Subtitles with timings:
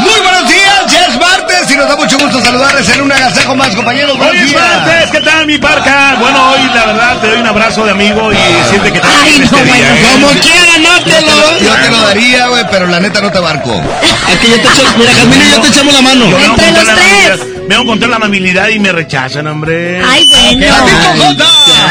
[0.00, 3.54] Muy buenos días, ya es martes y nos da mucho gusto saludarles en un agasajo
[3.56, 4.16] más, compañeros.
[4.16, 4.62] Buenos Hoy es días.
[4.62, 6.16] martes, ¿qué tal mi parca?
[6.20, 8.36] Bueno, hoy la verdad te doy un abrazo de amigo y
[8.70, 10.06] siente que te Ay, no, este bueno, día, ¿eh?
[10.12, 11.58] como quiera, no te lo...
[11.60, 13.72] Yo te lo daría, güey, pero la neta no te barco.
[13.72, 16.24] Aquí yo te echo, mira, Jasmine y yo te echamos la mano.
[16.26, 17.40] Entre los tres.
[17.40, 20.02] amabilidad- Vengo con toda la amabilidad y me rechazan, hombre.
[20.02, 20.24] Ay,
[20.56, 20.74] bueno.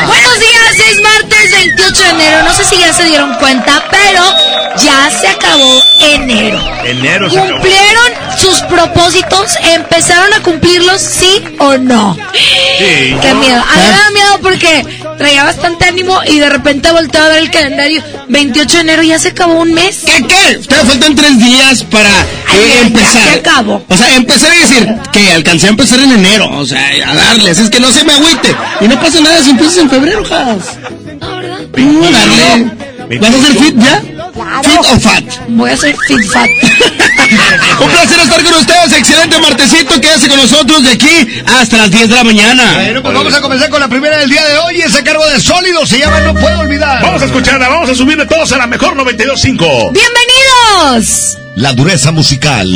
[0.07, 2.43] Buenos días, es martes 28 de enero.
[2.43, 4.23] No sé si ya se dieron cuenta, pero
[4.83, 6.59] ya se acabó enero.
[6.83, 7.56] Enero se acabó.
[7.57, 9.57] ¿Cumplieron sus propósitos?
[9.73, 12.15] ¿Empezaron a cumplirlos, sí o no?
[12.33, 13.15] Sí.
[13.21, 13.61] Qué miedo.
[13.61, 14.85] A mí me da miedo porque
[15.17, 18.03] traía bastante ánimo y de repente volteo a ver el calendario.
[18.29, 20.01] 28 de enero ya se acabó un mes.
[20.05, 20.55] ¿Qué, qué?
[20.57, 23.23] Te faltan tres días para Ay, eh, ya, empezar.
[23.25, 23.83] ya se acabó.
[23.87, 26.49] O sea, empezar a decir que alcancé a empezar en enero.
[26.57, 27.51] O sea, a darle.
[27.51, 28.55] Así es que no se me agüite.
[28.81, 30.77] Y no pasa nada si empiezas en febrero, Jas.
[31.19, 31.59] ¿No, verdad?
[31.75, 33.19] No, darle.
[33.19, 34.01] ¿Vas a ser fit ya?
[34.01, 35.23] ¿Fit o fat?
[35.47, 36.49] Voy a ser fit fat.
[37.81, 38.93] Un placer estar con ustedes.
[38.97, 39.99] Excelente martesito.
[39.99, 42.63] Quédese con nosotros de aquí hasta las 10 de la mañana.
[42.75, 44.81] Bueno, pues vamos a comenzar con la primera del día de hoy.
[44.81, 47.01] Es a cargo de Sólido, se llama No Puedo Olvidar.
[47.01, 49.93] Vamos a escucharla, vamos a subirle todos a la mejor 92.5.
[49.93, 51.37] ¡Bienvenidos!
[51.55, 52.67] La dureza musical.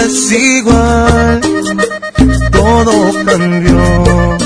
[0.00, 1.40] Nada es igual,
[2.52, 4.38] todo cambió.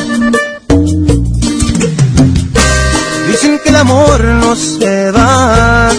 [3.28, 5.92] Dicen que el amor no se va,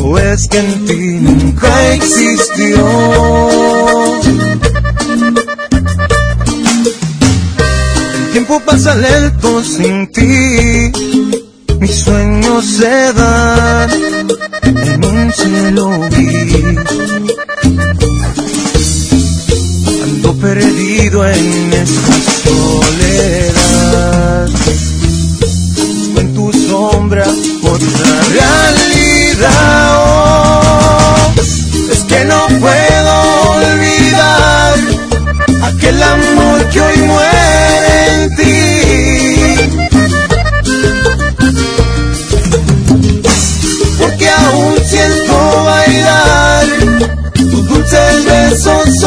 [0.00, 2.86] o es que en ti nunca existió.
[8.14, 10.92] El tiempo pasa lento sin ti,
[11.80, 13.90] mis sueños se dan
[14.64, 16.08] en un cielo.
[21.18, 22.12] Perdido en esta
[22.44, 23.68] soledad.
[26.16, 27.26] En tu sombra
[27.62, 29.48] otra realidad.
[29.96, 31.32] Oh,
[31.92, 33.12] es que no puedo
[33.50, 34.74] olvidar
[35.62, 38.44] aquel amor que hoy muere en ti.
[43.98, 46.66] porque aún siento bailar
[47.34, 49.04] tus dulces besos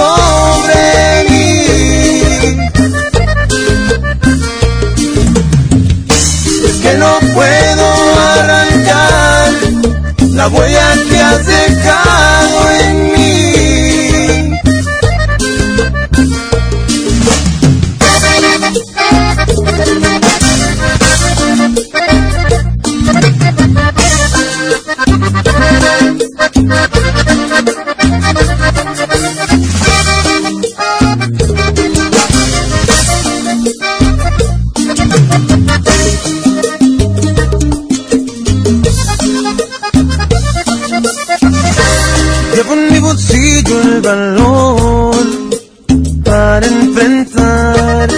[46.23, 48.09] para enfrentar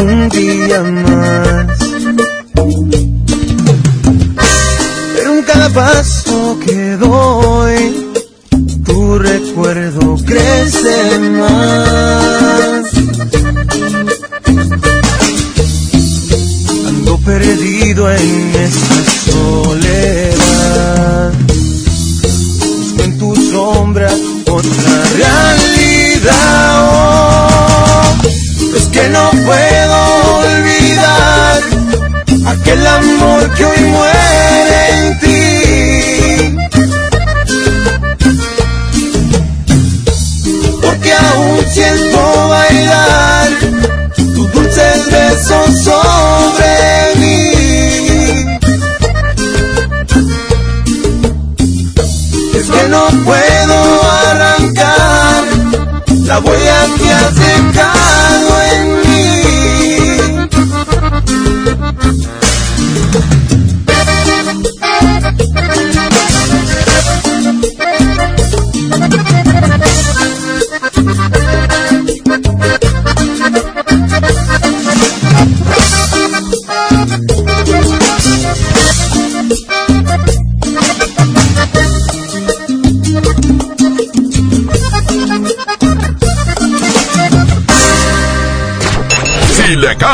[0.00, 1.78] un día más.
[5.14, 8.14] Pero en cada paso que doy,
[8.84, 12.84] tu recuerdo crece más.
[16.88, 20.13] Ando perdido en esta soledad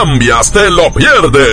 [0.01, 1.47] cambias, te lo pierdes.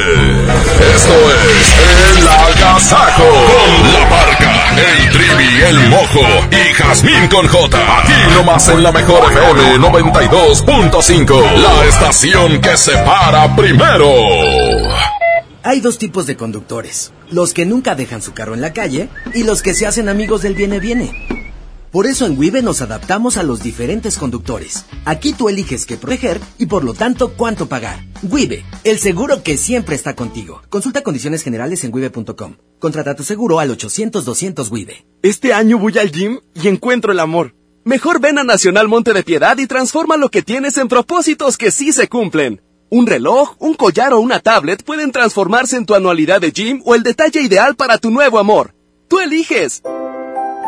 [0.96, 3.24] Esto es El Agasajo.
[3.24, 6.22] Con la barca, el trivi, el mojo
[6.52, 8.00] y Jazmín con J.
[8.00, 11.56] Aquí nomás en la mejor FM 92.5.
[11.58, 14.10] La estación que se para primero.
[15.64, 17.12] Hay dos tipos de conductores.
[17.30, 20.42] Los que nunca dejan su carro en la calle y los que se hacen amigos
[20.42, 21.12] del viene-viene.
[21.92, 24.86] Por eso en Wibe nos adaptamos a los diferentes conductores.
[25.04, 28.07] Aquí tú eliges qué proteger y por lo tanto cuánto pagar.
[28.30, 30.62] Wibe, el seguro que siempre está contigo.
[30.70, 32.56] Consulta condiciones generales en wibe.com.
[32.80, 35.06] Contrata tu seguro al 800-200 Wibe.
[35.22, 37.56] Este año voy al gym y encuentro el amor.
[37.84, 41.72] Mejor ven a Nacional Monte de Piedad y transforma lo que tienes en propósitos que
[41.72, 42.62] sí se cumplen.
[42.90, 46.96] Un reloj, un collar o una tablet pueden transformarse en tu anualidad de gym o
[46.96, 48.74] el detalle ideal para tu nuevo amor.
[49.08, 49.82] Tú eliges.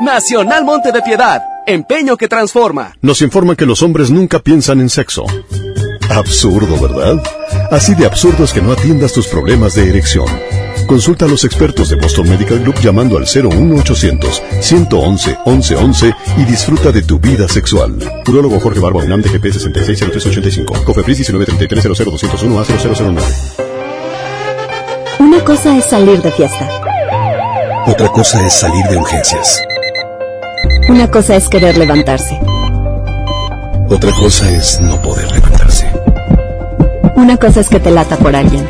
[0.01, 1.41] Nacional Monte de Piedad.
[1.67, 2.95] Empeño que transforma.
[3.01, 5.25] Nos informan que los hombres nunca piensan en sexo.
[6.09, 7.21] Absurdo, ¿verdad?
[7.71, 10.25] Así de absurdo es que no atiendas tus problemas de erección.
[10.87, 16.91] Consulta a los expertos de Boston Medical Group llamando al 01800 111 1111 y disfruta
[16.91, 17.95] de tu vida sexual.
[18.27, 20.83] Urólogo Jorge Barba UNAM de GP 660385.
[20.85, 23.21] Cofepris 1933 201 a 0009.
[25.19, 26.69] Una cosa es salir de fiesta.
[27.85, 29.61] Otra cosa es salir de urgencias.
[30.89, 32.39] Una cosa es querer levantarse.
[33.89, 35.87] Otra cosa es no poder levantarse.
[37.19, 38.65] Una cosa es que te lata por alguien.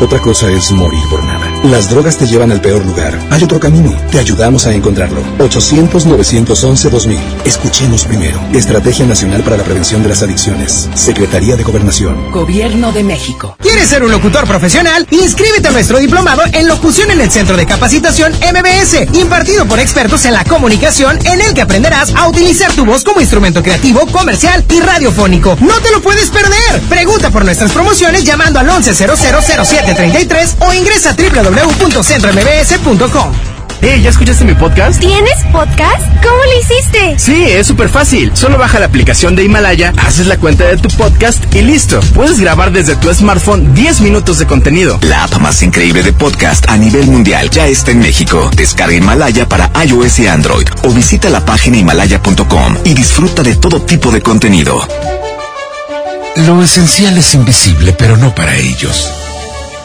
[0.00, 1.47] Otra cosa es morir por nada.
[1.64, 3.18] Las drogas te llevan al peor lugar.
[3.30, 3.92] Hay otro camino.
[4.12, 5.20] Te ayudamos a encontrarlo.
[5.38, 7.18] 800-911-2000.
[7.44, 8.40] Escuchemos primero.
[8.52, 10.88] Estrategia Nacional para la Prevención de las Adicciones.
[10.94, 12.30] Secretaría de Gobernación.
[12.30, 13.56] Gobierno de México.
[13.60, 15.06] ¿Quieres ser un locutor profesional?
[15.10, 20.24] Inscríbete a nuestro diplomado en locución en el Centro de Capacitación MBS, impartido por expertos
[20.26, 24.64] en la comunicación, en el que aprenderás a utilizar tu voz como instrumento creativo, comercial
[24.70, 25.56] y radiofónico.
[25.60, 26.80] ¡No te lo puedes perder!
[26.88, 31.16] Pregunta por nuestras promociones llamando al 11000733 o ingresa a
[31.50, 33.32] www.centrombs.com.
[33.80, 34.98] Hey, ¿ya escuchaste mi podcast?
[34.98, 36.02] ¿Tienes podcast?
[36.20, 37.16] ¿Cómo lo hiciste?
[37.16, 38.32] Sí, es súper fácil.
[38.34, 42.00] Solo baja la aplicación de Himalaya, haces la cuenta de tu podcast y listo.
[42.12, 44.98] Puedes grabar desde tu smartphone 10 minutos de contenido.
[45.02, 48.50] La app más increíble de podcast a nivel mundial ya está en México.
[48.56, 53.80] Descarga Himalaya para iOS y Android o visita la página himalaya.com y disfruta de todo
[53.82, 54.86] tipo de contenido.
[56.46, 59.12] Lo esencial es invisible, pero no para ellos.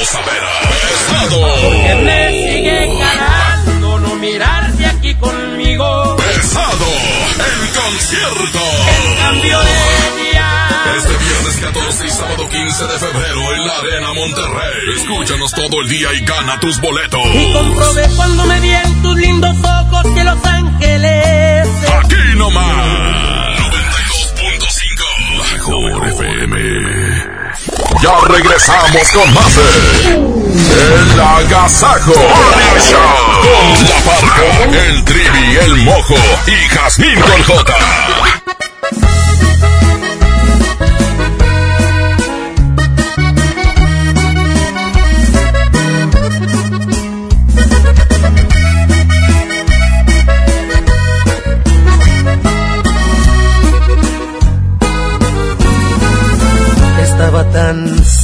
[0.00, 1.40] Pesado.
[1.62, 6.16] Porque me sigue ganando no mirarse aquí conmigo.
[6.16, 6.86] Pesado.
[7.36, 8.60] El concierto.
[8.88, 10.48] El cambio de día.
[10.96, 14.96] Este viernes 14 y sábado 15 de febrero en la Arena Monterrey.
[14.96, 17.20] Escúchanos todo el día y gana tus boletos.
[17.34, 21.68] Y comprobé cuando me vi en tus lindos ojos que Los Ángeles.
[22.02, 23.58] Aquí nomás.
[23.60, 25.36] 92.5.
[25.36, 27.39] La mejor FM.
[28.02, 29.58] Ya regresamos con más
[30.56, 33.00] El Agasajo Morning Show.
[33.42, 36.14] Con la parca, el trivi, el mojo
[36.46, 37.74] y Jazmín con J.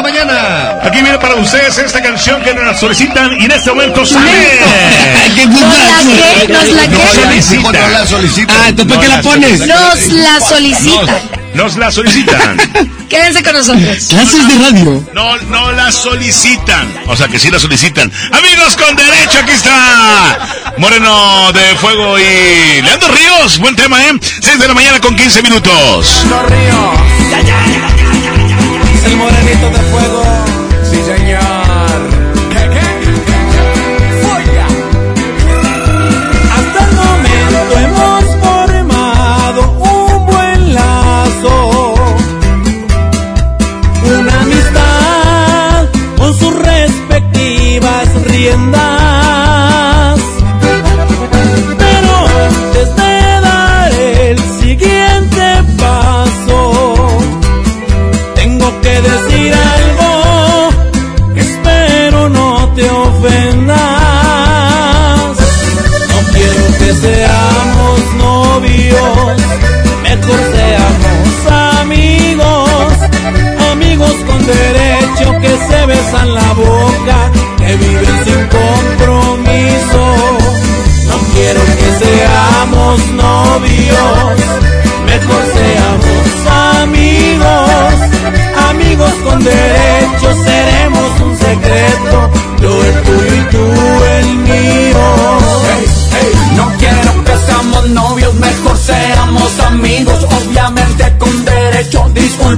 [0.00, 0.78] Esta mañana.
[0.82, 4.30] Aquí viene para ustedes esta canción que nos solicitan y en este momento sale.
[5.46, 6.52] ¿Nos la qué?
[6.52, 7.40] ¿Nos la qué?
[7.50, 8.54] Dijo, no la solicita.
[8.56, 9.60] Ah, ¿tú para qué la pones?
[9.60, 11.20] Nos la solicitan.
[11.54, 12.56] Nos la solicitan.
[13.08, 14.06] Quédense con nosotros.
[14.08, 15.04] Clases de radio.
[15.12, 16.94] No, no la solicitan.
[17.08, 18.10] O sea que sí la solicitan.
[18.32, 20.38] Amigos con derecho, aquí está.
[20.78, 23.58] Moreno de Fuego y Leandro Ríos.
[23.58, 24.12] Buen tema, ¿eh?
[24.40, 26.24] 6 de la mañana con 15 minutos.
[29.06, 30.22] El morenito de fuego,
[30.84, 31.59] sí señor.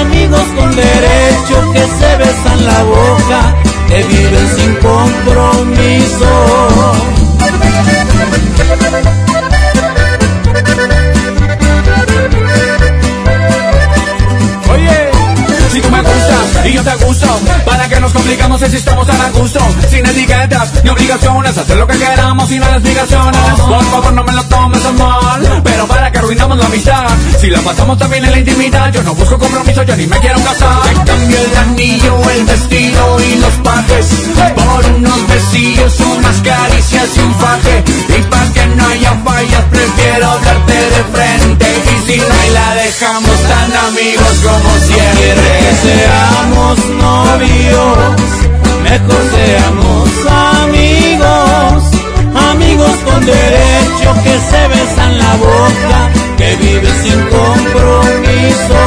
[0.00, 3.54] amigos con derecho que se besan la boca,
[3.88, 6.30] que viven sin compromiso.
[14.72, 15.10] Oye,
[15.72, 17.26] si tú me gustas y yo te gusto,
[17.90, 21.76] ¿para qué nos complicamos sé si estamos tan a gusto, sin etiquetas ni obligaciones, hacer
[21.76, 23.40] lo que queramos sin las obligaciones.
[23.56, 27.08] Por favor, no me lo tomes a mal, pero para que arruinamos la amistad.
[27.40, 30.38] Si la pasamos también en la intimidad, yo no busco compromiso, yo ni me quiero
[30.42, 30.82] casar.
[30.82, 34.06] Te cambio el anillo, el vestido y los pajes
[34.54, 37.84] por unos besillos, unas caricias y un faje.
[38.18, 41.66] Y para que no haya fallas, prefiero hablarte de frente.
[41.84, 45.50] Y si no, ahí la dejamos tan amigos como siempre.
[45.60, 47.79] que seamos novios,
[48.82, 50.08] mejor seamos
[50.62, 51.82] amigos,
[52.50, 58.82] amigos con derecho que se besan la boca, que viven sin compromiso.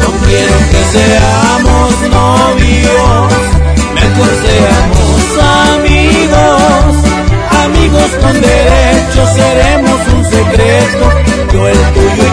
[0.00, 3.32] No quiero que seamos novios,
[3.94, 5.22] mejor seamos
[5.74, 6.90] amigos,
[7.64, 11.04] amigos con derecho seremos un secreto,
[11.52, 12.31] yo el tuyo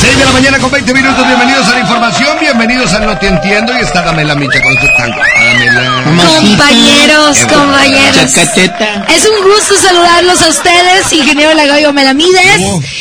[0.00, 3.26] 6 de la mañana con 20 minutos, bienvenidos a la información, bienvenidos al No Te
[3.26, 5.16] Entiendo y está Gamela Micha con su tango.
[5.36, 6.04] Gamela.
[6.38, 8.36] Compañeros, compañeros.
[9.08, 12.60] Es un gusto saludarlos a ustedes, ingeniero Lagoyo Melamides,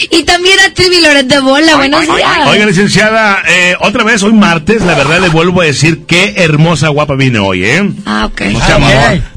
[0.09, 1.75] y también a Trivi Loret de Bola.
[1.75, 2.47] Buenos días.
[2.47, 6.87] Oiga, licenciada, eh, otra vez hoy martes, la verdad le vuelvo a decir qué hermosa
[6.87, 7.91] guapa viene hoy, ¿eh?
[8.07, 8.41] Ah, ok.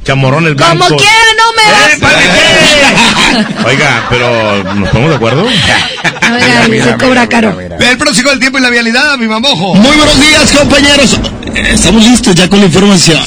[0.04, 1.02] Chamorrón, chamorrones Como blancos.
[1.02, 3.66] quiera, no me vas.
[3.66, 5.44] Oiga, pero ¿nos ponemos de acuerdo?
[6.66, 7.58] Oiga, se cobra caro.
[7.60, 9.74] El próximo del tiempo y la vialidad, mi mamojo.
[9.74, 11.18] Muy buenos días, compañeros.
[11.54, 13.18] Eh, Estamos listos ya con la información.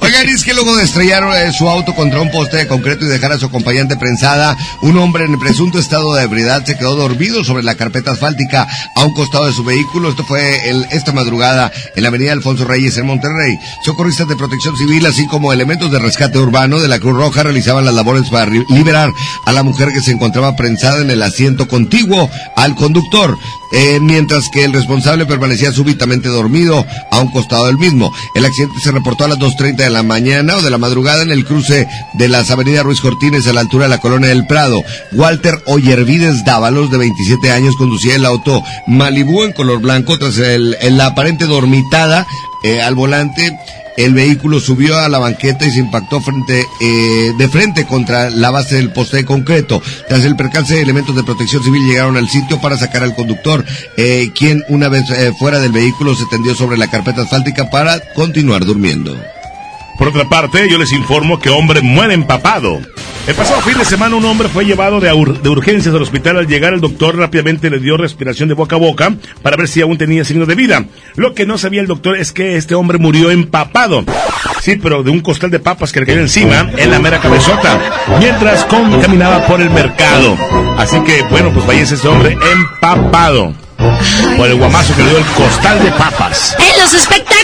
[0.00, 3.08] Oigan, es que luego de estrellar eh, su auto contra un poste de concreto y
[3.08, 7.44] dejar a su acompañante prensada, un hombre en presunto estado de ebriedad se quedó dormido
[7.44, 10.10] sobre la carpeta asfáltica a un costado de su vehículo.
[10.10, 13.58] Esto fue el- esta madrugada en la avenida Alfonso Reyes en Monterrey.
[13.84, 17.84] Socorristas de protección civil, así como elementos de rescate urbano de la Cruz Roja, realizaban
[17.84, 19.10] las labores para liberar
[19.44, 23.36] a la mujer que se encontraba prensada en el asiento contiguo al conductor.
[23.72, 28.12] Eh, mientras que el responsable permanecía súbitamente dormido a un costado del mismo.
[28.34, 31.30] El accidente se reportó a las 2.30 de la mañana o de la madrugada en
[31.30, 34.82] el cruce de las avenidas Ruiz Cortines a la altura de la colonia del Prado.
[35.12, 40.76] Walter Oyervides Dávalos, de 27 años, conducía el auto Malibú en color blanco tras el,
[40.80, 42.26] el- la aparente dormitada
[42.62, 43.56] eh, al volante.
[43.96, 46.22] El vehículo subió a la banqueta y se impactó
[46.80, 49.82] eh, de frente contra la base del poste de concreto.
[50.08, 53.64] Tras el percance, elementos de protección civil llegaron al sitio para sacar al conductor,
[53.96, 58.00] eh, quien una vez eh, fuera del vehículo se tendió sobre la carpeta asfáltica para
[58.14, 59.16] continuar durmiendo.
[59.98, 62.80] Por otra parte, yo les informo que hombre muere empapado
[63.26, 66.38] El pasado fin de semana un hombre fue llevado de, de, urgencias al hospital.
[66.38, 69.12] Al llegar el doctor rápidamente le dio respiración de boca a boca
[69.42, 70.84] para ver si aún tenía signos de vida.
[71.16, 74.04] Lo que no sabía el doctor es que este hombre murió empapado.
[74.60, 77.80] Sí, pero de un costal de papas que le cayó encima en la mera cabezota,
[78.20, 80.36] mientras caminaba por el mercado.
[80.78, 83.54] Así que, bueno, pues fallece ese hombre empapado.
[84.36, 86.56] Por el guamazo que le dio el costal de papas.
[86.58, 87.35] En los espectáculos,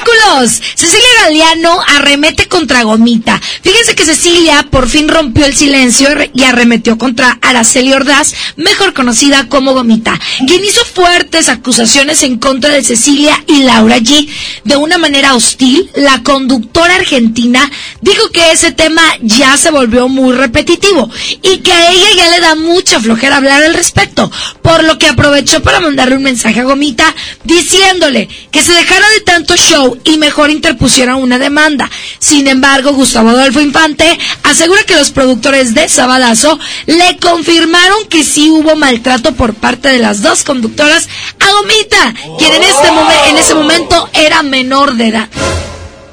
[0.75, 3.41] Cecilia Galeano arremete contra Gomita.
[3.63, 9.49] Fíjense que Cecilia por fin rompió el silencio y arremetió contra Araceli Ordaz, mejor conocida
[9.49, 14.27] como Gomita, quien hizo fuertes acusaciones en contra de Cecilia y Laura G.
[14.65, 20.35] De una manera hostil, la conductora argentina dijo que ese tema ya se volvió muy
[20.35, 21.11] repetitivo
[21.43, 24.31] y que a ella ya le da mucha flojera hablar al respecto,
[24.63, 29.21] por lo que aprovechó para mandarle un mensaje a Gomita diciéndole que se dejara de
[29.21, 31.91] tanto show mejor interpusiera una demanda.
[32.19, 38.51] Sin embargo, Gustavo Adolfo Infante asegura que los productores de Sabadazo le confirmaron que sí
[38.51, 42.89] hubo maltrato por parte de las dos conductoras a Gomita, quien en, este
[43.31, 45.29] en ese momento era menor de edad.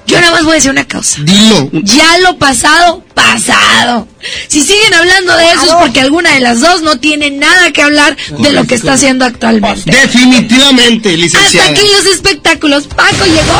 [0.10, 1.22] Yo nada más voy a decir una cosa.
[1.22, 1.70] Dilo.
[1.72, 4.08] Ya lo pasado, pasado.
[4.47, 7.82] Si siguen hablando de eso es porque alguna de las dos no tiene nada que
[7.82, 9.91] hablar de lo que está haciendo actualmente.
[9.91, 11.69] Definitivamente, licenciada.
[11.69, 12.88] Hasta aquí los espectáculos.
[12.88, 13.60] Paco llegó.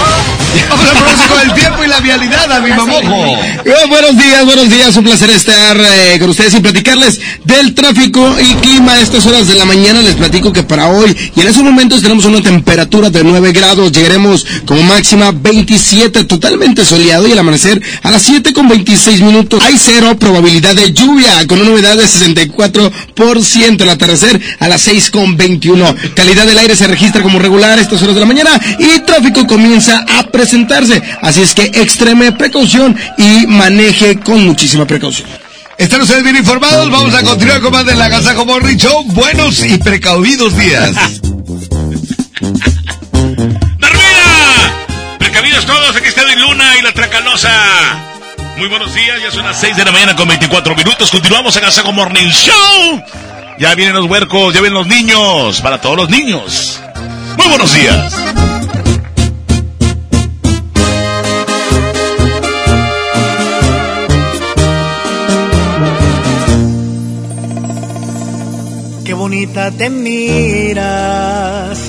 [0.70, 3.26] Vamos con el tiempo y la vialidad, a mi mamojo.
[3.66, 4.96] Eh, buenos días, buenos días.
[4.98, 9.48] Un placer estar eh, con ustedes y platicarles del tráfico y clima a estas horas
[9.48, 10.02] de la mañana.
[10.02, 13.92] Les platico que para hoy y en esos momentos tenemos una temperatura de 9 grados.
[13.92, 19.49] Llegaremos como máxima 27, totalmente soleado y el amanecer a las 7 con 26 minutos.
[19.62, 23.82] Hay cero probabilidad de lluvia con una humedad de 64%.
[23.82, 26.14] El atardecer a las 6.21.
[26.14, 29.48] Calidad del aire se registra como regular a estas horas de la mañana y tráfico
[29.48, 31.02] comienza a presentarse.
[31.22, 35.28] Así es que extreme precaución y maneje con muchísima precaución.
[35.78, 36.92] ¿Están ustedes bien informados?
[36.92, 39.04] Vamos a continuar con más de la Casa como Show.
[39.06, 40.92] Buenos y precaudidos días.
[45.20, 48.09] Precavidos todos, aquí está Di Luna y la Tracalosa.
[48.60, 51.10] Muy buenos días, ya son las 6 de la mañana con 24 minutos.
[51.10, 53.02] Continuamos en Asago Morning Show.
[53.58, 56.82] Ya vienen los huercos, ya vienen los niños, para todos los niños.
[57.38, 58.14] Muy buenos días.
[69.06, 71.89] Qué bonita te miras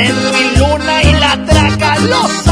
[0.00, 2.49] en mi luna y la tracalosa.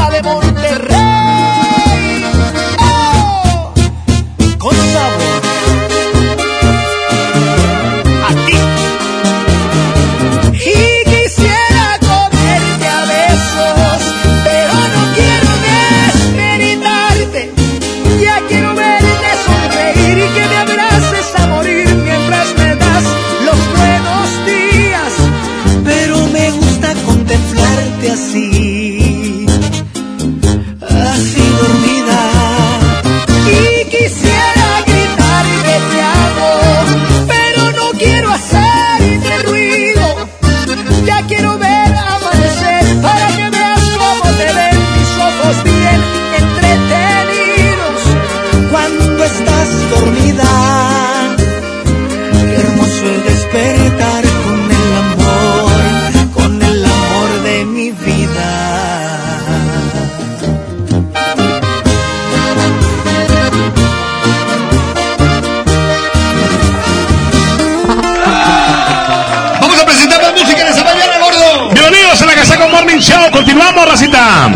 [73.85, 74.49] Racita.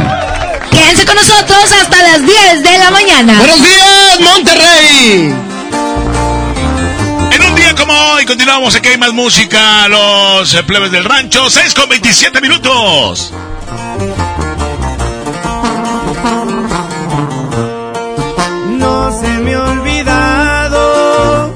[0.70, 3.38] Quédense con nosotros hasta las 10 de la mañana.
[3.38, 5.34] Buenos días, Monterrey.
[7.32, 11.50] En un día como hoy continuamos aquí hay más música, los eh, plebes del rancho,
[11.50, 13.32] 6 con 27 minutos.
[18.68, 21.54] No se me ha olvidado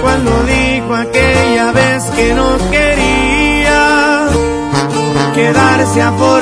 [0.00, 4.28] cuando dijo aquella vez que no quería
[5.34, 6.41] quedarse a formar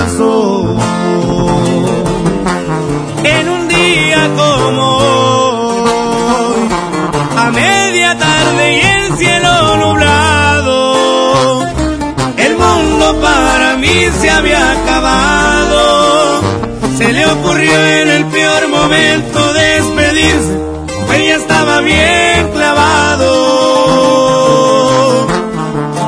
[17.31, 20.71] Ocurrió en el peor momento despedirse
[21.13, 23.27] ella estaba bien clavado.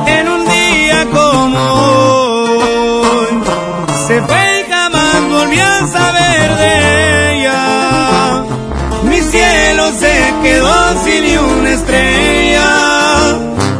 [0.06, 1.58] En un día como
[2.60, 3.28] hoy,
[4.06, 8.44] se fue y jamás volví a saber de ella.
[9.04, 12.70] Mi cielo se quedó sin ni una estrella.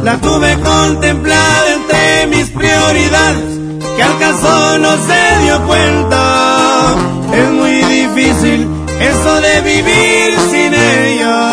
[0.03, 3.59] La tuve contemplada entre mis prioridades,
[3.95, 6.24] que al caso no se dio cuenta.
[9.61, 11.49] Vivir sin ella.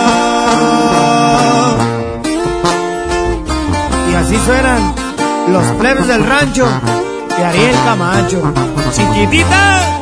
[4.10, 4.94] Y así suenan
[5.48, 6.66] los plebes del rancho
[7.36, 8.52] de Ariel Camacho.
[8.92, 10.01] Chiquitita.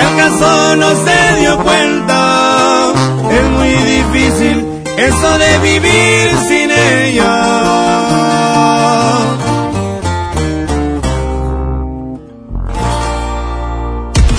[0.00, 2.92] que acaso no se dio cuenta.
[3.30, 7.60] Es muy difícil eso de vivir sin ella.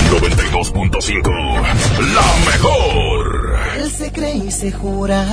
[0.10, 1.64] 92.5
[2.16, 3.56] La mejor.
[3.78, 5.26] Él se cree y se jura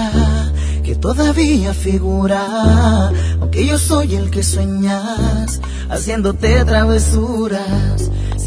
[0.84, 3.10] que todavía figura,
[3.40, 5.60] aunque yo soy el que sueñas,
[5.90, 8.08] haciéndote travesuras.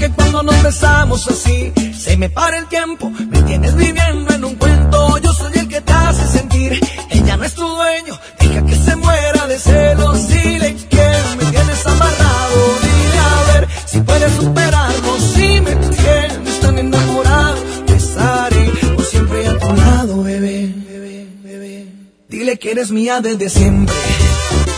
[0.00, 3.10] porque cuando nos besamos así, se me para el tiempo.
[3.10, 5.18] Me tienes viviendo en un cuento.
[5.18, 6.80] Yo soy el que te hace sentir.
[7.10, 8.18] Ella no es tu dueño.
[8.38, 10.28] Deja que se muera de celos.
[10.28, 12.78] Dile que me tienes amarrado.
[12.82, 15.18] Dile a ver si puedes superarlo.
[15.34, 17.56] Si me tienes tan enamorado,
[17.88, 20.74] estaré por siempre a tu lado, bebé.
[22.30, 23.94] Dile que eres mía desde siempre.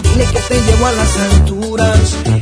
[0.03, 2.42] Dile que te llevo a las alturas.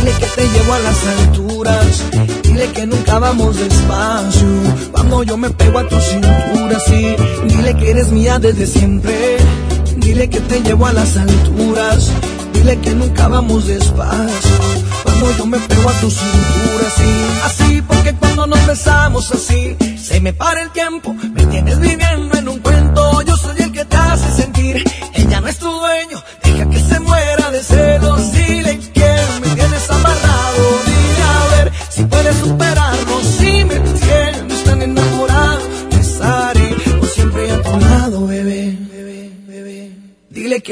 [0.00, 2.04] Dile que te llevo a las alturas.
[2.42, 4.48] Dile que nunca vamos despacio.
[4.92, 7.16] Cuando yo me pego a tu cintura, sí.
[7.48, 9.36] Dile que eres mía desde siempre.
[9.98, 12.10] Dile que te llevo a las alturas.
[12.54, 14.56] Dile que nunca vamos despacio.
[15.04, 17.26] Cuando yo me pego a tu cintura, sí.
[17.44, 21.14] Así, porque cuando nos besamos así, se me para el tiempo.
[21.34, 22.39] Me tienes viviendo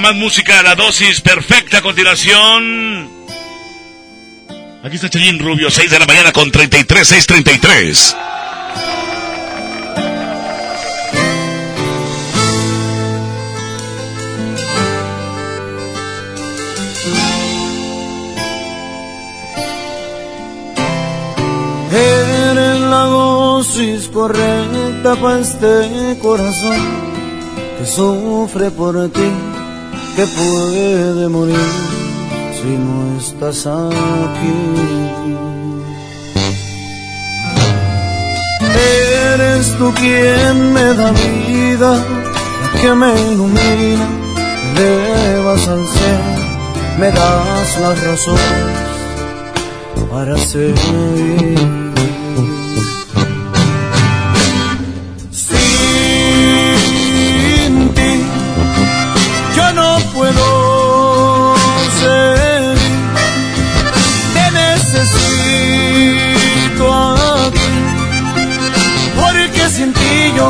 [0.00, 3.10] Más música, la dosis perfecta a continuación.
[4.82, 8.16] Aquí está Chelín Rubio, 6 de la mañana con 33, 633.
[21.92, 27.12] Eres la dosis correcta para este corazón
[27.78, 29.20] que sufre por ti,
[30.16, 31.56] que puede morir
[32.60, 34.58] si no estás aquí.
[39.34, 42.04] Eres tú quien me da vida,
[42.80, 44.08] que me ilumina,
[44.74, 46.34] me elevas al cielo,
[46.98, 48.92] me das las razones
[50.10, 51.81] para seguir.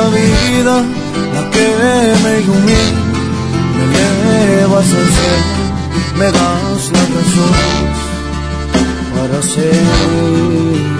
[0.00, 0.76] Da vida,
[1.34, 1.66] la que
[2.22, 3.02] me ilumina,
[3.76, 5.54] me elevas al cielo,
[6.18, 7.54] me das la razón
[9.14, 10.99] para seguir.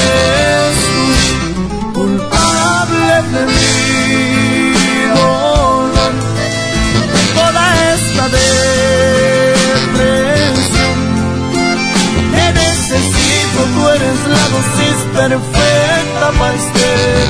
[14.11, 16.87] tú eres la dosis perfecta para este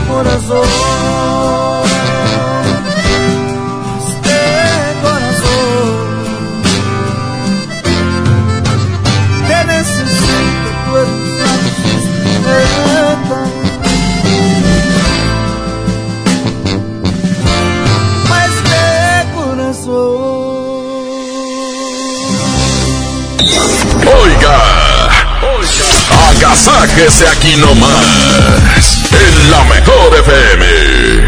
[0.07, 1.80] corazón.
[26.51, 31.20] Agasáquese aquí nomás, en la mejor FM.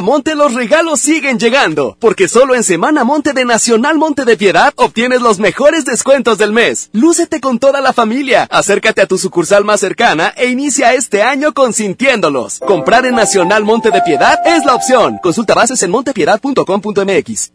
[0.00, 4.72] Monte los regalos siguen llegando, porque solo en Semana Monte de Nacional Monte de Piedad
[4.76, 6.90] obtienes los mejores descuentos del mes.
[6.92, 11.52] Lúcete con toda la familia, acércate a tu sucursal más cercana e inicia este año
[11.54, 12.58] consintiéndolos.
[12.60, 15.18] Comprar en Nacional Monte de Piedad es la opción.
[15.22, 17.52] Consulta bases en montepiedad.com.mx.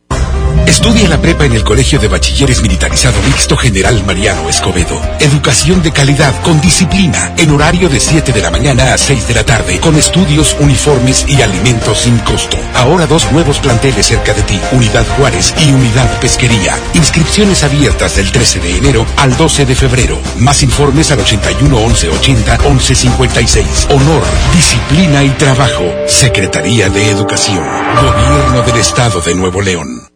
[0.67, 4.99] Estudia la prepa en el Colegio de Bachilleres Militarizado Mixto General Mariano Escobedo.
[5.19, 9.33] Educación de calidad con disciplina, en horario de 7 de la mañana a 6 de
[9.33, 12.57] la tarde, con estudios, uniformes y alimentos sin costo.
[12.73, 16.75] Ahora dos nuevos planteles cerca de ti, Unidad Juárez y Unidad Pesquería.
[16.95, 20.17] Inscripciones abiertas del 13 de enero al 12 de febrero.
[20.39, 23.87] Más informes al 81 11 80 11 56.
[23.91, 24.23] Honor,
[24.55, 25.83] disciplina y trabajo.
[26.07, 27.63] Secretaría de Educación.
[28.01, 30.07] Gobierno del Estado de Nuevo León.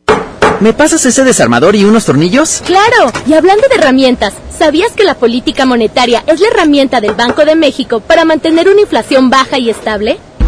[0.60, 2.64] ¿Me pasas ese desarmador y unos tornillos?
[2.66, 7.46] Claro, y hablando de herramientas, ¿sabías que la política monetaria es la herramienta del Banco
[7.46, 10.18] de México para mantener una inflación baja y estable?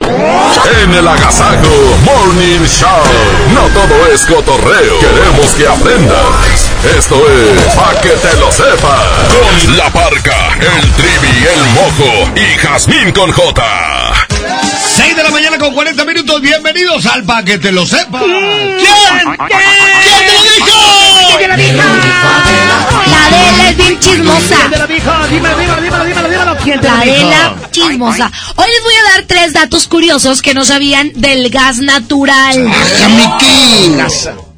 [0.00, 2.88] En el Agasajo Morning Show.
[3.54, 4.98] No todo es cotorreo.
[5.00, 6.70] Queremos que aprendas.
[6.96, 9.00] Esto es Pa' que te lo sepas.
[9.28, 13.64] Con la parca, el trivi, el mojo y Jazmín con J.
[14.96, 16.40] 6 de la mañana con 40 minutos.
[16.40, 18.22] Bienvenidos al Pa' que te lo sepas.
[18.22, 19.36] ¿Quién?
[19.48, 19.58] ¿Quién
[20.26, 21.38] te lo dijo?
[21.38, 21.82] ¿Quién te lo dijo?
[24.00, 24.56] Chismosa.
[24.64, 26.56] Dímelo, dímelo, dímelo, dímelo, dímelo.
[26.62, 27.16] ¿Quién te La lo dijo?
[27.16, 28.32] Adela chismosa.
[28.56, 32.70] Hoy les voy a dar tres datos curiosos que no sabían del gas natural.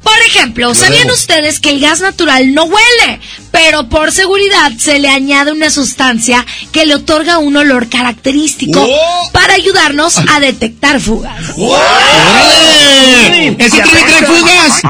[0.03, 3.19] Por ejemplo, ¿sabían ustedes que el gas natural no huele?
[3.51, 8.87] Pero por seguridad se le añade una sustancia que le otorga un olor característico
[9.31, 11.51] para ayudarnos a detectar fugas.
[11.57, 13.55] ¡Órale!
[13.59, 14.81] ¡Ese tiene tres fugas!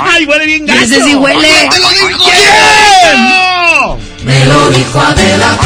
[0.00, 0.84] ¡Ay, huele bien gacho!
[0.84, 1.48] Ese sí huele.
[1.48, 2.24] ¿Quién te lo dijo?
[2.24, 4.24] ¿Quién?
[4.24, 5.58] Me lo dijo Adela.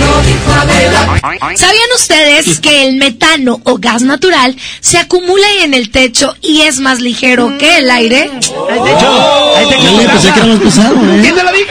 [0.00, 1.20] Me lo dijo Adela.
[1.56, 6.80] ¿Sabían ustedes que el metano o gas natural se acumula en el techo y es
[6.80, 8.30] más ligero que el aire?
[8.70, 9.56] Hay techo.
[9.56, 10.00] Hay techo.
[10.00, 11.18] Yo pensé que era más pesado, ¿eh?
[11.20, 11.68] ¿Quién te lo dijo?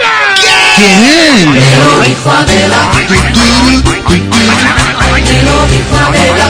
[0.76, 1.54] ¿Quién?
[1.54, 2.92] Me lo dijo Adela.
[3.10, 3.16] Me
[5.44, 6.46] lo dijo Adela.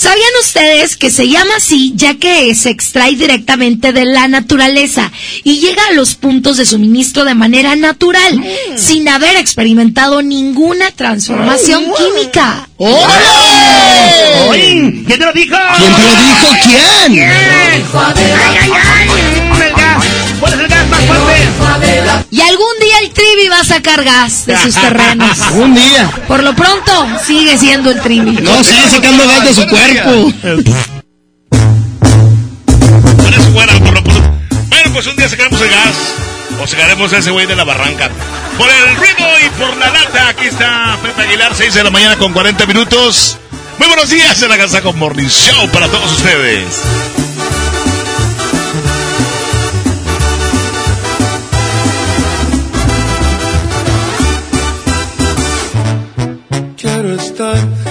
[0.00, 5.12] ¿Sabían ustedes que se llama así ya que se extrae directamente de la naturaleza
[5.44, 8.42] y llega a los puntos de suministro de manera natural,
[8.76, 12.66] sin haber experimentado ninguna transformación química?
[14.48, 15.56] Oye, ¿Quién te lo dijo?
[15.76, 16.46] ¿Quién te lo dijo?
[16.62, 17.12] ¿Quién?
[17.12, 17.30] ¿Quién?
[17.30, 17.84] ¡Ay,
[18.58, 19.08] ay, ay!
[19.66, 20.04] ¡El gas!
[20.40, 20.79] ¿Cuál es el gas más fuerte?
[22.30, 25.38] Y algún día el Trivi va a sacar gas de sus terrenos.
[25.54, 26.10] Un día.
[26.28, 28.32] Por lo pronto, sigue siendo el Trivi.
[28.32, 30.32] No, sigue sacando gas de su cuerpo.
[33.52, 35.96] Bueno, pues un día sacaremos el gas.
[36.62, 38.10] O sacaremos a ese güey de la barranca.
[38.58, 42.16] Por el ruido y por la lata, aquí está Pepe Aguilar, 6 de la mañana
[42.16, 43.38] con 40 minutos.
[43.78, 46.64] Muy buenos días en la casa con Morning Show para todos ustedes.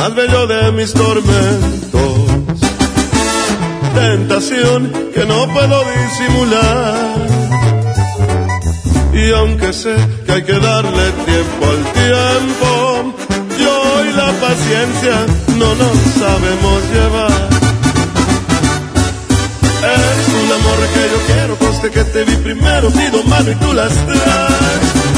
[0.00, 2.00] más bello de mis tormentos.
[3.94, 7.16] Tentación que no puedo disimular.
[9.12, 9.94] Y aunque sé
[10.24, 12.68] que hay que darle tiempo al tiempo,
[13.62, 15.16] yo y la paciencia
[15.60, 17.48] no nos sabemos llevar.
[19.96, 23.72] Es un amor que yo quiero, coste que te vi primero, pido mano y tú
[23.74, 24.89] las traes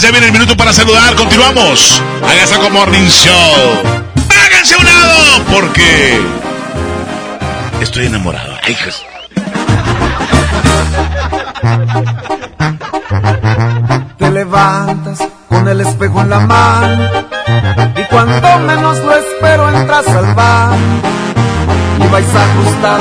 [0.00, 1.16] Ya viene el minuto para saludar.
[1.16, 2.00] Continuamos.
[2.22, 3.82] Hágase como Morning Show.
[4.30, 6.20] Háganse un lado porque
[7.80, 8.54] estoy enamorado.
[8.62, 9.04] Ay, hijos.
[14.18, 17.10] Te levantas con el espejo en la mano
[17.96, 20.78] y cuando menos lo espero entras al bar
[21.98, 23.00] y vais a ajustar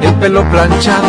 [0.00, 1.08] el pelo planchado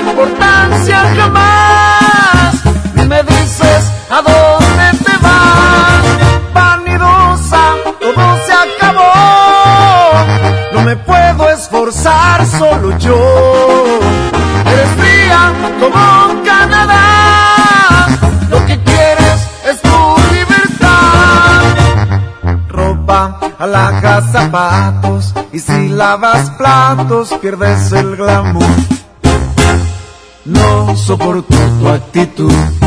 [0.00, 2.54] Importancia jamás,
[2.94, 6.04] ni me dices a dónde te vas.
[6.54, 7.62] Vanidosa,
[8.00, 9.12] todo se acabó,
[10.72, 13.18] no me puedo esforzar solo yo.
[14.66, 18.06] Eres fría como Canadá,
[18.50, 21.62] lo que quieres es tu libertad.
[22.68, 28.97] Ropa, alhajas, zapatos, y si lavas platos pierdes el glamour.
[30.96, 32.77] Soporto tu actitud.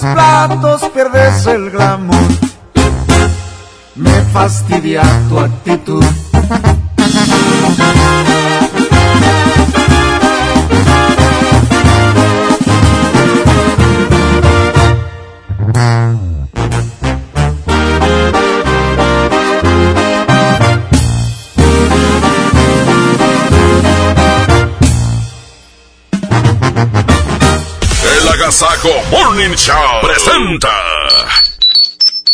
[0.00, 0.67] Platos,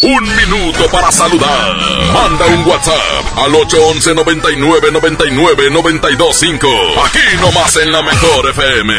[0.07, 1.75] Un minuto para saludar.
[2.13, 6.69] Manda un WhatsApp al 811 99 99 925.
[7.07, 8.93] Aquí nomás en la mejor FM.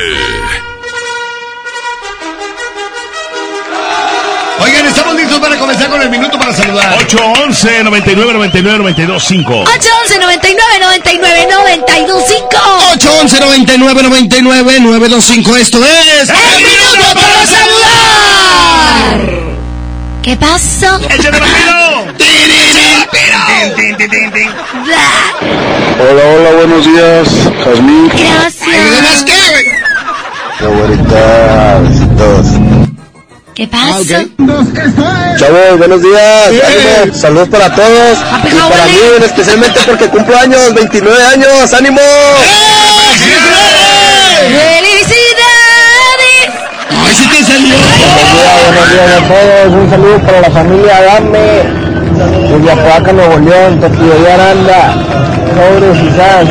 [4.61, 6.97] Oigan, estamos listos para comenzar con el minuto para saludar.
[6.97, 12.57] 811 99 99 925 811 99 99 925
[12.95, 16.29] 811 99 99 925 Esto es...
[16.29, 16.35] ¡El
[16.65, 19.34] minuto para saludar!
[20.25, 20.99] ¿Qué pasó?
[21.07, 21.37] ¡Échale
[25.99, 27.29] Hola, hola, buenos días,
[27.63, 28.09] Jazmín.
[28.09, 29.23] Gracias.
[30.57, 32.47] Qué bonitas, dos.
[33.53, 34.25] ¿Qué pasa?
[35.37, 36.47] Chavos, buenos días.
[36.47, 37.13] Ánimo.
[37.15, 38.17] Saludos para todos.
[38.51, 41.71] Y para mí, especialmente porque cumplo años, 29 años.
[41.71, 42.01] ¡Ánimo!
[48.05, 49.73] Buenos días, buenos días a todos.
[49.73, 51.85] Un saludo para la familia Adame.
[52.49, 54.93] Desde Apodaca, Nuevo León, Tokio y Aranda.
[55.55, 56.47] Sobres y sas.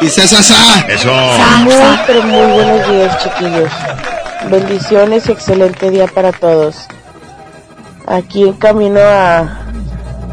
[0.00, 0.86] Y Sasasa.
[0.88, 1.12] Eso.
[1.60, 1.74] Muy,
[2.06, 3.70] pero muy buenos días, chiquillos.
[4.50, 6.86] Bendiciones y excelente día para todos.
[8.06, 9.38] Aquí en camino a,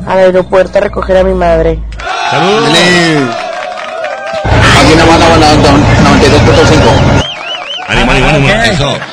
[0.07, 1.79] al aeropuerto a recoger a mi madre.
[2.31, 2.45] Aquí
[4.95, 7.21] nada más la banda 92.5.
[7.87, 8.49] Ánimo, ánimo, ánimo.
[8.63, 9.10] Eso.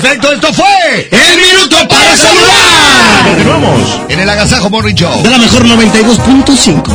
[0.00, 3.24] Perfecto, esto fue El minuto para saludar.
[3.28, 4.00] Continuamos.
[4.10, 5.22] en el Agasajo Morning Show.
[5.22, 6.86] De la mejor 92.5.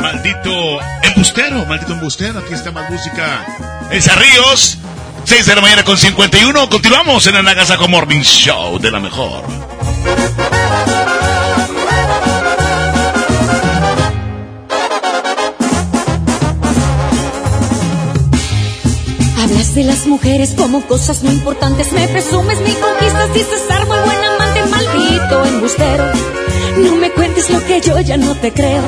[0.00, 2.38] Maldito embustero, maldito embustero.
[2.38, 3.44] Aquí está más música.
[3.90, 4.78] El Ríos.
[5.24, 6.70] 6 de la mañana con 51.
[6.70, 9.44] Continuamos en el Nagasaco Morning Show de la mejor.
[19.74, 21.92] De las mujeres como cosas no importantes.
[21.92, 26.04] Me presumes mi conquistas, dices ser muy buen amante, maldito embustero.
[26.76, 28.82] No me cuentes lo que yo ya no te creo.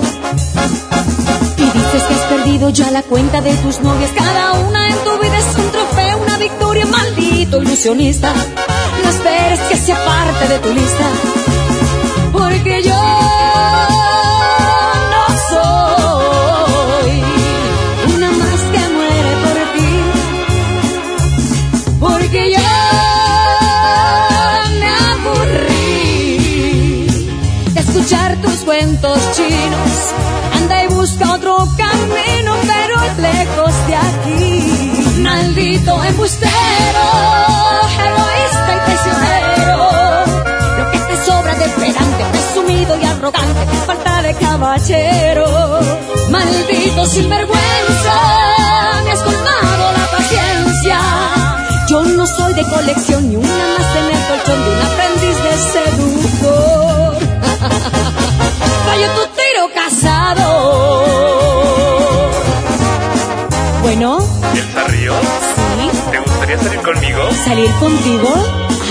[1.57, 4.11] Y dices que has perdido ya la cuenta de tus novias.
[4.15, 8.35] Cada una en tu vida es un trofeo, una victoria, maldito ilusionista.
[9.03, 11.44] No esperes que sea parte de tu lista.
[31.05, 35.21] busca otro camino, pero es lejos de aquí.
[35.21, 37.07] Maldito embustero,
[38.05, 39.79] heroísta y prisionero.
[40.79, 45.47] Lo que te sobra de esperante, presumido y arrogante, falta de caballero.
[46.31, 48.17] Maldito sinvergüenza,
[49.05, 50.99] me has colmado la paciencia.
[51.91, 55.53] Yo no soy de colección ni una más en el colchón de un aprendiz de
[55.75, 57.19] seductor.
[58.87, 60.47] Falló tu tiro casado.
[63.83, 64.19] Bueno,
[64.53, 65.17] ¿Piensa Ríos?
[65.21, 66.11] Sí.
[66.11, 67.21] ¿Te gustaría salir conmigo?
[67.45, 68.31] ¿salir contigo?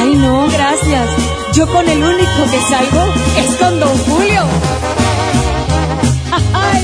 [0.01, 1.09] Ay, no, gracias.
[1.53, 4.41] Yo con el único que salgo es con Don Julio.
[6.53, 6.83] Ay.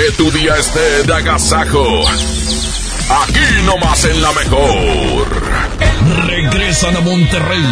[0.00, 1.84] Que tu día esté de agasajo.
[2.08, 5.69] Aquí nomás en la mejor.
[6.26, 7.64] Regresan a Monterrey.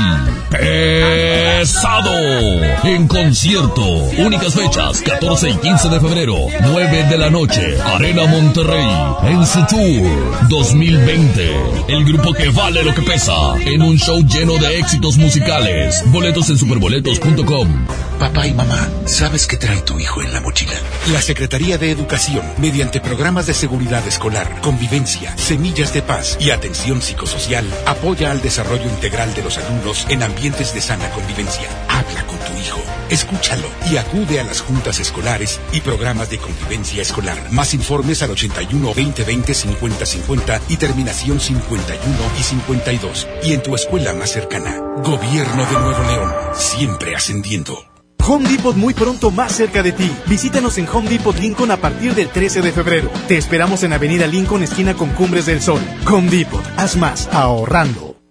[0.50, 2.12] Pesado.
[2.84, 3.84] En concierto.
[4.18, 5.02] Únicas fechas.
[5.02, 6.36] 14 y 15 de febrero.
[6.62, 7.80] 9 de la noche.
[7.82, 8.88] Arena Monterrey.
[9.24, 11.56] En su tour 2020.
[11.88, 13.56] El grupo que vale lo que pesa.
[13.60, 16.02] En un show lleno de éxitos musicales.
[16.06, 17.86] Boletos en superboletos.com.
[18.18, 20.72] Papá y mamá, ¿sabes qué trae tu hijo en la mochila?
[21.12, 27.00] La Secretaría de Educación, mediante programas de seguridad escolar, convivencia, semillas de paz y atención
[27.00, 31.68] psicosocial, apoya al desarrollo integral de los alumnos en ambientes de sana convivencia.
[31.88, 37.02] Habla con tu hijo, escúchalo y acude a las juntas escolares y programas de convivencia
[37.02, 37.38] escolar.
[37.50, 43.26] Más informes al 81 2020 50 50 y terminación 51 y 52.
[43.44, 44.78] Y en tu escuela más cercana.
[45.02, 47.88] Gobierno de Nuevo León, siempre ascendiendo.
[48.26, 50.10] Home Depot muy pronto más cerca de ti.
[50.26, 53.10] Visítanos en Home Depot Lincoln a partir del 13 de febrero.
[53.26, 55.80] Te esperamos en Avenida Lincoln, esquina con Cumbres del Sol.
[56.06, 58.07] Home Depot, haz más ahorrando.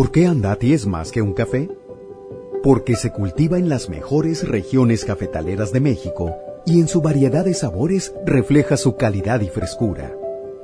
[0.00, 1.68] ¿Por qué Andati es más que un café?
[2.62, 6.34] Porque se cultiva en las mejores regiones cafetaleras de México
[6.64, 10.10] y en su variedad de sabores refleja su calidad y frescura.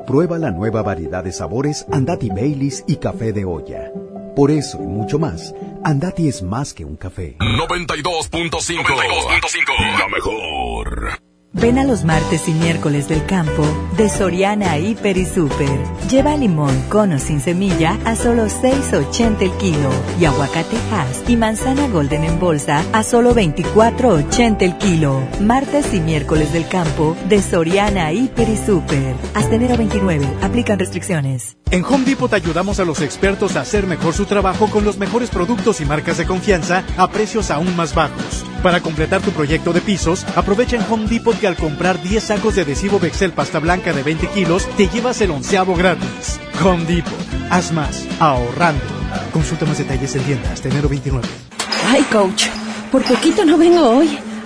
[0.07, 3.93] Prueba la nueva variedad de sabores Andati Baileys y café de olla.
[4.34, 7.37] Por eso y mucho más, Andati es más que un café.
[7.39, 9.99] 92.5.
[9.99, 11.26] La mejor.
[11.59, 13.64] Ven a los martes y miércoles del campo
[13.96, 15.80] de Soriana Hiper y Super.
[16.11, 19.90] Lleva limón con o sin semilla a solo 6.80 el kilo
[20.20, 25.22] y aguacate Hass y manzana Golden en bolsa a solo 24.80 el kilo.
[25.40, 29.14] Martes y miércoles del campo de Soriana Hiper y Super.
[29.34, 30.26] Hasta enero 29.
[30.42, 31.57] Aplican restricciones.
[31.72, 35.30] En Home Depot ayudamos a los expertos a hacer mejor su trabajo con los mejores
[35.30, 38.44] productos y marcas de confianza a precios aún más bajos.
[38.62, 42.54] Para completar tu proyecto de pisos, aprovecha en Home Depot que al comprar 10 sacos
[42.54, 46.38] de adhesivo Bexel pasta blanca de 20 kilos, te llevas el onceavo gratis.
[46.64, 47.12] Home Depot.
[47.50, 48.84] Haz más, ahorrando.
[49.32, 51.26] Consulta más detalles en tienda hasta enero 29.
[51.88, 52.46] Ay, coach,
[52.92, 54.16] por poquito no vengo hoy.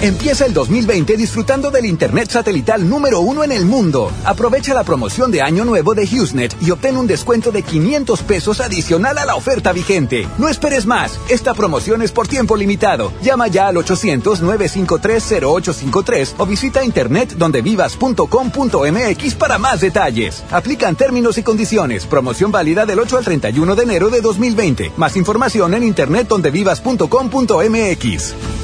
[0.00, 4.10] Empieza el 2020 disfrutando del Internet satelital número uno en el mundo.
[4.24, 8.60] Aprovecha la promoción de Año Nuevo de HughesNet y obtén un descuento de 500 pesos
[8.60, 10.26] adicional a la oferta vigente.
[10.38, 11.20] No esperes más.
[11.28, 13.12] Esta promoción es por tiempo limitado.
[13.22, 20.44] Llama ya al 800-953-0853 o visita internetdondevivas.com.mx para más detalles.
[20.50, 22.04] Aplican términos y condiciones.
[22.06, 24.92] Promoción válida del 8 al 31 de enero de 2020.
[24.96, 28.63] Más información en internetdondevivas.com.mx.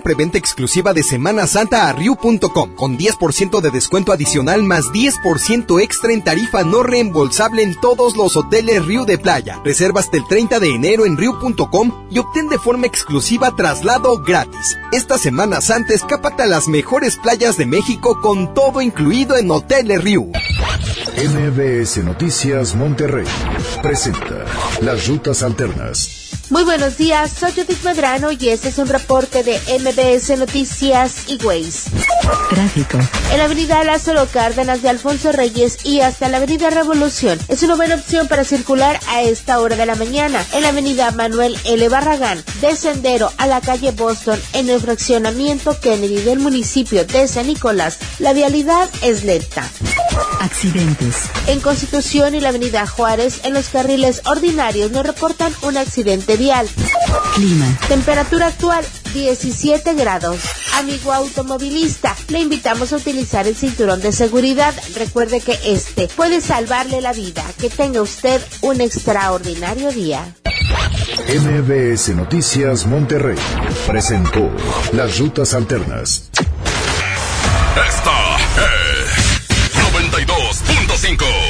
[0.00, 6.12] preventa exclusiva de Semana Santa a Riu.com con 10% de descuento adicional más 10% extra
[6.12, 9.60] en tarifa no reembolsable en todos los hoteles Riu de Playa.
[9.64, 14.76] Reserva hasta el 30 de enero en Riu.com y obtén de forma exclusiva traslado gratis.
[14.92, 20.02] Esta Semana Santa escápate a las mejores playas de México con todo incluido en Hoteles
[20.02, 20.32] Riu.
[21.16, 23.26] MBS Noticias Monterrey
[23.82, 24.44] presenta
[24.80, 26.30] Las Rutas Alternas.
[26.50, 31.42] Muy buenos días, soy Judith Medrano y este es un reporte de MBS Noticias y
[31.42, 31.90] Waze.
[32.50, 32.98] Tráfico.
[33.32, 37.76] En la avenida Lázaro Cárdenas de Alfonso Reyes y hasta la avenida Revolución es una
[37.76, 40.44] buena opción para circular a esta hora de la mañana.
[40.52, 41.88] En la avenida Manuel L.
[41.88, 47.46] Barragán, de Sendero a la calle Boston, en el fraccionamiento Kennedy del municipio de San
[47.46, 49.66] Nicolás, la vialidad es lenta.
[50.40, 51.16] Accidentes.
[51.46, 56.68] En Constitución y la avenida Juárez, en los carriles ordinarios nos reportan un accidente vial.
[57.34, 57.78] Clima.
[57.88, 60.40] Temperatura actual 17 grados.
[60.74, 64.74] Amigo automovilista, le invitamos a utilizar el cinturón de seguridad.
[64.96, 67.44] Recuerde que este puede salvarle la vida.
[67.58, 70.34] Que tenga usted un extraordinario día.
[71.28, 73.36] MBS Noticias Monterrey
[73.86, 74.50] presentó
[74.92, 76.30] Las Rutas Alternas.
[77.88, 79.40] Esta es
[79.92, 81.49] 92.5.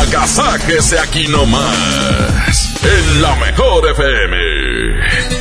[0.00, 2.82] agasáquese aquí nomás.
[2.82, 5.35] En la mejor FM.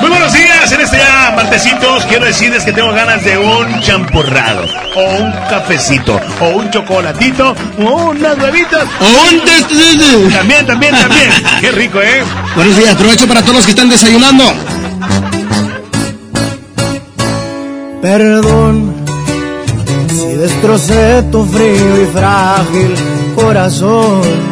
[0.00, 4.64] Muy buenos días, en este ya martesitos quiero decirles que tengo ganas de un champurrado,
[4.96, 10.32] o un cafecito, o un chocolatito, o unas huevitas, o un.
[10.32, 11.30] También, también, también.
[11.60, 12.24] Qué rico, ¿eh?
[12.56, 14.44] Buenos días, aprovecho para todos los que están desayunando.
[18.00, 19.02] Perdón
[20.08, 22.94] si destrocé tu frío y frágil
[23.34, 24.51] corazón.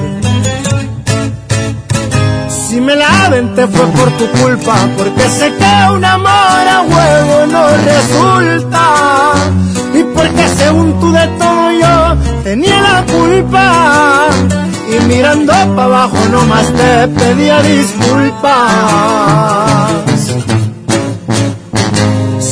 [2.91, 7.69] Me la aventé fue por tu culpa, porque sé que un amor a huevo no
[7.85, 9.31] resulta.
[9.93, 12.57] Y porque según tú de todo yo te
[13.13, 14.27] culpa.
[14.89, 19.70] Y mirando para abajo nomás te pedía disculpas.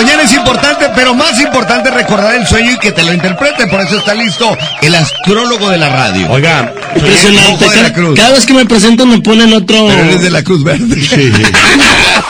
[0.00, 3.66] Soñar es importante, pero más importante es recordar el sueño y que te lo interprete.
[3.66, 6.30] Por eso está listo el astrólogo de la radio.
[6.30, 7.52] Oiga, Impresionante.
[7.66, 8.16] Ojo de la Cada, Cruz.
[8.18, 9.88] cada vez que me presento me ponen otro.
[9.88, 10.96] Pero él es de la Cruz Verde.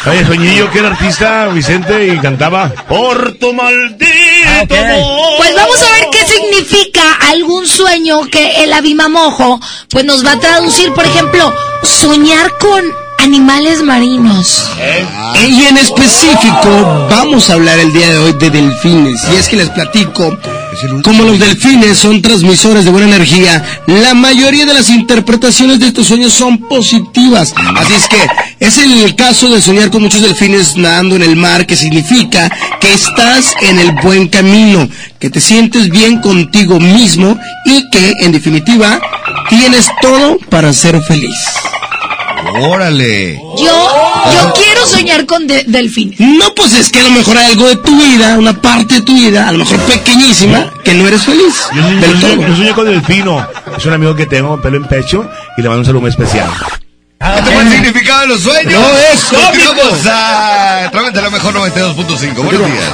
[0.04, 5.34] Oye, soñé yo que era artista, Vicente, y cantaba Por tu maldito amor.
[5.38, 9.60] Pues vamos a ver qué significa algún sueño que el abimamojo
[9.90, 11.54] pues nos va a traducir, por ejemplo,
[11.84, 12.82] soñar con
[13.22, 14.64] animales marinos.
[15.48, 19.20] Y en específico, vamos a hablar el día de hoy de delfines.
[19.32, 20.36] Y es que les platico,
[21.02, 26.06] como los delfines son transmisores de buena energía, la mayoría de las interpretaciones de estos
[26.06, 27.54] sueños son positivas.
[27.76, 28.26] Así es que
[28.60, 32.50] es el caso de soñar con muchos delfines nadando en el mar, que significa
[32.80, 38.32] que estás en el buen camino, que te sientes bien contigo mismo y que, en
[38.32, 39.00] definitiva,
[39.48, 41.36] tienes todo para ser feliz.
[42.68, 43.34] Órale.
[43.58, 43.64] Yo,
[44.32, 46.18] yo quiero soñar con de- delfines.
[46.20, 49.00] No, pues es que a lo mejor hay algo de tu vida, una parte de
[49.02, 51.54] tu vida, a lo mejor pequeñísima, que no eres feliz.
[51.74, 52.48] Yo, soñé- Del yo soñé- todo.
[52.48, 53.46] yo soñé con Delfino.
[53.76, 56.48] Es un amigo que tengo pelo en pecho y le mando un saludo muy especial.
[57.20, 58.72] ¿Este fue el significado de los sueños?
[58.80, 59.74] No es cómico.
[59.74, 62.42] Continuamos a de la mejor 92.5.
[62.42, 62.88] Buenos días.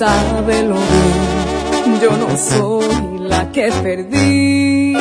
[0.00, 4.96] Sábelo bien, yo no soy la que perdí.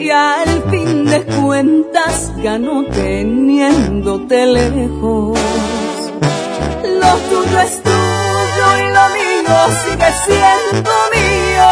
[0.00, 5.38] Y al fin de cuentas ganó teniéndote lejos.
[6.98, 11.68] Lo tuyo es tuyo y lo mío sigue siendo mío.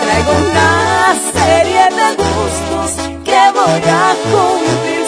[0.00, 2.90] Traigo una serie de gustos
[3.22, 4.99] que voy a cumplir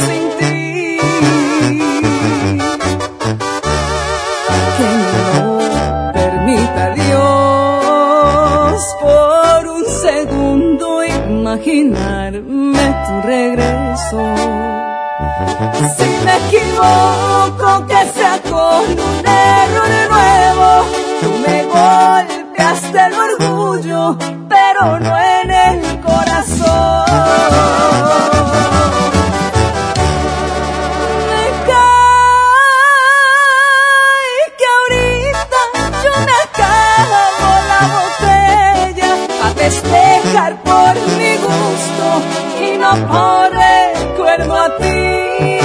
[11.65, 14.35] imaginarme tu regreso.
[15.97, 20.69] Si me equivoco, que sea con un error nuevo.
[21.21, 24.17] Tú me golpeaste el orgullo,
[24.49, 25.82] pero no en el
[42.97, 45.59] por el ti.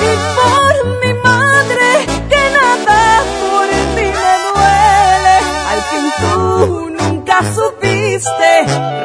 [0.00, 1.88] Y por mi madre
[2.30, 3.00] que nada
[3.40, 5.36] por ti me duele,
[5.72, 6.32] al fin tú
[6.90, 8.50] nunca supiste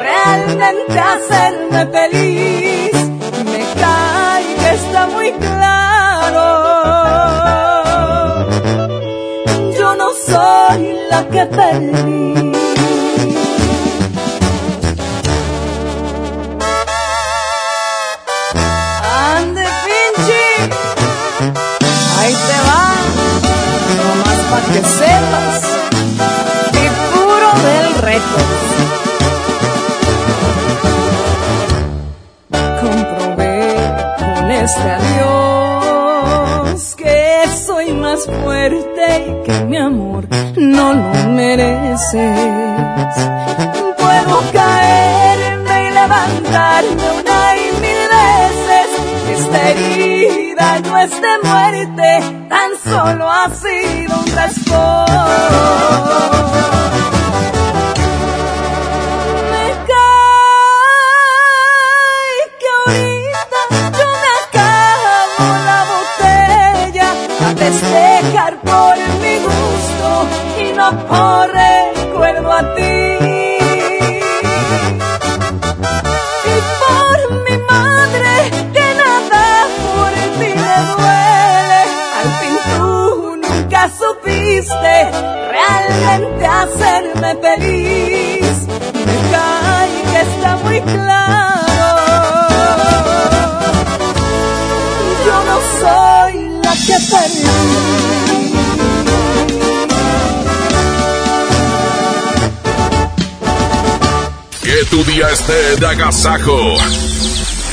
[0.00, 2.94] realmente hacerme feliz.
[3.44, 6.46] Me cae que está muy claro.
[9.78, 12.33] Yo no soy la que perdí.
[34.64, 42.14] Este adiós que soy más fuerte y que mi amor no lo mereces.
[43.98, 48.88] Puedo caerme y levantarme una y mil veces.
[49.36, 52.08] Esta herida no es de muerte,
[52.48, 55.04] tan solo ha sido un raspón.
[71.08, 73.18] Por recuerdo a ti.
[76.52, 78.32] Y por mi madre
[78.72, 79.44] que nada
[79.94, 81.82] por ti me duele.
[82.20, 82.86] Al fin tú
[83.36, 84.94] nunca supiste
[85.50, 88.43] realmente hacerme feliz.
[105.34, 106.76] Esté de agasajo.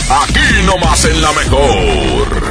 [0.10, 2.51] Aquí nomás en la mejor.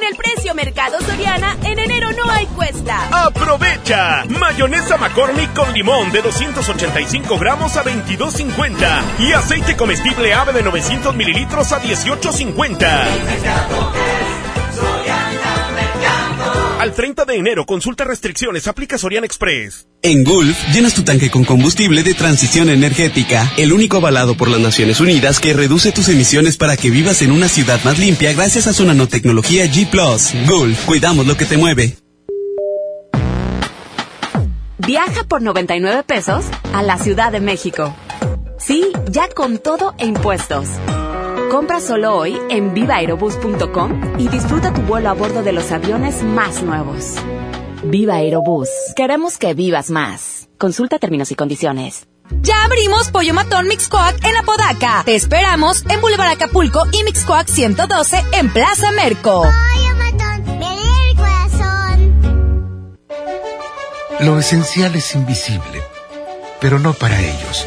[0.00, 3.26] Con el precio Mercado Soriana, en enero no hay cuesta.
[3.26, 4.24] ¡Aprovecha!
[4.30, 11.14] Mayonesa McCormick con limón de 285 gramos a 22.50 y aceite comestible ave de 900
[11.14, 13.90] mililitros a 18.50.
[16.80, 19.86] Al 30 de enero, consulta restricciones, aplica Sorian Express.
[20.00, 24.60] En Gulf, llenas tu tanque con combustible de transición energética, el único avalado por las
[24.60, 28.66] Naciones Unidas que reduce tus emisiones para que vivas en una ciudad más limpia gracias
[28.66, 29.90] a su nanotecnología G⁇
[30.46, 31.98] Gulf, cuidamos lo que te mueve.
[34.78, 37.94] Viaja por 99 pesos a la Ciudad de México.
[38.58, 40.66] Sí, ya con todo e impuestos.
[41.50, 46.62] Compra solo hoy en vivaerobus.com y disfruta tu vuelo a bordo de los aviones más
[46.62, 47.16] nuevos.
[47.82, 48.68] Viva Aerobús.
[48.94, 50.48] Queremos que vivas más.
[50.58, 52.06] Consulta términos y condiciones.
[52.40, 55.02] Ya abrimos Pollo Matón Mixcoac en Apodaca.
[55.04, 59.42] Te esperamos en Boulevard Acapulco y Mixcoac 112 en Plaza Merco.
[64.20, 65.82] Lo esencial es invisible,
[66.60, 67.66] pero no para ellos.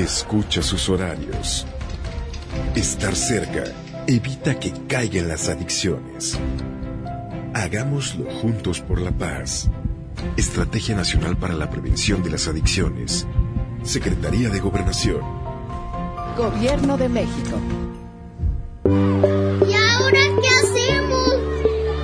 [0.00, 1.66] Escucha sus horarios.
[2.74, 3.64] Estar cerca
[4.06, 6.38] evita que caigan las adicciones.
[7.52, 9.68] Hagámoslo juntos por la paz.
[10.38, 13.26] Estrategia Nacional para la Prevención de las Adicciones.
[13.82, 15.20] Secretaría de Gobernación.
[16.34, 17.60] Gobierno de México.
[18.86, 21.34] ¿Y ahora qué hacemos?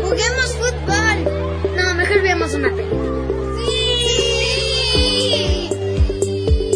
[0.02, 1.74] Juguemos fútbol.
[1.74, 2.95] No, mejor veamos una película.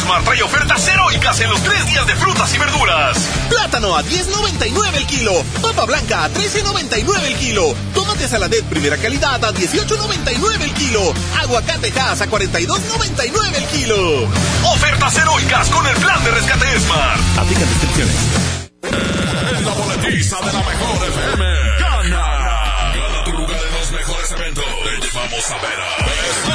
[0.00, 3.16] Smart trae ofertas heroicas en los tres días de frutas y verduras.
[3.50, 5.44] Plátano a 10.99 el kilo.
[5.60, 7.74] Papa blanca a 13.99 el kilo.
[7.94, 11.12] Tomate saladet primera calidad a 18.99 el kilo.
[11.40, 14.28] Aguacate Hass a 42.99 el kilo.
[14.72, 17.20] Ofertas heroicas con el plan de rescate Smart.
[17.38, 18.16] Aplican restricciones.
[18.82, 21.44] En la boletiza de la mejor FM.
[21.80, 22.92] Gana.
[22.94, 24.64] Gana tu lugar en los mejores eventos.
[25.14, 26.02] Vamos a ver a.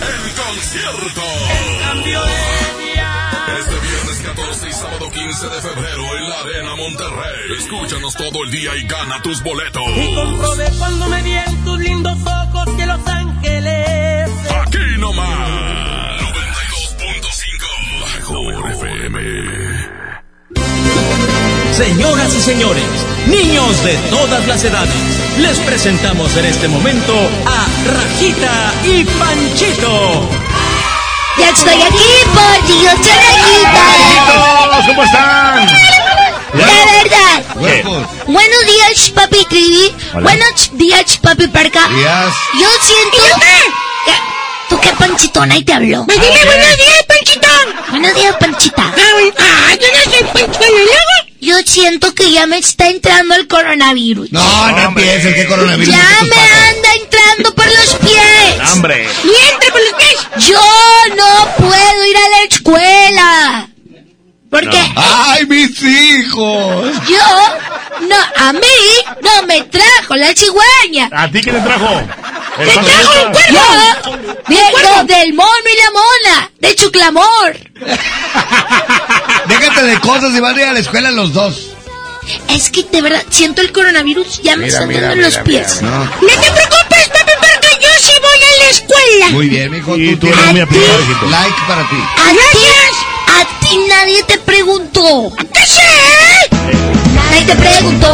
[0.00, 1.22] el concierto.
[1.22, 3.30] En cambio de día.
[3.58, 7.58] Este viernes 14 y sábado 15 de febrero en la Arena Monterrey.
[7.58, 9.82] Escúchanos todo el día y gana tus boletos.
[9.96, 14.30] Y comprobé cuando me vi en tus lindos ojos que Los Ángeles.
[14.66, 16.20] Aquí nomás.
[16.22, 18.16] 92.5.
[18.16, 19.98] Mejor FM.
[21.78, 22.84] Señoras y señores,
[23.28, 24.92] niños de todas las edades,
[25.40, 27.14] les presentamos en este momento
[27.46, 30.28] a Rajita y Panchito.
[31.38, 32.08] Ya estoy aquí,
[32.82, 33.56] yo estoy aquí.
[34.86, 35.66] ¿Cómo están?
[36.52, 37.44] De verdad.
[37.60, 37.82] ¿Qué?
[38.26, 39.94] Buenos días, papi Trivi.
[40.12, 40.22] Hola.
[40.22, 41.88] Buenos días, papi Parca.
[41.88, 42.34] Días.
[42.60, 43.18] Yo siento...
[44.68, 45.50] ¿Tú qué, Panchitón?
[45.52, 46.04] Ahí te habló.
[46.06, 47.74] Pues dime buenos días, Panchitón.
[47.90, 48.82] Buenos días, Panchita.
[48.82, 51.27] Ah, yo no soy Panchitón, ¿y luego?
[51.40, 54.32] Yo siento que ya me está entrando el coronavirus.
[54.32, 55.94] No, no empieces, ¿qué coronavirus?
[55.94, 56.74] Ya ¿Qué tus me patas?
[56.74, 58.70] anda entrando por los pies.
[58.72, 59.08] ¡Hambre!
[59.24, 60.48] Y entra por los pies.
[60.48, 60.60] Yo
[61.16, 63.68] no puedo ir a la escuela.
[64.50, 66.92] Porque ¡Ay, mis hijos!
[67.06, 68.60] yo, no, a mí
[69.22, 71.10] no me trajo la cigüeña.
[71.12, 72.00] ¿A ti quién te trajo?
[72.58, 74.30] ¡Me trajo un cuervo!
[74.48, 77.56] Vengo del mono y la mona, de Chuclamor.
[79.46, 81.70] Déjate de cosas y vas a ir a la escuela los dos.
[82.48, 85.32] Es que de verdad siento el coronavirus, ya me Mira, está mira, dando en los
[85.34, 85.82] mira, pies.
[85.82, 85.90] No.
[86.04, 89.28] No te preocupes, papi, porque yo sí voy a la escuela.
[89.30, 89.96] Muy bien, mijo.
[89.96, 90.98] Y tú tienes eres muy aplicado.
[91.30, 91.96] Like para ti.
[92.52, 92.58] Ti,
[93.40, 95.30] a ti nadie te preguntó.
[95.52, 95.82] ¿Qué sé?
[97.14, 98.12] Nadie te preguntó,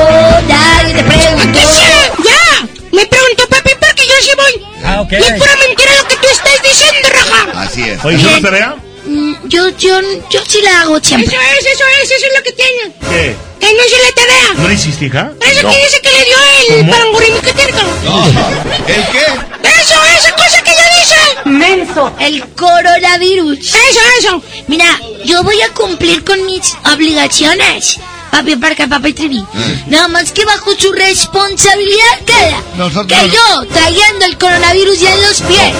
[0.48, 1.52] nadie te preguntó.
[1.52, 2.12] ¿Qué sé?
[2.24, 2.66] Ya.
[2.92, 4.66] Me preguntó papi porque yo sí voy.
[4.84, 5.12] Ah, ok.
[5.12, 7.62] Y es pura mentira lo que tú estás diciendo, Raja.
[7.62, 8.04] Así es.
[8.04, 8.76] Oye, ¿hicieron la tarea?
[9.06, 10.00] Mm, Yo, yo,
[10.30, 11.28] yo sí la hago siempre.
[11.28, 12.94] Eso es, eso es, eso es lo que tiene.
[13.10, 13.36] ¿Qué?
[13.60, 14.54] Que no se le tarea.
[14.56, 15.32] ¿No le hiciste, hija?
[15.40, 15.70] Eso No.
[15.70, 16.36] que dice que le dio
[16.70, 16.90] el ¿Cómo?
[16.92, 17.80] parangurimiqueterca.
[18.86, 19.24] ¿El qué?
[19.80, 21.48] Eso, esa cosa que ella dice.
[21.50, 22.12] Menso.
[22.18, 23.58] El coronavirus.
[23.58, 24.42] Eso, eso.
[24.68, 27.98] Mira, yo voy a cumplir con mis obligaciones.
[28.34, 29.46] Papi Parca, papi Trivi.
[29.86, 35.22] Nada más que bajo su responsabilidad queda Nosotros- que yo, trayendo el coronavirus ya en
[35.22, 35.72] los pies,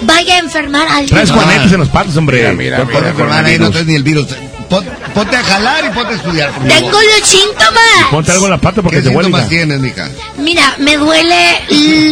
[0.00, 1.10] vaya a enfermar a alguien.
[1.14, 2.38] Traes juanetes en los patos, hombre.
[2.38, 4.28] Mira, mira, Ponte hermana, ahí no traes ni el virus.
[4.70, 6.50] Pon- Ponte a jalar y ponte a estudiar.
[6.66, 8.08] Tengo los síntomas.
[8.10, 9.24] Ponte algo en la pata porque ¿Qué te huele.
[9.26, 10.08] síntomas tienes, mija?
[10.38, 11.60] Mira, me duele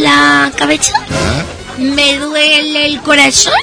[0.02, 0.92] la cabeza,
[1.78, 3.54] me duele el corazón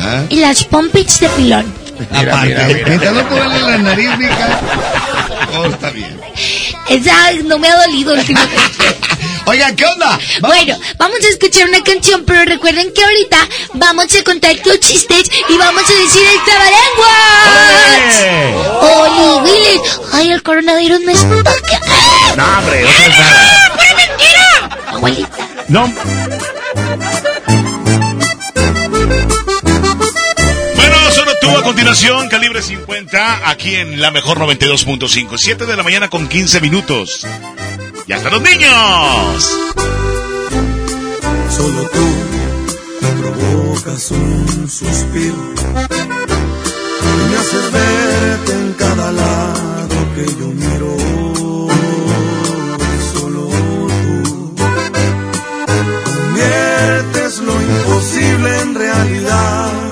[0.00, 0.22] ¿Ah?
[0.28, 1.74] y las pompis de pilón.
[2.12, 4.60] Aparte, mientras no te duele la nariz, mija,
[5.56, 6.20] todo está bien.
[6.88, 8.56] Esa no me ha dolido últimamente.
[9.46, 10.18] Oiga, ¿qué onda?
[10.40, 15.30] Bueno, vamos a escuchar una canción, pero recuerden que ahorita vamos a contar los chistes
[15.48, 17.54] y vamos a decir el trabalenguas.
[18.82, 19.80] ¡Oli, Willy!
[20.12, 21.28] ¡Ay, el coronavirus me está...
[21.88, 22.34] ¡Ah!
[22.36, 23.70] No, hombre, no sabes nada.
[23.72, 24.68] ¡Pura mentira!
[24.88, 25.48] Abuelita.
[25.68, 26.35] No.
[31.46, 35.38] Tú a continuación, calibre 50, aquí en la mejor 92.5.
[35.38, 37.26] 7 de la mañana con 15 minutos.
[38.06, 38.70] ¡Ya están los niños!
[41.50, 42.06] Solo tú
[43.20, 45.54] provocas un suspiro
[47.02, 50.96] y me haces verte en cada lado que yo miro.
[53.12, 54.54] Solo tú
[56.04, 59.85] conviertes lo imposible en realidad.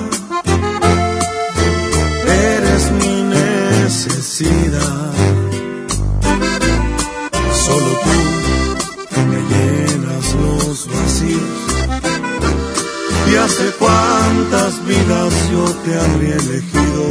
[13.79, 17.09] Cuántas vidas yo te habría elegido.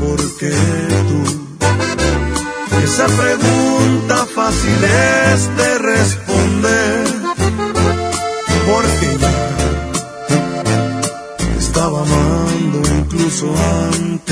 [0.00, 0.50] Porque
[1.08, 1.20] tú,
[2.82, 7.06] esa pregunta fácil es de responder.
[8.66, 9.34] Porque ya
[11.58, 13.54] estaba amando incluso
[13.92, 14.25] antes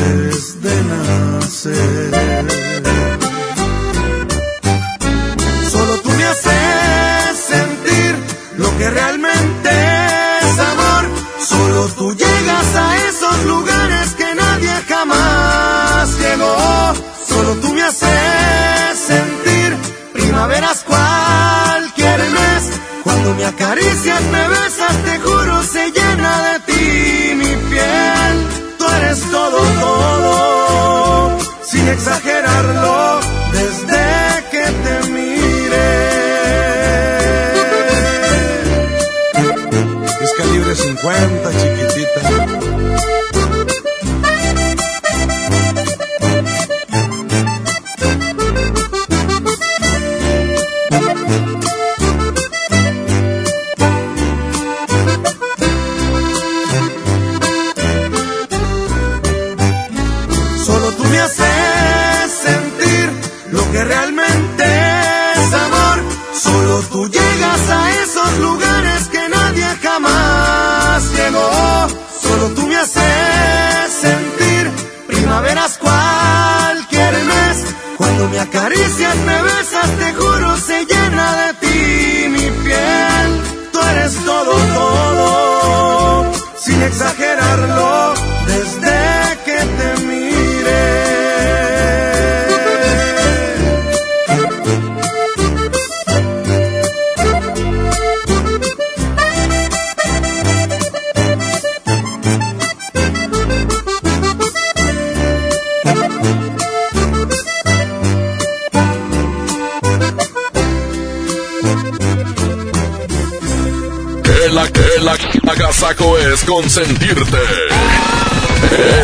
[116.47, 117.39] consentirte.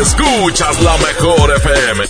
[0.01, 2.03] Escuchas la mejor FM.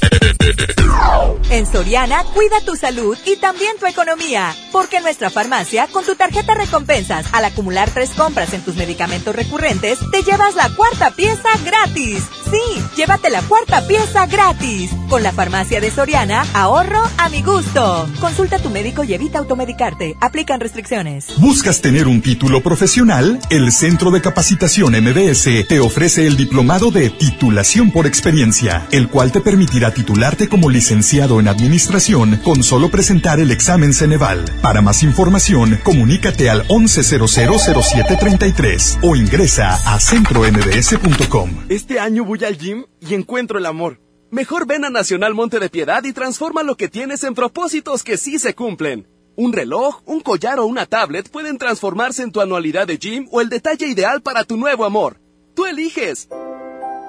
[1.50, 4.56] En Soriana, cuida tu salud y también tu economía.
[4.72, 9.36] Porque en nuestra farmacia, con tu tarjeta recompensas, al acumular tres compras en tus medicamentos
[9.36, 12.24] recurrentes, te llevas la cuarta pieza gratis.
[12.50, 14.92] Sí, llévate la cuarta pieza gratis.
[15.12, 18.08] Con la farmacia de Soriana, ahorro a mi gusto.
[18.22, 20.16] Consulta a tu médico y evita automedicarte.
[20.22, 21.28] Aplican restricciones.
[21.38, 23.38] ¿Buscas tener un título profesional?
[23.50, 29.34] El Centro de Capacitación MBS te ofrece el diplomado de titulación por experiencia, el cual
[29.34, 34.46] te permitirá titularte como licenciado en administración con solo presentar el examen Ceneval.
[34.62, 41.66] Para más información, comunícate al 11000733 o ingresa a centrombs.com.
[41.68, 44.00] Este año voy al gym y encuentro el amor.
[44.32, 48.16] Mejor ven a Nacional Monte de Piedad y transforma lo que tienes en propósitos que
[48.16, 49.06] sí se cumplen.
[49.36, 53.42] Un reloj, un collar o una tablet pueden transformarse en tu anualidad de gym o
[53.42, 55.20] el detalle ideal para tu nuevo amor.
[55.54, 56.30] Tú eliges.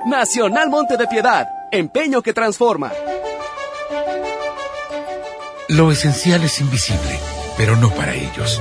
[0.04, 2.92] Nacional Monte de Piedad, empeño que transforma.
[5.68, 7.20] Lo esencial es invisible,
[7.56, 8.60] pero no para ellos.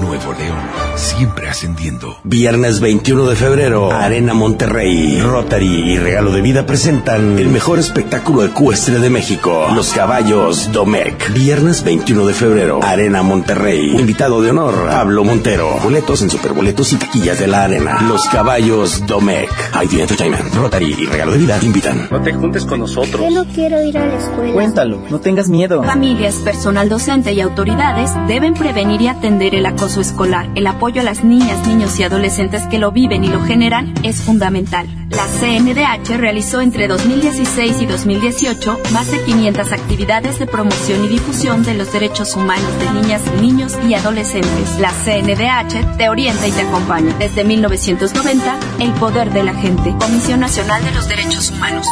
[0.00, 0.58] Nuevo León,
[0.96, 2.16] siempre ascendiendo.
[2.24, 8.44] Viernes 21 de febrero, Arena Monterrey, Rotary y Regalo de Vida presentan el mejor espectáculo
[8.44, 11.32] ecuestre de México, Los Caballos Domecq.
[11.34, 13.96] Viernes 21 de febrero, Arena Monterrey.
[13.98, 15.78] Invitado de honor, Pablo Montero.
[15.82, 18.00] Boletos en superboletos y taquillas de la arena.
[18.08, 19.50] Los Caballos Domecq.
[19.82, 22.08] ID Entertainment, Rotary y Regalo de Vida te invitan.
[22.10, 23.20] No te juntes con nosotros.
[23.20, 24.52] Yo no quiero ir a la escuela.
[24.52, 25.82] Cuéntalo, no tengas miedo.
[25.82, 30.48] Familias, personal docente y autoridades deben prevenir y atender el acoso escolar.
[30.54, 34.22] El apoyo a las niñas, niños y adolescentes que lo viven y lo generan es
[34.22, 34.86] fundamental.
[35.10, 41.64] La CNDH realizó entre 2016 y 2018 más de 500 actividades de promoción y difusión
[41.64, 44.78] de los derechos humanos de niñas, niños y adolescentes.
[44.78, 47.14] La CNDH te orienta y te acompaña.
[47.18, 49.94] Desde 1990, el poder de la gente.
[49.98, 51.86] Comisión Nacional de los Derechos Humanos.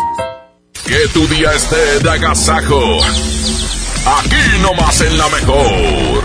[0.86, 3.00] Que tu día esté de agasajo.
[4.06, 6.19] Aquí nomás en la mejor.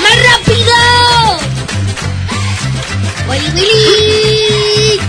[0.00, 0.74] ¡Más rápido!
[3.28, 5.00] ¡Willy Willy!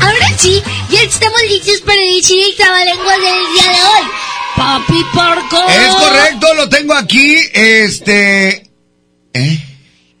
[0.00, 3.22] Ahora sí, ya estamos listos para decir el trabalengua del
[3.54, 4.06] día de hoy.
[4.56, 5.68] Papi Porco.
[5.68, 7.36] Es correcto, lo tengo aquí.
[7.52, 8.70] Este.
[9.32, 9.58] ¿Eh?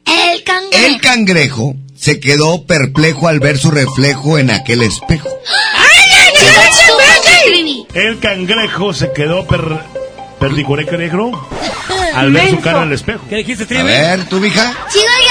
[0.04, 0.86] El cangrejo.
[0.86, 5.28] El cangrejo se quedó perplejo al ver su reflejo en aquel espejo.
[7.94, 9.80] El cangrejo se quedó per...
[10.38, 11.48] perdicureco negro
[12.14, 13.24] al ver su cara en el espejo.
[13.28, 14.72] ¿Qué dijiste, A ver, tu hija.
[14.88, 15.27] Sí, oiga.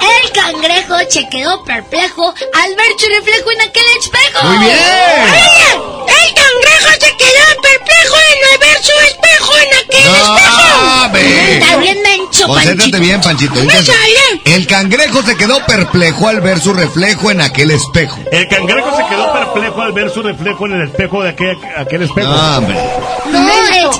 [0.00, 4.46] El cangrejo se quedó perplejo al ver su reflejo en aquel espejo.
[4.46, 4.74] Muy bien.
[4.74, 11.12] El cangrejo se quedó perplejo en ver su espejo en aquel No, espejo.
[11.12, 11.54] ve.
[11.58, 12.04] Está bien
[12.46, 12.98] Concéntrate Panchito.
[13.00, 13.54] bien, Panchito.
[14.44, 18.18] El cangrejo se quedó perplejo al ver su reflejo en aquel espejo.
[18.30, 22.02] El cangrejo se quedó perplejo al ver su reflejo en el espejo de aquel, aquel
[22.02, 22.28] espejo.
[22.28, 22.76] No, hombre.
[23.30, 23.96] No, es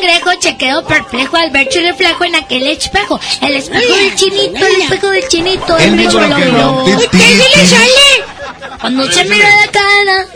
[0.00, 3.20] cangrejo se quedó perplejo al ver su reflejo en aquel espejo.
[3.40, 5.78] El espejo del chinito, el espejo del chinito.
[5.78, 8.78] El mismo lo ¿Qué se le sale?
[8.80, 10.26] Cuando se mira la cara.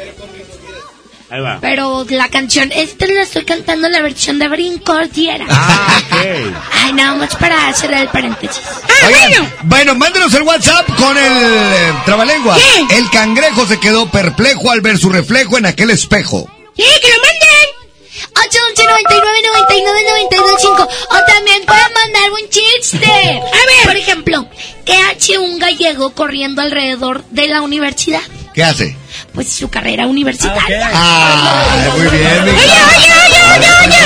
[1.30, 1.58] Ahí va.
[1.60, 5.46] Pero la canción, esta la estoy cantando la versión de Brincordiera.
[5.48, 6.54] Ah, ok.
[6.84, 8.62] Ay, nada más para cerrar el paréntesis.
[9.06, 12.56] Oigan, bueno, mándenos el WhatsApp con el eh, trabalengua.
[12.90, 16.48] El cangrejo se quedó perplejo al ver su reflejo en aquel espejo.
[16.76, 17.83] Sí, que lo manden.
[18.32, 20.00] 811 99 99
[20.30, 23.06] 92 5 O también pueden mandar un chiste.
[23.06, 23.82] A ver.
[23.84, 24.46] Por ejemplo,
[24.84, 28.20] ¿qué hace un gallego corriendo alrededor de la universidad?
[28.54, 28.96] ¿Qué hace?
[29.34, 30.90] Pues su carrera universitaria.
[30.92, 34.02] Ah, muy bien, mi Oye, oye, oye, oye, oye.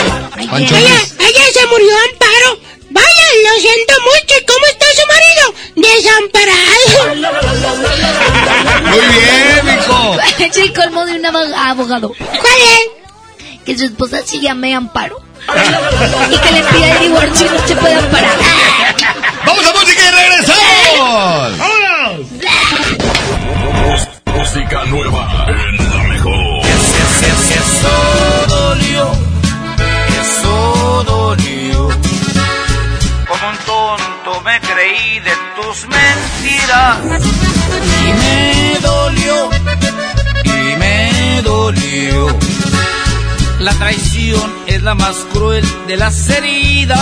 [0.49, 1.15] Pancho Oye, Luis.
[1.19, 2.61] ella se murió Amparo.
[2.91, 4.35] Vaya, lo siento mucho.
[4.41, 5.45] ¿Y cómo está su marido?
[5.77, 6.89] Desamparado.
[8.91, 9.99] Muy bien, mijo.
[10.39, 12.09] Es el colmo de un abo- abogado.
[12.19, 12.89] ¿Cuál es?
[13.69, 15.21] Que su esposa se llame Amparo.
[16.31, 18.33] y que le pida el divorcio y no se puede amparar.
[19.45, 21.53] ¡Vamos a música y regresamos!
[24.25, 26.65] Música nueva en la mejor.
[26.65, 27.93] Eso
[28.49, 29.13] dolió,
[30.23, 31.89] eso dolió.
[33.29, 36.97] Como un tonto me creí de tus mentiras.
[38.03, 39.51] Y me dolió,
[40.43, 42.39] y me dolió.
[43.69, 46.99] La traición es la más cruel de las heridas.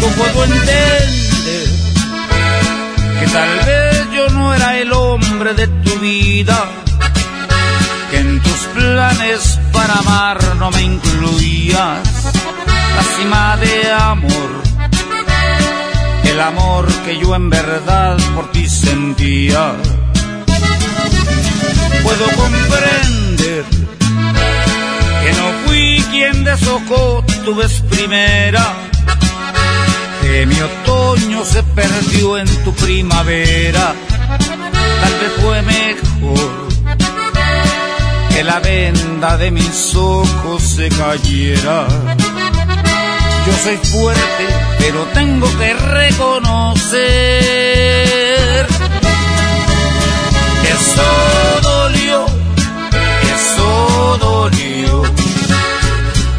[0.00, 1.08] no puedo entender
[3.20, 3.81] que tal vez
[5.12, 6.58] hombre de tu vida,
[8.10, 12.32] que en tus planes para amar no me incluías
[13.26, 14.50] la de amor,
[16.24, 19.74] el amor que yo en verdad por ti sentía.
[22.02, 23.64] Puedo comprender
[25.22, 28.64] que no fui quien deshojó tu vez primera
[30.22, 33.94] que mi otoño se perdió en tu primavera.
[35.02, 36.68] Tal vez fue mejor
[38.32, 41.86] que la venda de mis ojos se cayera.
[43.46, 44.46] Yo soy fuerte,
[44.78, 47.00] pero tengo que reconocer
[50.62, 51.08] que eso
[51.62, 52.26] dolió,
[53.34, 55.02] eso dolió.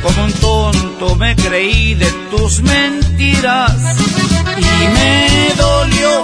[0.02, 3.74] Como un tonto me creí de tus mentiras
[4.58, 6.24] y me dolió,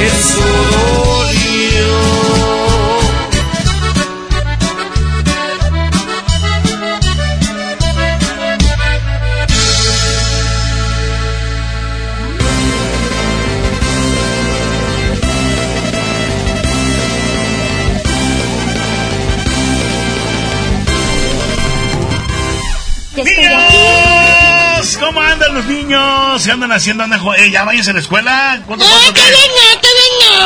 [0.00, 1.35] eso dolió.
[25.06, 26.42] ¿Cómo andan los niños?
[26.44, 27.04] ¿Qué andan haciendo?
[27.04, 27.20] ¿Andan?
[27.38, 28.60] Eh, ¿Ya váyanse a la escuela?
[28.66, 29.12] ¿Cuánto falta?
[29.14, 29.36] qué?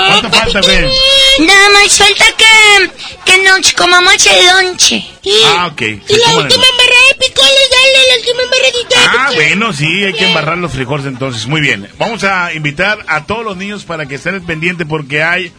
[0.07, 0.93] ¿Cuánto falta, qué?
[1.39, 2.91] Nada más falta que,
[3.25, 5.03] que nos comamos el lonche.
[5.47, 5.81] Ah, ok.
[5.81, 10.05] Y Se la última embarrada de picoles, dale, la última embarradita de Ah, bueno, sí,
[10.05, 11.47] hay que embarrar los frijoles entonces.
[11.47, 11.89] Muy bien.
[11.97, 15.53] Vamos a invitar a todos los niños para que estén pendientes porque hay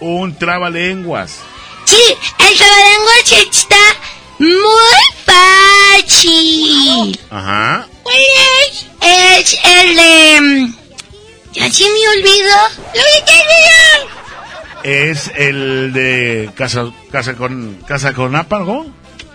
[0.00, 1.36] un trabalenguas.
[1.84, 1.96] Sí,
[2.40, 3.76] el trabalenguas está
[4.38, 7.18] muy fácil.
[7.30, 7.86] Ajá.
[8.02, 8.16] ¿Cuál
[8.70, 8.86] es?
[9.00, 10.40] Es el de...
[10.40, 10.74] mm,
[11.54, 12.58] Ya se me olvidó.
[12.94, 14.18] ¡Lo te olvidó!
[14.84, 18.86] Es el de Casa, casa con Casa Conapan, ¿no?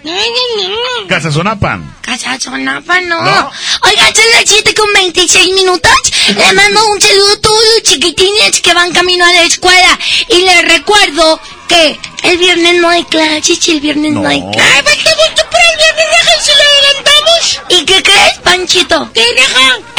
[0.13, 0.69] No, no,
[1.01, 1.07] no.
[1.07, 1.95] Casa Sonapan.
[2.01, 3.21] Casa Sonapa, no.
[3.21, 3.51] ¿No?
[3.83, 5.91] Oigan, son las 7 con 26 minutos.
[6.27, 9.97] Le mando un saludo a todos los chiquitines que van camino a la escuela.
[10.29, 14.73] Y les recuerdo que el viernes no hay clases y el viernes no, hay clases.
[14.75, 17.61] ¡Ay, bajemos tú para el viernes, Raja, si lo adelantamos!
[17.69, 19.11] ¿Y qué crees, Panchito.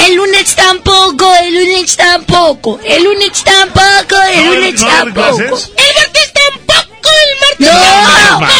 [0.06, 5.36] El lunes tampoco, el lunes tampoco, el lunes tampoco, el ¿No- lunes no tampoco.
[5.36, 8.52] El martes tampoco, el No, tampoco.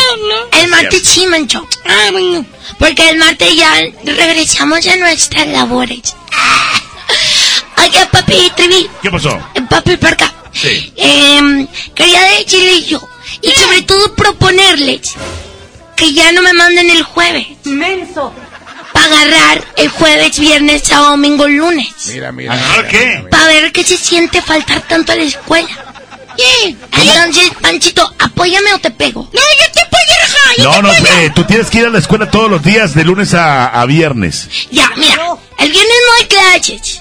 [0.61, 1.67] el martes sí, Mancho.
[1.87, 2.45] Ah, bueno.
[2.79, 3.73] Porque el martes ya
[4.05, 6.15] regresamos a nuestras labores.
[6.33, 6.81] Ah.
[7.83, 9.39] Oye, papi, Trivi, ¿Qué pasó?
[9.55, 10.33] eh, papi, por acá.
[10.53, 10.93] Sí.
[10.97, 13.01] Em, quería decirles yo,
[13.43, 15.15] y sobre todo proponerles,
[15.97, 17.47] que ya no me manden el jueves.
[17.65, 18.33] Menso.
[18.93, 21.89] Para agarrar el jueves, viernes, sábado, domingo, lunes.
[22.07, 22.53] Mira, mira.
[22.55, 23.27] ¿Agarrar qué?
[23.31, 25.84] Para ver qué se siente faltar tanto a la escuela.
[26.37, 26.77] ¿Qué?
[27.01, 29.29] Entonces, Panchito, apóyame o te pego.
[29.33, 30.81] No, yo te apoyo, Raja.
[30.81, 33.35] No, no, eh, tú tienes que ir a la escuela todos los días, de lunes
[33.35, 34.49] a, a viernes.
[34.71, 35.17] Ya, mira,
[35.59, 37.01] el viernes no hay clases.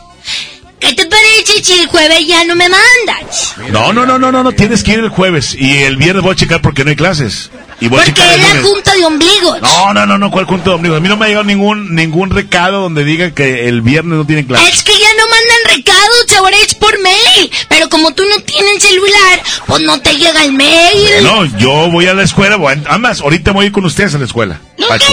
[0.79, 3.55] ¿Qué te parece si el jueves ya no me mandas?
[3.71, 6.33] No, no, no, no, no, no, tienes que ir el jueves y el viernes voy
[6.33, 7.49] a checar porque no hay clases.
[7.79, 9.61] Y voy a Porque checar es la junta de ombligos.
[9.61, 10.97] No, no, no, no, ¿cuál junto de ombligo?
[10.97, 14.25] A mí no me ha llegado ningún, ningún recado donde diga que el viernes no
[14.25, 14.73] tienen clases.
[14.73, 14.91] Es que
[15.23, 16.25] no mandan recados,
[16.63, 17.51] es por mail.
[17.69, 21.23] Pero como tú no tienes celular, pues no te llega el mail.
[21.23, 24.13] No, yo voy a la escuela, voy a- además, ahorita voy a ir con ustedes
[24.15, 24.59] a la escuela.
[24.87, 25.05] Pachi.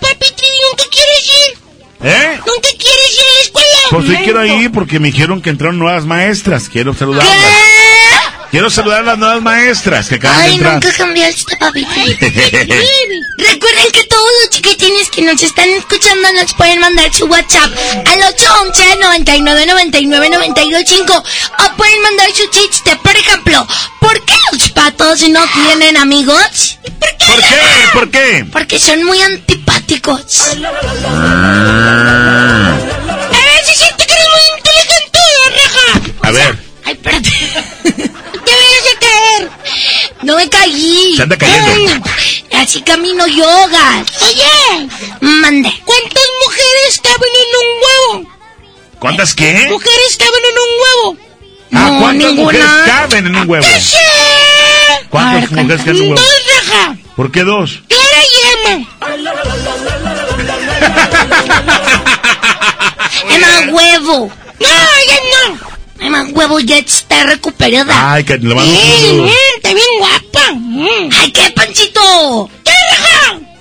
[0.00, 1.58] Papi, Trivi, ¿nunca quieres ir?
[2.04, 2.38] ¿Eh?
[2.46, 3.68] ¿Nunca quieres ir a la escuela?
[3.90, 6.68] Pues sí quiero ir porque me dijeron que entraron nuevas maestras.
[6.68, 7.34] Quiero saludarlas.
[8.52, 10.74] Quiero saludar a las nuevas maestras que acaban de Ay, entrar.
[10.74, 11.84] nunca cambiaste, papi.
[13.38, 17.72] Recuerden que todos los chiquitines que nos están escuchando nos pueden mandar su WhatsApp
[18.06, 22.94] al 811 99 99 925 o pueden mandar su chiste.
[23.02, 23.66] Por ejemplo,
[24.00, 26.78] ¿por qué los patos no tienen amigos?
[26.98, 27.24] ¿Por qué?
[27.94, 28.44] ¿Por qué?
[28.52, 30.50] Porque son muy antipáticos.
[30.52, 30.56] A
[33.30, 35.18] ver, se siente que eres muy inteligente,
[35.56, 36.00] Raja.
[36.22, 37.30] A ver, Ay, espérate.
[38.44, 39.42] Te vayas a caer.
[40.22, 41.14] No me caí.
[41.16, 41.70] Se anda cayendo.
[42.16, 44.04] Ay, así camino yoga.
[44.22, 44.88] Oye,
[45.20, 45.68] Mande.
[45.84, 48.22] ¿cuántas mujeres caben en un huevo?
[49.00, 49.66] ¿cuántas qué?
[49.68, 51.16] Mujeres caben en un huevo.
[51.74, 52.42] Ah, No, ¿cuántas ninguna.
[52.44, 53.66] mujeres caben en un huevo?
[53.80, 53.96] ¡Sí!
[55.10, 56.22] ¿Cuántas mujeres caben en un huevo?
[56.22, 56.32] Dos,
[56.70, 56.96] Raja.
[57.16, 57.80] ¿Por qué dos?
[57.88, 58.26] Clara y
[58.68, 58.86] Emma.
[63.28, 64.30] Emma Huevo.
[64.60, 64.68] No,
[65.08, 65.42] ya no.
[66.02, 68.12] Emma Huevo ya está recuperada.
[68.14, 70.52] Ay, que le mando Mm, un mm, está bien guapa.
[70.54, 71.10] Mm.
[71.20, 72.50] Ay, ¿qué, Panchito?
[72.64, 72.72] ¿Qué?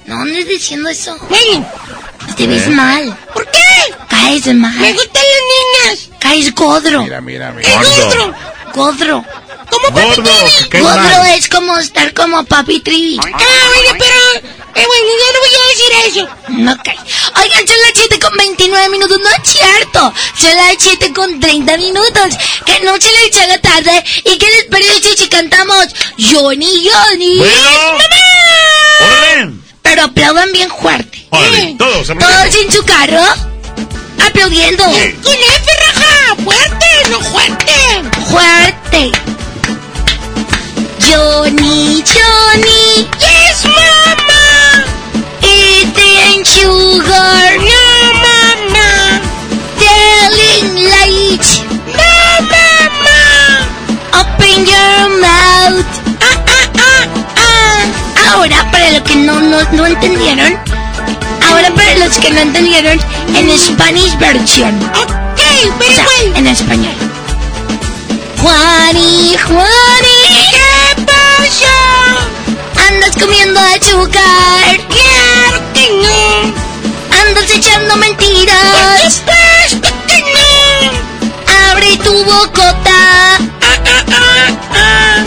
[0.07, 1.15] No andes diciendo eso.
[2.35, 2.69] Te ves ¿Eh?
[2.69, 3.18] mal.
[3.34, 3.60] ¿por qué?
[4.10, 4.73] Caes mal.
[4.73, 6.10] Me gustan las niñas.
[6.19, 7.03] Caes godro.
[7.03, 7.84] Mira, mira, ¿Qué mira.
[7.84, 8.07] Gordo.
[8.07, 8.35] otro?
[8.73, 9.26] Godro.
[9.69, 10.84] ¿Cómo papi Trivi?
[10.84, 11.30] Godro mal.
[11.38, 13.19] es como estar como papi Trivi.
[13.23, 14.52] Ah, bueno, pero...
[14.73, 16.30] Eh, bueno, ya no voy a decir eso.
[16.49, 16.98] No cae.
[17.41, 19.19] Oigan, son las 7 con 29 minutos.
[19.22, 20.14] No es cierto.
[20.39, 22.38] Son las 7 con 30 minutos.
[22.65, 24.03] Que no se les haga tarde.
[24.23, 25.88] ¿Y qué les parece si cantamos
[26.18, 27.38] Johnny Johnny?
[27.39, 27.53] Bueno.
[27.95, 28.50] ¡Órale!
[29.91, 31.27] Pero aplaudan bien fuerte.
[31.31, 31.76] ¡Órale!
[31.77, 33.22] Todos, Todos en su carro.
[34.26, 34.85] Aplaudiendo.
[34.85, 36.35] Con F, Raja.
[36.45, 37.73] Fuerte, no fuerte.
[38.30, 39.11] Fuerte.
[41.05, 43.09] Johnny, Johnny.
[43.19, 44.85] Yes, mama.
[45.43, 47.59] Eating sugar.
[47.59, 49.22] No, mama.
[49.77, 51.63] Telling lies.
[51.85, 53.68] No, mama.
[54.22, 56.00] Open your mouth.
[58.31, 58.63] Ah, ah, ah, ah.
[58.63, 60.57] Ahora, para los que no, no, no entendieron.
[61.49, 62.99] Ahora, para los que no entendieron,
[63.35, 64.73] en Spanish version.
[64.95, 66.35] Ok, O very sea, well.
[66.37, 66.93] en español.
[68.41, 70.19] Juani, Juani.
[70.51, 72.87] ¿Qué pasó?
[72.89, 74.79] Andas comiendo azúcar.
[74.89, 76.53] Claro que no.
[77.23, 79.21] Andas echando mentiras.
[80.07, 81.69] que no.
[81.71, 83.35] Abre tu bocota.
[83.61, 85.23] Ah, ah, ah, ah.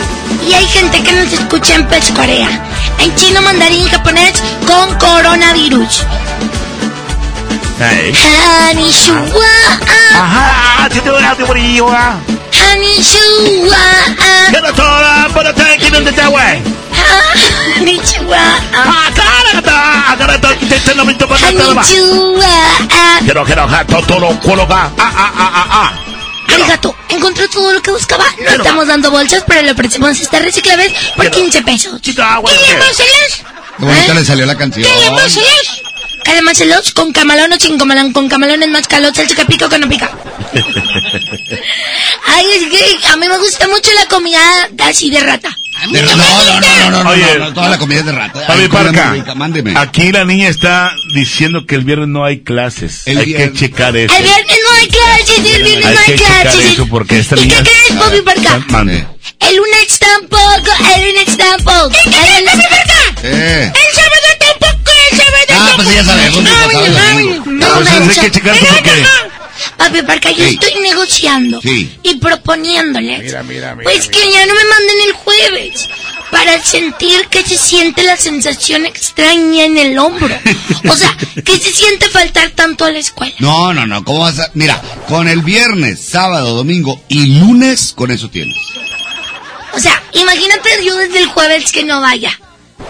[0.48, 2.48] Y hay gente que nos escucha en Pez Corea,
[2.98, 6.04] en chino, mandarín, japonés, con coronavirus.
[7.80, 8.14] Ay.
[8.70, 9.18] Hanishua,
[10.14, 11.00] Ajá, te
[11.44, 12.16] por ahí, ah.
[12.72, 13.76] Hanishua,
[14.74, 16.62] toda, pero te quiero de esta güey.
[17.76, 18.38] Hanishua,
[18.72, 21.88] Ah, cara, cara, cara, te te no me toca nada más.
[21.88, 22.46] Hanishua.
[23.24, 24.90] Quiero, quiero, ja, to- todo, culo, ga.
[24.98, 25.92] Ah, ah, ah, ah,
[26.48, 26.54] ah.
[26.54, 28.24] Arigato, encontró todo lo que buscaba.
[28.44, 32.00] No estamos dando bolsas, pero le ofrecemos estas reciclables por 15 pesos.
[32.02, 32.22] ¿Qué le
[33.78, 34.14] bonita ¿Eh?
[34.14, 34.86] le salió la canción.
[34.88, 35.82] ¿Qué le macelas?
[36.24, 39.68] Calamacelos con camalón o sin camalón, con camalón es más calor, salsa que pica o
[39.68, 40.10] que no pica.
[42.26, 44.40] Ay, es que a mí me gusta mucho la comida
[44.84, 45.54] así de rata.
[45.92, 47.38] De- no, no, no, no, no, no, Oye.
[47.38, 48.40] no, no, toda la comida es de rata.
[48.46, 49.74] Fabi Ay, Parca, rica, Mándeme.
[49.76, 53.02] aquí la niña está diciendo que el viernes no hay clases.
[53.06, 53.50] El hay viernes.
[53.50, 54.14] que checar eso.
[54.16, 54.56] El viernes
[55.18, 58.58] no el viernes no eso porque esta ¿Y qué crees, Bobby Parca?
[58.68, 59.06] Mande.
[59.40, 61.96] El lunes tampoco, el lunes tampoco.
[62.04, 62.66] El lunes...
[63.22, 66.42] Eh, El sábado tampoco, el Ah, pues ya sabemos.
[66.42, 67.46] No, ya bueno, sabemos.
[67.46, 69.04] no, no, no, porque...
[69.76, 70.58] Papi, porque yo Sí.
[70.60, 71.98] estoy negociando Sí.
[72.02, 73.22] y proponiéndoles.
[73.22, 75.88] Mira, mira, mira, pues que ya no me manden el jueves
[76.30, 80.34] para sentir que se siente la sensación extraña en el hombro.
[80.90, 83.34] O sea, que se siente faltar tanto a la escuela.
[83.38, 84.04] No, no, no.
[84.04, 84.50] ¿Cómo vas a...?
[84.54, 88.56] Mira, con el viernes, sábado, domingo y lunes, con eso tienes.
[89.72, 92.38] O sea, imagínate yo desde el jueves que no vaya.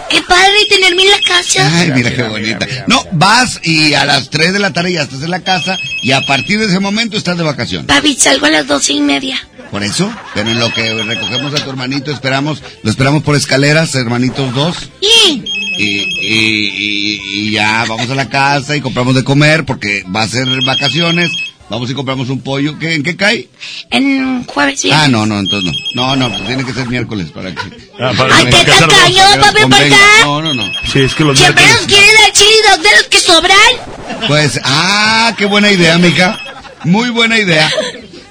[0.09, 1.79] Qué padre tenerme en la casa.
[1.79, 2.67] Ay, mira qué bonita.
[2.87, 6.11] No, vas y a las 3 de la tarde ya estás en la casa y
[6.11, 7.87] a partir de ese momento estás de vacaciones.
[7.87, 9.47] Papi, salgo a las doce y media.
[9.71, 13.93] Por eso, pero en lo que recogemos a tu hermanito, esperamos, lo esperamos por escaleras,
[13.95, 15.43] hermanitos dos, Y
[15.77, 20.21] y, y, y- y ya vamos a la casa y compramos de comer porque va
[20.23, 21.31] a ser vacaciones.
[21.69, 22.77] Vamos y compramos un pollo.
[22.77, 23.49] ¿Qué, ¿En qué cae?
[23.89, 25.03] en jueves viernes.
[25.03, 26.15] Ah, no, no, entonces no.
[26.15, 27.61] No, no, pues tiene que ser miércoles para que...
[27.99, 28.79] Ah, para- Ay, qué para dos.
[28.87, 29.95] tacaño, papi, ¿por Convenga.
[29.97, 30.23] qué?
[30.25, 30.63] No, no, no.
[30.91, 31.97] Sí, es que los Siempre nos miércoles...
[31.97, 34.27] quieren dar chili dog de los que sobran.
[34.27, 36.39] Pues, ah, qué buena idea, mija.
[36.83, 37.69] Muy buena idea.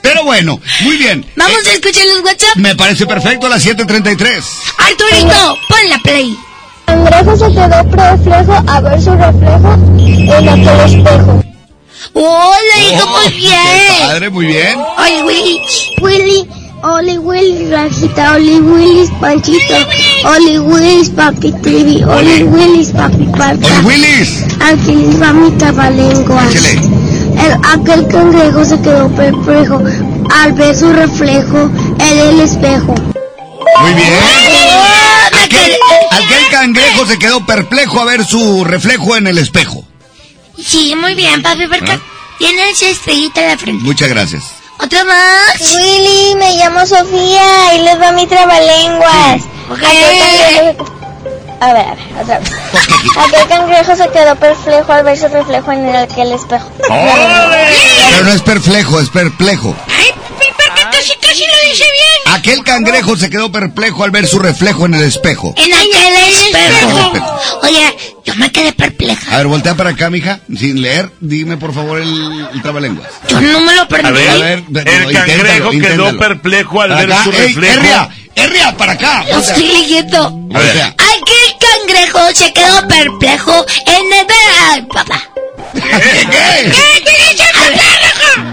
[0.01, 1.25] Pero bueno, muy bien.
[1.35, 2.57] Vamos a escuchar los WhatsApp.
[2.57, 4.45] Me parece perfecto a las 7.33.
[4.79, 6.37] Arturito, pon la play.
[6.87, 11.44] Cangrejo se quedó reflejo a ver su reflejo en aquel espejo.
[12.13, 14.09] Hola, hijo, Oh, muy qué bien.
[14.09, 14.79] padre, muy bien.
[14.99, 15.61] Oye, Willy.
[16.03, 16.49] Willy,
[16.83, 19.75] Oli Willy, Rajita, Oli Willis, Panchito,
[20.37, 24.45] Oli Willis, Papi Trivi, Oli Willis, Papi Parca, Oye, Willis.
[24.61, 26.55] Ángeles, Mamita Valenguas.
[26.55, 29.81] El, aquel cangrejo se quedó perplejo
[30.31, 32.95] al ver su reflejo en el espejo.
[33.81, 34.13] Muy bien.
[35.43, 35.73] Aquel,
[36.11, 39.84] aquel cangrejo se quedó perplejo a ver su reflejo en el espejo.
[40.63, 42.01] Sí, muy bien, papi, porque Ah.
[42.39, 43.85] tienes estrellita en la frente.
[43.85, 44.45] Muchas gracias.
[44.79, 45.61] ¿Otra más?
[45.77, 49.43] Willy, me llamo Sofía, ahí les va mi trabalenguas.
[49.71, 49.83] Ok.
[51.61, 52.51] A ver, a ver, otra vez.
[53.17, 56.71] Aquel cangrejo se quedó perplejo al ver su reflejo en aquel espejo.
[56.79, 59.75] Pero no es perplejo, es perplejo.
[59.89, 62.21] Ay, porque casi, casi lo dice bien.
[62.35, 65.55] Aquel cangrejo se quedó perplejo al ver su reflejo en el espejo.
[65.57, 66.99] En aquel espejo.
[67.07, 67.41] espejo.
[67.63, 69.33] Oye, yo me quedé perpleja.
[69.33, 71.11] A ver, voltea para acá, mija, sin leer.
[71.21, 73.09] Dime, por favor, el, el trabalenguas.
[73.29, 74.13] Yo no me lo A perdí.
[74.13, 76.19] ver, A ver, el inténtalo, cangrejo quedó inténtalo.
[76.19, 77.25] perplejo al ver acá.
[77.25, 77.75] su ¡Ey, reflejo.
[77.79, 78.09] Herria!
[78.37, 79.25] ¡Herria, para acá!
[79.31, 80.49] Lo estoy leyendo.
[80.55, 84.27] Aquel cangrejo se quedó perplejo en el...
[84.73, 85.23] Ay, papá.
[85.73, 85.81] ¿Qué?
[86.31, 86.73] ¿Qué?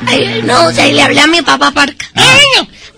[0.08, 2.06] Ay, no, o sea, le hablé a mi papá Parca.
[2.16, 2.38] Ah.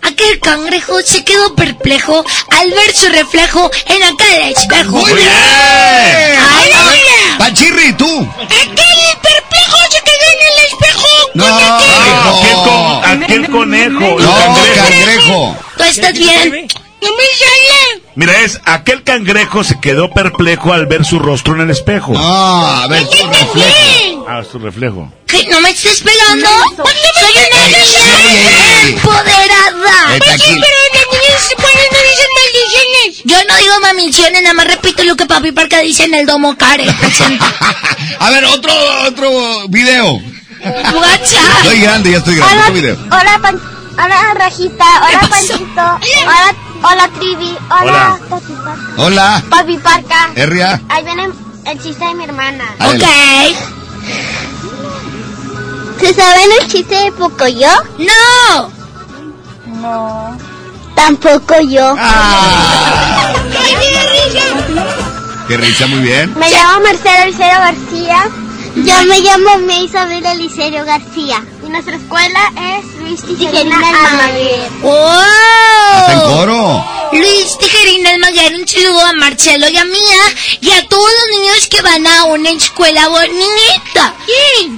[0.03, 4.91] Aquel cangrejo se quedó perplejo al ver su reflejo en aquel espejo.
[4.91, 5.27] ¡Muy bien!
[5.29, 6.71] Ay,
[7.97, 8.27] tú.
[8.41, 11.07] Aquel perplejo se quedó en el espejo.
[11.33, 12.63] No, Aquel, hijo.
[12.63, 14.75] con- aquel conejo, el No, cangrejo.
[14.83, 15.57] cangrejo.
[15.77, 16.67] ¿Tú estás bien?
[17.01, 18.01] No me sale.
[18.15, 22.13] Mira, es aquel cangrejo se quedó perplejo al ver su rostro en el espejo.
[22.13, 24.25] No, a ver, tu reflejo.
[24.29, 25.11] Ah, su reflejo.
[25.27, 25.47] ¿Qué?
[25.49, 26.47] ¿No me estás pegando?
[26.75, 27.47] Soy una
[28.23, 28.93] Ey, niña ey, ey, ey.
[28.93, 30.15] empoderada.
[30.15, 33.23] Eh, dicen maldiciones.
[33.25, 36.55] Yo no digo mamiciones, nada más repito lo que papi Parca dice en el domo
[36.57, 36.85] care.
[38.19, 38.73] A ver, otro,
[39.07, 40.19] otro video.
[40.63, 41.57] WhatsApp.
[41.63, 42.57] Estoy grande, ya estoy grande.
[42.61, 42.97] Otro video.
[43.11, 43.61] hola, Pan-
[43.93, 45.27] hola Rajita, ¿Qué hola?
[45.29, 48.19] Panchito, hola, hola Trivi, hola, Hola.
[48.29, 48.93] Papi Parca.
[48.97, 49.43] Hola.
[49.49, 50.29] Papi Parca.
[50.35, 50.81] Herria.
[50.89, 51.29] Ahí viene
[51.65, 52.63] el chiste de mi hermana.
[52.79, 53.03] Ok.
[55.99, 57.67] ¿Se saben el chiste de Pocoyo?
[57.97, 58.71] No.
[59.65, 60.37] No.
[60.95, 61.95] Tampoco yo.
[61.97, 64.85] Ah, risa.
[65.47, 66.33] qué risa, muy bien.
[66.37, 68.29] Me llamo Marcelo Liceo García.
[68.75, 71.43] Yo me llamo Isabel Eliseo García.
[71.73, 74.69] Nuestra escuela es Luis Tijerina Almaguer.
[75.91, 76.35] Hasta en ¡Oh!
[76.35, 76.85] coro.
[77.13, 80.23] Luis Tijerina Almaguer, un saludo a Marcelo y a Mía
[80.61, 84.13] y a todos los niños que van a una escuela bonita.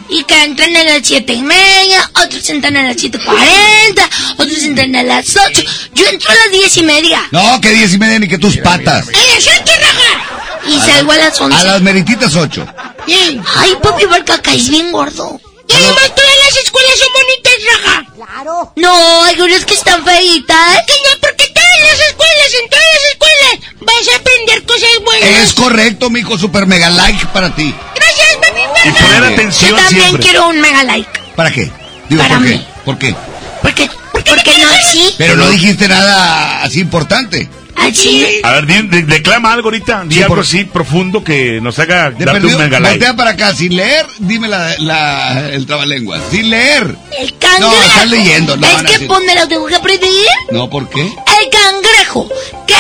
[0.08, 4.64] Y que entran a las siete y media, otros entran a las siete cuarenta, otros
[4.64, 5.64] entran a las ocho.
[5.94, 8.56] Yo entro a las diez y media No, que diez y media ni que tus
[8.56, 9.10] patas.
[9.10, 10.62] ¡Eh, suerte, raja!
[10.66, 11.68] y salgo a las A once.
[11.68, 12.66] las merititas ocho.
[13.06, 15.42] Ay, papi, porque acá es bien gordo.
[15.68, 18.72] Y además todas las escuelas son bonitas, raja.
[18.76, 20.78] No, hay unas que están feitas.
[20.86, 25.30] Que no, porque todas las escuelas, en todas las escuelas, vas a aprender cosas buenas.
[25.44, 27.74] Es correcto, mijo, super mega like para ti.
[27.96, 30.24] Gracias, papi Y poner Yo atención también siempre.
[30.24, 31.10] quiero un mega like.
[31.36, 31.72] ¿Para qué?
[32.10, 32.54] Digo, Para ¿por qué?
[32.54, 32.68] mí.
[32.86, 33.16] ¿Por qué?
[33.62, 35.16] Porque, porque no así.
[35.18, 37.50] Pero no dijiste nada así importante.
[37.76, 38.40] Así.
[38.44, 40.04] A ver, di- de- declama algo ahorita.
[40.06, 42.98] Di Sí, algo por- así profundo que nos haga De darte perdido, un mega like.
[42.98, 46.20] voltea para acá, sin leer, dime la, la, el trabalengua.
[46.32, 46.96] Sin leer.
[47.18, 47.72] El cangrejo.
[47.74, 49.06] No, estás leyendo, no, es no, que sí.
[49.06, 50.10] pone lo tengo que aprender.
[50.52, 51.02] No, ¿por qué?
[51.42, 52.30] El cangrejo.
[52.68, 52.74] Que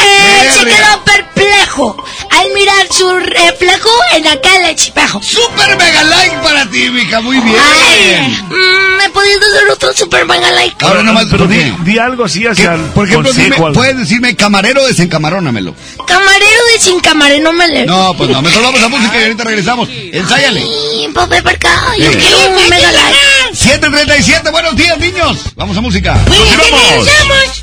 [0.51, 5.21] se quedó perplejo al mirar su reflejo en aquel espejo.
[5.21, 7.55] Super mega like para ti, mija, muy bien.
[7.57, 10.75] Ay, mm, ¿me podías hacer otro super mega like?
[10.85, 14.35] Ahora nomás, Pero ¿por di, di algo así hacia el Por ejemplo, dime, puedes decirme
[14.35, 15.75] camarero o desencamarónamelo.
[16.07, 17.85] Camarero de sin camarero, no me le...
[17.85, 19.89] No, pues no, mejor vamos a música y ahorita regresamos.
[19.91, 20.61] Ensáyale.
[20.61, 22.17] Ay, papi, por acá, yo Sí.
[22.17, 23.17] quiero un mega like.
[23.55, 25.37] 737, buenos días, niños.
[25.55, 26.13] Vamos a música.
[26.25, 27.07] ¡Continuamos!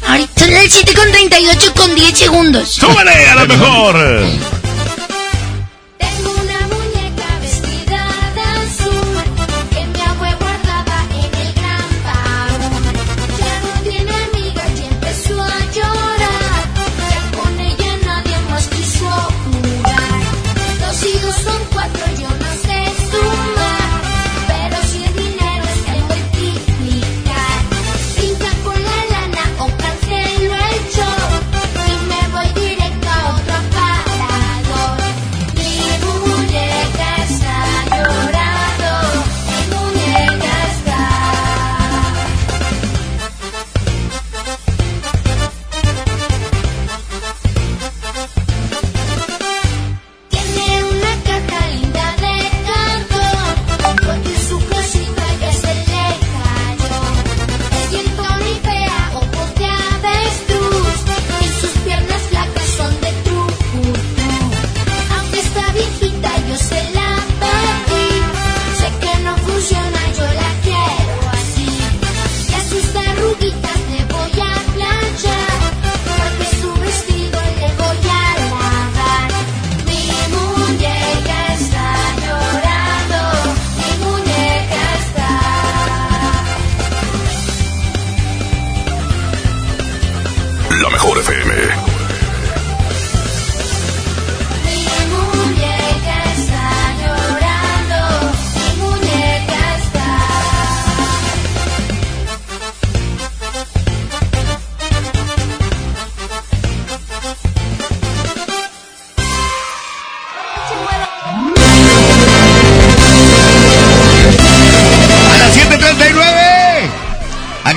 [0.08, 0.46] Ahorita
[0.84, 2.68] 7 con 38 con 10 segundos.
[2.68, 4.61] ¡Súbale a la mejor!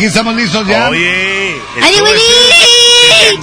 [0.06, 0.90] Aquí estamos listos ya.
[0.90, 1.96] Oye, ¡Ay,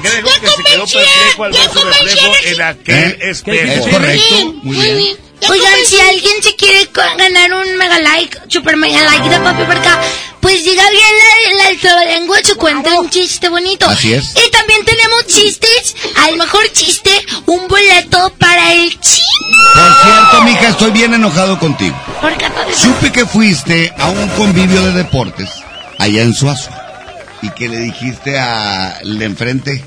[0.00, 3.18] cangrejo que se quedó perplejo al ver su reflejo en aquel ¿Eh?
[3.22, 3.72] espejo.
[3.72, 4.54] Es correcto.
[4.62, 5.16] Muy bien.
[5.50, 9.76] Oigan, si alguien se quiere ganar un mega like, super mega like de papi por
[9.76, 10.00] acá,
[10.40, 13.88] pues diga bien la, la trabalengua su cuenta un chiste bonito.
[13.88, 14.32] Así es.
[14.36, 17.10] Y también tenemos chistes, al mejor chiste,
[17.46, 19.20] un boleto para el chi.
[19.74, 22.00] Por cierto, mija, estoy bien enojado contigo.
[22.20, 22.72] ¿Por qué, papi?
[22.72, 25.61] Supe que fuiste a un convivio de deportes
[26.02, 26.70] allá en Suazo
[27.42, 29.84] y que le dijiste al de enfrente,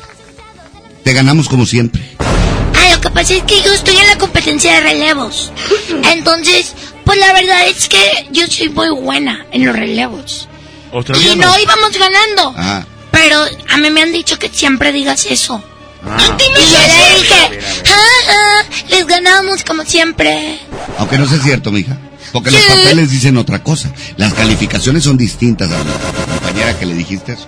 [1.04, 2.02] te ganamos como siempre.
[2.20, 5.52] Ah, lo que pasa es que yo estoy en la competencia de relevos.
[6.12, 6.74] Entonces,
[7.04, 10.48] pues la verdad es que yo soy muy buena en los relevos.
[10.92, 12.54] Y no íbamos ganando.
[12.58, 13.38] Ah, Pero
[13.70, 15.62] a mí me han dicho que siempre digas eso.
[16.06, 16.18] Ah.
[16.20, 20.60] Y yo le dije, "Ah, ah, les ganamos como siempre.
[20.98, 21.98] aunque no sea cierto, mija.
[22.36, 23.90] Porque los papeles dicen otra cosa.
[24.18, 27.48] Las calificaciones son distintas a la a tu compañera que le dijiste eso.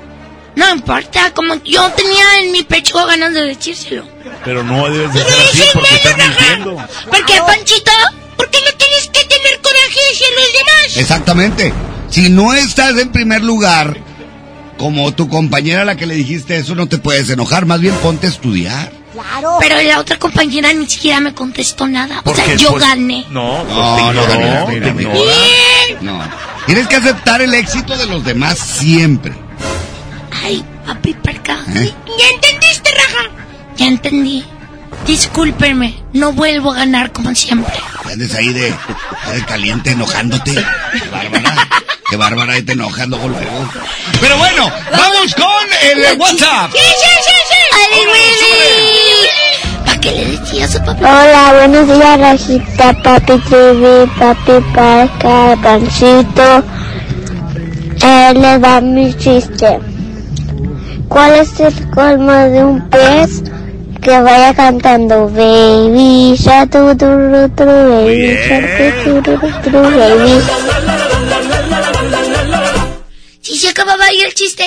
[0.55, 4.07] No importa, como yo tenía en mi pecho ganas de decírselo.
[4.45, 6.77] Pero no debes de ser así porque estás mintiendo.
[7.09, 7.91] ¿Por qué, Panchito?
[8.37, 10.95] Porque no tienes que tener coraje hacia los demás.
[10.95, 11.73] Exactamente.
[12.09, 13.97] Si no estás en primer lugar,
[14.77, 17.65] como tu compañera a la que le dijiste eso, no te puedes enojar.
[17.65, 18.96] Más bien ponte a estudiar.
[19.59, 22.19] Pero la otra compañera ni siquiera me contestó nada.
[22.19, 22.57] O ¿Por sea, qué?
[22.57, 23.25] yo Pues- gané.
[23.29, 25.33] No, pues No, te no, ignoró, te mira, ignora.
[26.01, 26.23] No.
[26.65, 29.33] Tienes que aceptar el éxito de los demás siempre.
[30.43, 31.59] Ay, papi, perca.
[31.75, 31.93] ¿Eh?
[32.19, 33.29] ¿Ya entendiste, Raja?
[33.77, 34.45] Ya entendí.
[35.05, 37.73] Discúlpenme, no vuelvo a ganar como siempre.
[38.11, 38.73] Andes ahí de,
[39.33, 40.53] de caliente enojándote.
[40.53, 41.67] Qué bárbara.
[42.09, 43.69] Qué bárbara ahí te enojas luego luego.
[44.19, 46.71] Pero bueno, vamos con el WhatsApp.
[46.71, 47.56] ¡Sí, sí, sí, sí!
[47.71, 49.27] ¡Ay, Willy!
[49.85, 51.03] ¿Para qué le decías a papi?
[51.03, 56.63] Hola, buenos días, Rajita, papi TV, papi Parca, Pancito.
[58.03, 59.79] Eh, les va mi chiste.
[61.09, 63.41] ¿Cuál es el colmo de un pez
[64.01, 69.81] que vaya cantando Baby Shark, tu, tu, tu, tu, baby shark, tu, tu, tu, tu,
[69.81, 70.41] baby?
[73.41, 74.63] ¿Sí se acababa ahí el chiste?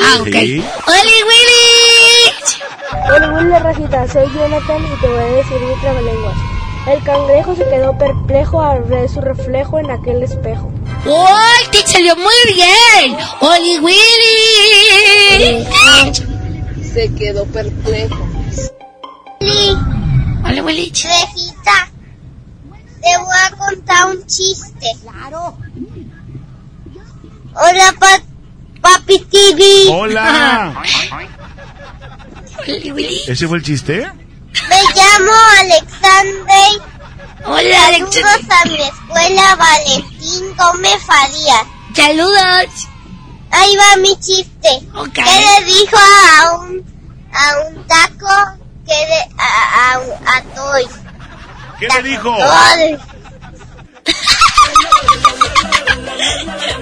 [0.00, 0.26] Ah, ok.
[0.26, 0.62] Sí.
[0.86, 1.85] ¡Oli, Willy!
[3.04, 6.36] Hola, Willy Rajita, soy Jonathan y te voy a decir mi trabalenguas.
[6.88, 10.70] El cangrejo se quedó perplejo al ver su reflejo en aquel espejo.
[11.04, 13.16] ¡Uy, te salió muy bien!
[13.40, 15.66] ¡Oli, Willy!
[16.82, 18.16] Se quedó perplejo
[19.40, 20.90] Willy.
[20.90, 21.90] Rejita,
[23.02, 24.86] te voy a contar un chiste.
[25.02, 25.56] Claro.
[27.54, 28.22] Hola, pa-
[28.80, 29.62] papi TV.
[29.90, 30.82] Hola.
[32.64, 34.06] ¿Ese fue el chiste?
[34.68, 36.82] Me llamo Alexander.
[37.44, 41.66] Hola, Saludos a mi escuela Valentín Gómez Farías.
[41.94, 42.88] Saludos.
[43.50, 44.68] Ahí va mi chiste.
[45.14, 46.84] ¿Qué le dijo a un,
[47.32, 50.86] a un taco que de, a, a, un- a Toy?
[51.78, 52.36] ¿Qué le dijo?
[52.36, 52.98] Toy.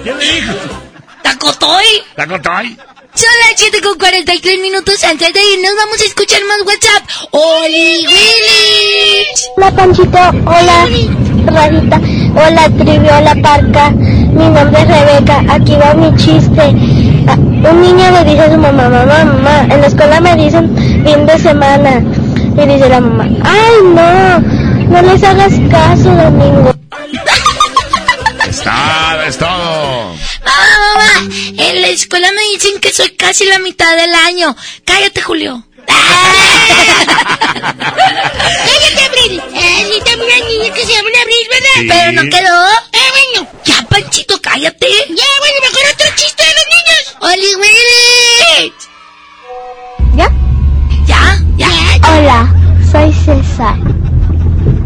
[0.03, 0.53] ¿Qué le dijo?
[1.21, 1.85] ¿Tacotoy?
[2.15, 2.77] ¿Tacotoy?
[3.15, 5.71] Son las 7 con 43 minutos antes de irnos.
[5.77, 7.03] Vamos a escuchar más WhatsApp.
[7.31, 9.25] ¡Oli Willy!
[9.57, 10.87] Hola Panchito, hola
[11.45, 12.01] Rajita,
[12.35, 16.61] hola Trivi, hola Parca, mi nombre es Rebeca, aquí va mi chiste.
[17.27, 20.75] Ah, Un niño le dice a su mamá, mamá, mamá, en la escuela me dicen
[21.05, 22.03] fin de semana.
[22.57, 24.39] Y dice la mamá, ay no,
[24.89, 26.73] no les hagas caso domingo.
[28.49, 29.94] Está, es todo.
[31.57, 34.55] En la escuela me dicen que soy casi la mitad del año.
[34.85, 35.63] Cállate, Julio.
[35.85, 36.25] Cállate,
[39.05, 39.41] Abril.
[39.53, 41.75] Eh, sí, también una niña que se llama Abril, ¿verdad?
[41.75, 41.87] Sí.
[41.89, 42.55] Pero no quedó.
[42.93, 43.47] Ah, bueno.
[43.65, 44.87] Ya, Panchito, cállate.
[45.09, 47.01] Ya, bueno, mejor otro chiste de los niños.
[47.21, 48.73] ¡Oli Willy!
[50.15, 50.27] ¿Ya?
[51.07, 51.39] ¿Ya?
[51.57, 51.69] ¿Ya?
[52.07, 52.39] Hola,
[52.91, 53.77] soy César.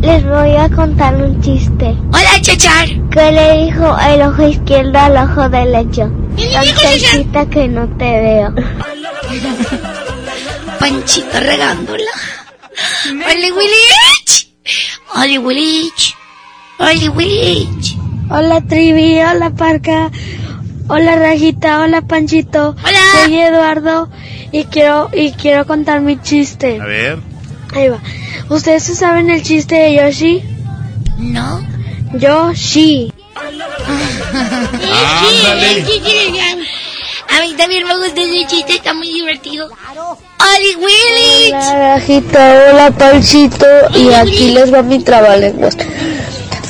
[0.01, 1.95] Les voy a contar un chiste.
[2.13, 2.87] Hola, Chachar.
[3.11, 6.09] ¿Qué le dijo el ojo izquierdo al ojo derecho?
[6.37, 7.11] ¿Qué le dijo, César?
[7.11, 8.53] Panchita que no te veo.
[10.79, 12.11] Panchito regándola.
[13.09, 13.73] ¡Oli Willy!
[15.15, 15.91] ¡Oli Willy!
[16.79, 17.69] ¡Oli Willy!
[18.31, 20.11] Hola Trivi, hola Parca,
[20.87, 22.75] hola Rajita, hola Panchito.
[22.85, 22.99] Hola.
[23.13, 24.07] Soy Eduardo
[24.51, 26.79] y quiero y quiero contar mi chiste.
[26.79, 27.17] A ver.
[27.73, 27.99] Ahí va.
[28.49, 30.43] ¿Ustedes se saben el chiste de Yoshi?
[31.17, 31.61] No.
[32.13, 33.13] Yoshi.
[33.39, 33.79] Ándale.
[37.29, 39.67] A mí también me gusta ese chiste, está muy divertido.
[39.67, 41.53] ¡Oli Willy!
[41.53, 45.77] Hola Rajita, hola Panchito y aquí les va mi trabalenguas.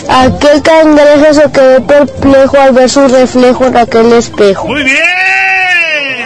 [0.10, 4.68] Aquel cangrejo se quedó perplejo al ver su reflejo en aquel espejo.
[4.68, 4.98] Muy bien.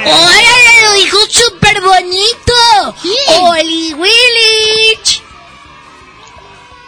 [0.06, 0.53] ¡Órale, lo dijo
[1.84, 2.96] bonito!
[3.42, 5.00] ¡Oli Willy!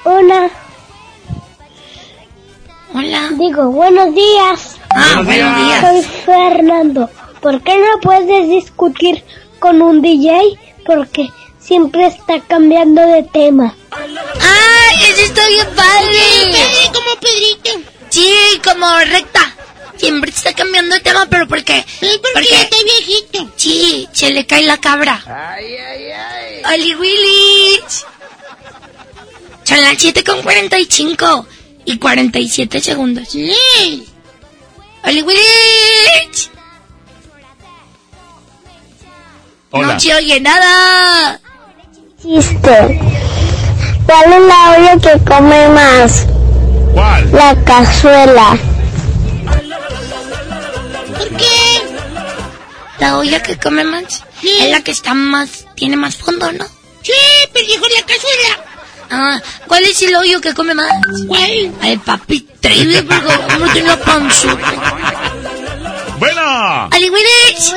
[0.03, 0.49] Hola,
[2.93, 3.29] Hola.
[3.37, 4.77] digo buenos días.
[4.91, 5.81] Ah, buenos días.
[5.81, 7.09] Soy Fernando.
[7.41, 9.23] ¿Por qué no puedes discutir
[9.59, 10.57] con un DJ?
[10.85, 13.75] Porque siempre está cambiando de tema.
[13.91, 16.91] ¡Ay, ese está bien padre!
[16.93, 17.89] como Pedrito.
[18.09, 18.31] Sí,
[18.63, 19.54] como recta.
[19.97, 21.77] Siempre está cambiando de tema, pero ¿por qué?
[22.01, 23.49] Es porque ya está viejito.
[23.55, 25.23] Sí, se le cae la cabra.
[25.25, 26.61] Ay, ay, ay.
[26.73, 27.79] ¡Oli Willy!
[29.63, 31.47] Son las 7 con 45
[31.85, 33.29] y 47 segundos.
[33.29, 34.07] Sí.
[35.03, 35.41] ¡Oli Willy!
[39.71, 39.93] Hola.
[39.93, 41.39] No se oye nada.
[42.21, 42.99] Chiste.
[44.05, 46.25] ¿Cuál es la olla que come más?
[46.93, 47.31] ¿Cuál?
[47.31, 48.57] La cazuela.
[51.17, 51.81] ¿Por qué?
[52.99, 56.65] La olla que come más es la que está más, tiene más fondo, ¿no?
[57.01, 57.11] Sí,
[57.53, 58.65] pero dijo la cazuela.
[59.09, 60.91] Ah, ¿cuál es el hoyo que come más?
[61.27, 61.73] ¿Cuál?
[61.83, 64.73] El papi Trevi, porque no tiene la panzota.
[66.17, 66.89] Bueno.
[66.91, 67.09] ¡Ali!
[67.09, 67.73] Willich,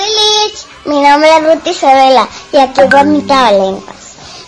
[0.84, 3.96] mi nombre es Ruth Isabela y aquí va mi trabalenguas.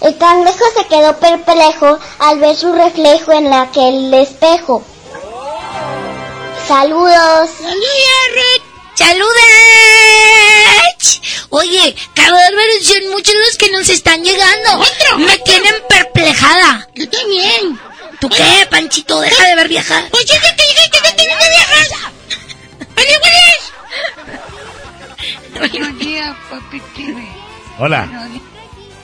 [0.00, 4.82] El cangrejo se quedó perplejo al ver su reflejo en aquel espejo.
[6.66, 7.50] Saludos.
[7.58, 8.69] Saludos, Ruth.
[8.94, 9.30] ¡Saludos!
[11.50, 14.78] Oye, cabe de ver son muchos los que nos están llegando.
[14.80, 15.44] Otro, Me otro.
[15.44, 16.86] tienen perplejada.
[16.94, 17.80] Yo también.
[18.20, 19.20] ¿Tú qué, Panchito?
[19.20, 20.00] Deja de ver vieja.
[20.26, 21.88] Ya que te dije que no te viejas.
[22.96, 23.72] ¡Ali Willis!
[27.78, 28.08] Hola.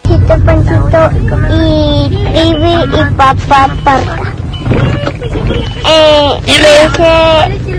[0.02, 1.10] Panchito, Panchito
[1.50, 4.34] y Trivi y Papá Parca.
[5.88, 7.10] Eh, le dice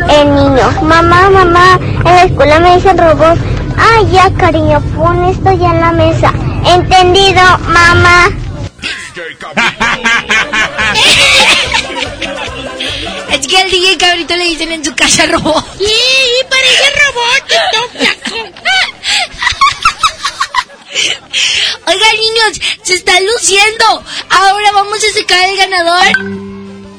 [0.10, 3.38] el niño, mamá, mamá, en la escuela me dicen robot.
[3.78, 6.34] Ah, ya, cariño, pon esto ya en la mesa.
[6.66, 8.30] Entendido, mamá.
[13.30, 15.64] Es que al DJ Cabrito le dicen en su casa robot.
[15.78, 17.44] Sí, y parece robot.
[21.88, 24.04] Oigan, niños, se está luciendo.
[24.30, 26.57] Ahora vamos a sacar el ganador.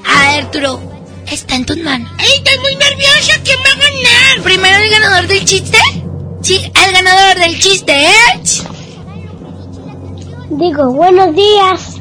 [0.09, 0.81] A ver, Arturo,
[1.31, 2.11] está en tus manos.
[2.19, 3.35] Ay, estoy muy nerviosa.
[3.45, 4.43] ¿Quién va a ganar?
[4.43, 5.79] Primero el ganador del chiste.
[6.43, 7.95] Sí, el ganador del chiste
[8.35, 8.65] es...
[10.51, 12.01] Digo, buenos días.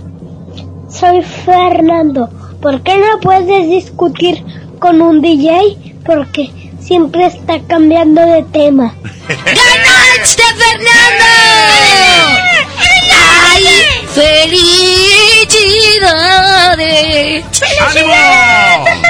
[0.89, 2.29] soy Fernando.
[2.61, 4.43] ¿Por qué no puedes discutir
[4.79, 5.99] con un DJ?
[6.05, 8.95] Porque siempre está cambiando de tema.
[9.27, 11.25] ¡Ganaste, Fernando!
[13.49, 13.65] ¡Ay,
[16.07, 17.45] felicidades!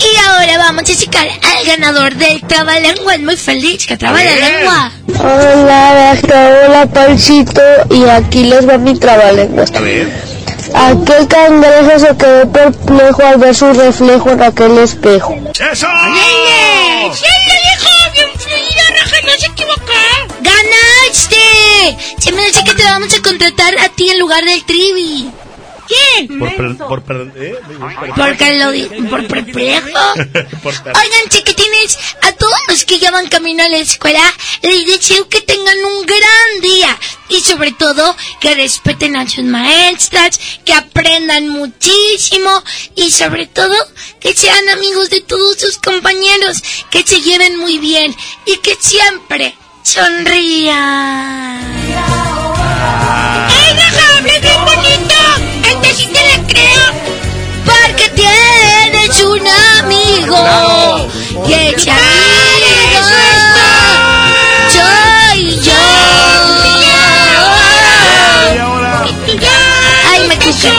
[0.00, 3.18] Y ahora vamos a checar al ganador del Trabalenguas.
[3.18, 4.92] Muy feliz que traba la lengua.
[5.18, 6.16] Hola,
[6.66, 9.72] hola Pancito y aquí les va mi trabalenguas.
[9.74, 10.08] A ver.
[10.72, 15.34] Aquel cangrejo se quedó perplejo al ver su reflejo en aquel espejo.
[15.72, 15.88] ¡Eso!
[18.12, 19.16] ¡Bien fluido, Raja!
[19.24, 19.92] ¡No se equivocó!
[20.40, 21.98] ¡Ganaste!
[22.18, 25.32] Se me dice que te vamos a contratar a ti en lugar del Trivi.
[25.88, 26.38] ¿Quién?
[26.38, 27.54] Por, per- por, per- ¿eh?
[28.14, 29.88] Porque lo di por perplejo.
[30.16, 34.20] Oigan, chiquitines, a todos los que ya van camino a la escuela,
[34.62, 36.98] les deseo que tengan un gran día.
[37.30, 42.62] Y sobre todo, que respeten a sus maestras, que aprendan muchísimo.
[42.94, 43.74] Y sobre todo,
[44.20, 48.14] que sean amigos de todos sus compañeros, que se lleven muy bien
[48.46, 51.58] y que siempre sonrían.
[59.20, 59.46] Un
[59.80, 61.08] amigo.
[61.46, 63.02] Y ese amigo
[64.72, 65.72] soy yo.
[70.10, 70.72] Ay, me cuca.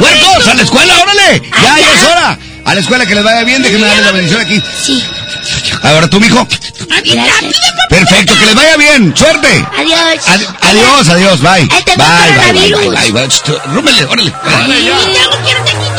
[0.00, 0.48] ¡Huercos!
[0.48, 1.42] ¡A la escuela, órale!
[1.62, 2.38] ¡Ya, ya es hora!
[2.64, 4.62] A la escuela que les vaya bien, déjenme darles la bendición aquí.
[4.82, 5.04] Sí.
[5.82, 6.46] Ahora tú, mijo.
[7.88, 9.16] Perfecto, que les vaya bien.
[9.16, 9.66] ¡Suerte!
[9.78, 10.28] Adiós.
[10.28, 11.64] Ad- adiós, adiós, bye.
[11.66, 13.28] Bye, bye, bye, bye, bye,
[13.72, 14.32] Rúmbele, órale.
[14.44, 14.98] Órale, ya.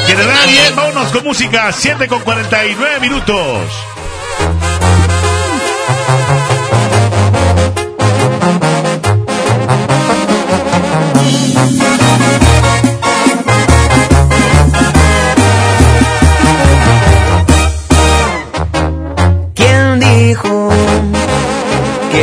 [0.05, 3.67] Que les vaya bien, vámonos con música, 7 con 49 minutos.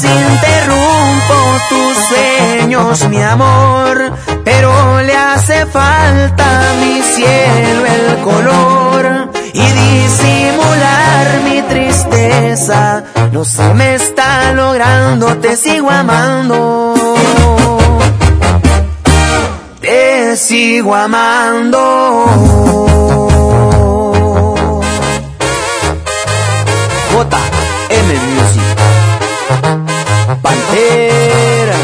[0.00, 1.34] Si interrumpo
[1.68, 4.12] tus sueños, mi amor,
[4.44, 13.04] pero le hace falta a mi cielo el color y disimular mi tristeza.
[13.32, 16.94] No se me está logrando, te sigo amando.
[19.80, 22.26] Te sigo amando.
[27.12, 28.71] JM Music.
[30.40, 31.76] Pantera.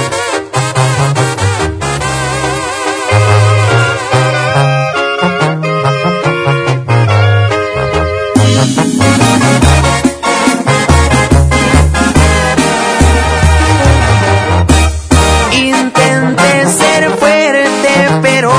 [15.52, 18.52] Intenté ser fuerte, pero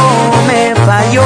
[0.47, 1.25] me falló.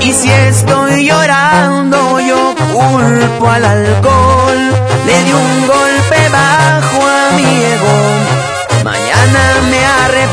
[0.00, 4.72] Y si estoy llorando, yo culpo al alcohol.
[5.06, 5.89] Le di un golpe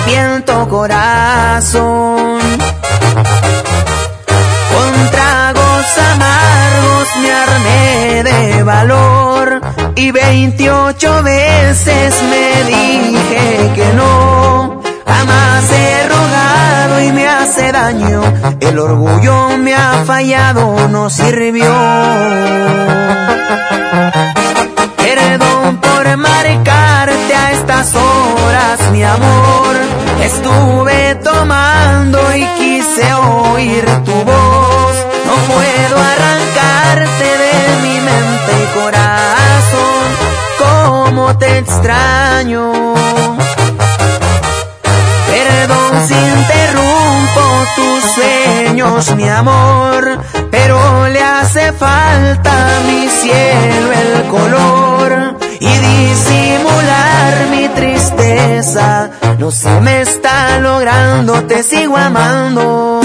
[0.08, 2.40] arrepiento, corazón.
[4.74, 9.62] Con tragos amargos me armé de valor
[9.96, 14.82] y 28 veces me dije que no.
[15.06, 18.22] Jamás he rogado y me hace daño.
[18.60, 21.74] El orgullo me ha fallado, no sirvió.
[24.98, 26.87] Perdón por marcarte
[27.70, 29.76] a estas horas, mi amor.
[30.22, 34.96] Estuve tomando y quise oír tu voz.
[35.26, 40.06] No puedo arrancarte de mi mente y corazón.
[40.60, 42.72] Cómo te extraño.
[45.28, 46.88] Perdón si interrumpo
[48.16, 50.20] sueños, mi amor,
[50.52, 59.12] pero le hace falta mi cielo el color y disimular mi tristeza.
[59.40, 63.02] No se me está logrando, te sigo amando.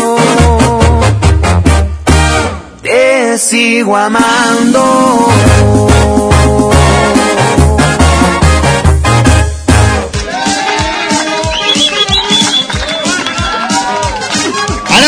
[2.82, 5.28] Te sigo amando.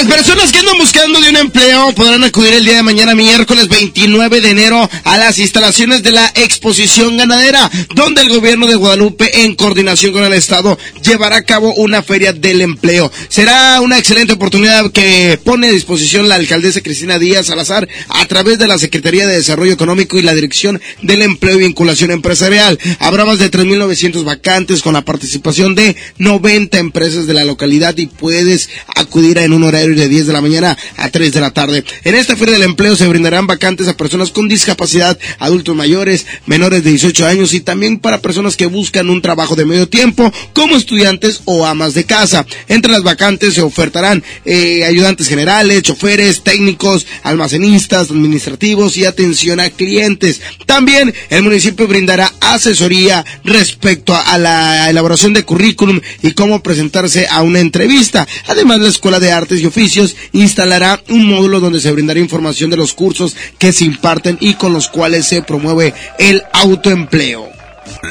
[0.06, 4.40] Personas que andan buscando de un empleo podrán acudir el día de mañana, miércoles 29
[4.40, 9.55] de enero, a las instalaciones de la exposición ganadera, donde el gobierno de Guadalupe, en
[9.55, 13.10] coordinación con el Estado, llevará a cabo una feria del empleo.
[13.28, 18.59] Será una excelente oportunidad que pone a disposición la alcaldesa Cristina Díaz Salazar a través
[18.59, 22.78] de la Secretaría de Desarrollo Económico y la Dirección del Empleo y Vinculación Empresarial.
[22.98, 28.06] Habrá más de 3.900 vacantes con la participación de 90 empresas de la localidad y
[28.06, 31.84] puedes acudir en un horario de 10 de la mañana a 3 de la tarde.
[32.04, 36.84] En esta feria del empleo se brindarán vacantes a personas con discapacidad, adultos mayores, menores
[36.84, 40.76] de 18 años y también para personas que buscan un trabajo de medio tiempo como
[40.76, 42.46] estudiantes o amas de casa.
[42.68, 49.70] Entre las vacantes se ofertarán eh, ayudantes generales, choferes, técnicos, almacenistas, administrativos y atención a
[49.70, 50.40] clientes.
[50.66, 57.26] También el municipio brindará asesoría respecto a, a la elaboración de currículum y cómo presentarse
[57.30, 58.26] a una entrevista.
[58.46, 59.84] Además, la Escuela de Artes y Oficios
[60.32, 64.73] instalará un módulo donde se brindará información de los cursos que se imparten y con
[64.73, 67.48] los cuales se promueve el autoempleo.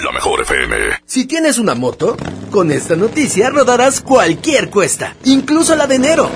[0.03, 0.75] La mejor FM.
[1.05, 2.17] Si tienes una moto,
[2.51, 6.29] con esta noticia rodarás cualquier cuesta, incluso la de enero.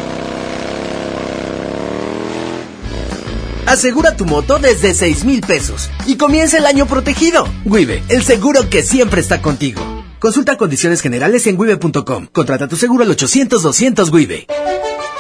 [3.68, 7.46] Asegura tu moto desde 6 mil pesos y comienza el año protegido.
[7.66, 9.82] Wibe, el seguro que siempre está contigo.
[10.20, 12.28] Consulta condiciones generales en wibe.com.
[12.32, 14.48] Contrata tu seguro al 800-200 Wibe.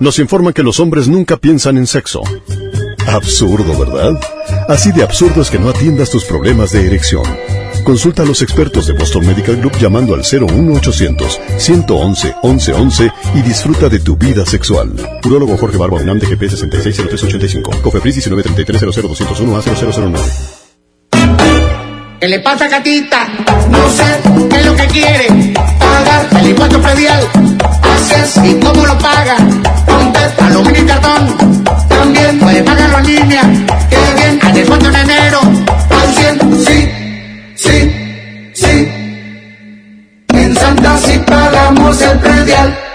[0.00, 2.22] Nos informan que los hombres nunca piensan en sexo.
[3.06, 4.18] Absurdo, ¿verdad?
[4.66, 7.22] Así de absurdo es que no atiendas tus problemas de erección.
[7.84, 13.90] Consulta a los expertos de Boston Medical Group llamando al 01800 111 1111 y disfruta
[13.90, 14.94] de tu vida sexual.
[15.22, 17.82] Urólogo Jorge Barba UNAM de GP 660385.
[17.82, 20.18] Cofepris 1933 00201 a 0009.
[22.20, 23.28] ¿Qué le pasa, gatita?
[23.68, 25.54] No sé qué es lo que quiere.
[25.78, 27.28] Pagar el impuesto predial.
[28.44, 29.36] ¿Y cómo lo paga?
[29.86, 31.36] Con a lo mini cartón.
[31.88, 33.42] También puede pagarlo en línea.
[33.90, 35.40] Qué bien, al descuento en enero.
[35.90, 36.90] Al 100, sí,
[37.56, 38.88] sí, sí.
[40.32, 42.89] En Santa sí pagamos el predial.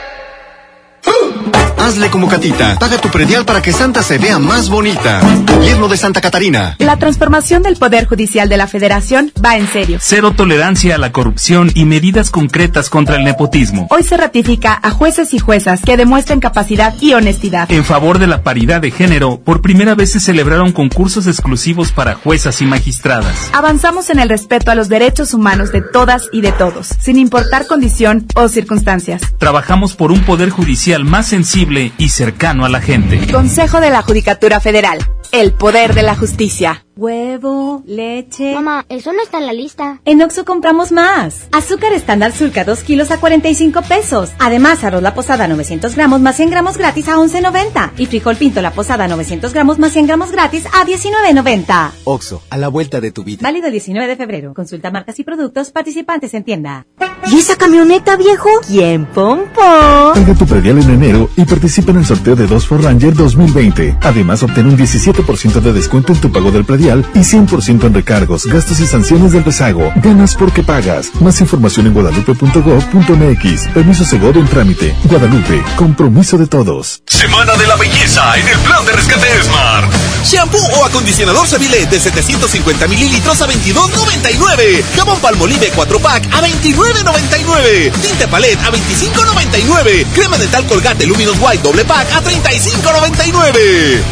[1.85, 2.79] Hazle como Catita.
[2.79, 5.21] Paga tu predial para que Santa se vea más bonita.
[5.53, 6.75] Gobierno de Santa Catarina.
[6.79, 9.99] La transformación del Poder Judicial de la Federación va en serio.
[10.01, 13.85] Cero tolerancia a la corrupción y medidas concretas contra el nepotismo.
[13.91, 17.71] Hoy se ratifica a jueces y juezas que demuestren capacidad y honestidad.
[17.71, 22.15] En favor de la paridad de género, por primera vez se celebraron concursos exclusivos para
[22.15, 23.51] juezas y magistradas.
[23.53, 27.67] Avanzamos en el respeto a los derechos humanos de todas y de todos, sin importar
[27.67, 29.21] condición o circunstancias.
[29.37, 33.19] Trabajamos por un poder judicial más sensible y cercano a la gente.
[33.31, 34.99] Consejo de la Judicatura Federal.
[35.31, 36.84] El poder de la justicia.
[36.97, 38.53] Huevo, leche.
[38.53, 39.99] Mamá, eso no está en la lista.
[40.05, 41.49] En Oxo compramos más.
[41.51, 44.31] Azúcar estándar Sulca 2 kilos a 45 pesos.
[44.39, 47.91] Además, arroz la posada 900 gramos más 100 gramos gratis a 11.90.
[47.97, 51.91] Y frijol pinto la posada 900 gramos más 100 gramos gratis a 19.90.
[52.05, 53.41] Oxo, a la vuelta de tu vida.
[53.43, 54.53] Válido el 19 de febrero.
[54.53, 56.85] Consulta marcas y productos participantes en tienda.
[57.29, 58.49] ¿Y esa camioneta, viejo?
[58.65, 59.59] ¿Quién pompo?
[59.59, 63.97] Paga tu predial en enero y participa en el sorteo de dos Ford Ranger 2020.
[64.01, 68.45] Además, obtén un 17% de descuento en tu pago del predial y 100% en recargos,
[68.45, 69.91] gastos y sanciones del rezago.
[69.95, 71.09] Ganas porque pagas.
[71.19, 73.67] Más información en guadalupe.gov.mx.
[73.73, 74.95] Permiso Seguro en trámite.
[75.05, 77.01] Guadalupe, compromiso de todos.
[77.07, 79.91] Semana de la belleza en el plan de rescate Smart.
[80.23, 84.83] Shampoo o acondicionador Seville de 750 mililitros a 22.99.
[84.95, 87.91] Jabón Palmolive 4 pack a 29.99.
[87.93, 90.05] Tinte Palette a 25.99.
[90.13, 94.03] Crema dental Colgate Luminous White doble pack a 35.99.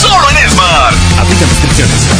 [0.00, 0.96] Solo en Smart.
[1.18, 2.11] Aplica restricciones.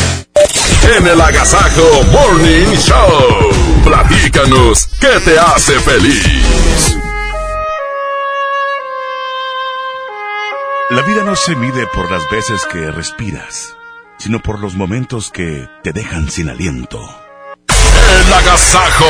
[0.96, 3.50] En el Agasajo Morning Show.
[3.84, 6.96] Platícanos qué te hace feliz.
[10.90, 13.76] La vida no se mide por las veces que respiras,
[14.18, 17.00] sino por los momentos que te dejan sin aliento.
[17.68, 19.06] El agasajo.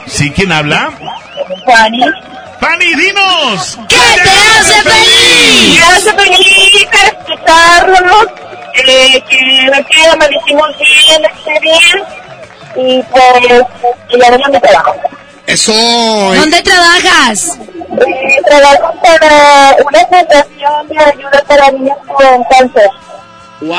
[0.08, 0.30] ¿Sí?
[0.32, 0.92] ¿Quién habla?
[1.66, 2.04] Fanny.
[2.60, 3.80] Fanny, dinos.
[3.88, 5.80] ¿Qué te hace feliz?
[5.80, 8.26] Me hace feliz escucharlos,
[8.86, 12.04] eh, que me queda, me decimos bien, esté bien,
[12.76, 13.64] y pues,
[14.10, 14.96] y ya no mi trabajo.
[15.48, 15.74] Eso.
[15.74, 17.58] ¿Dónde trabajas?
[17.58, 22.90] Eh, trabajo para una fundación de ayuda para niños con cáncer.
[23.62, 23.78] ¡Wow!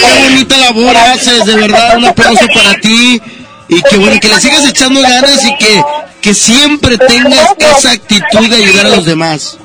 [0.00, 1.44] ¡Qué bonita labor haces!
[1.46, 3.20] De verdad, un aplauso para ti.
[3.68, 5.82] Y que bueno, que le sigas echando ganas y que,
[6.20, 9.58] que siempre tengas esa actitud de ayudar a los demás.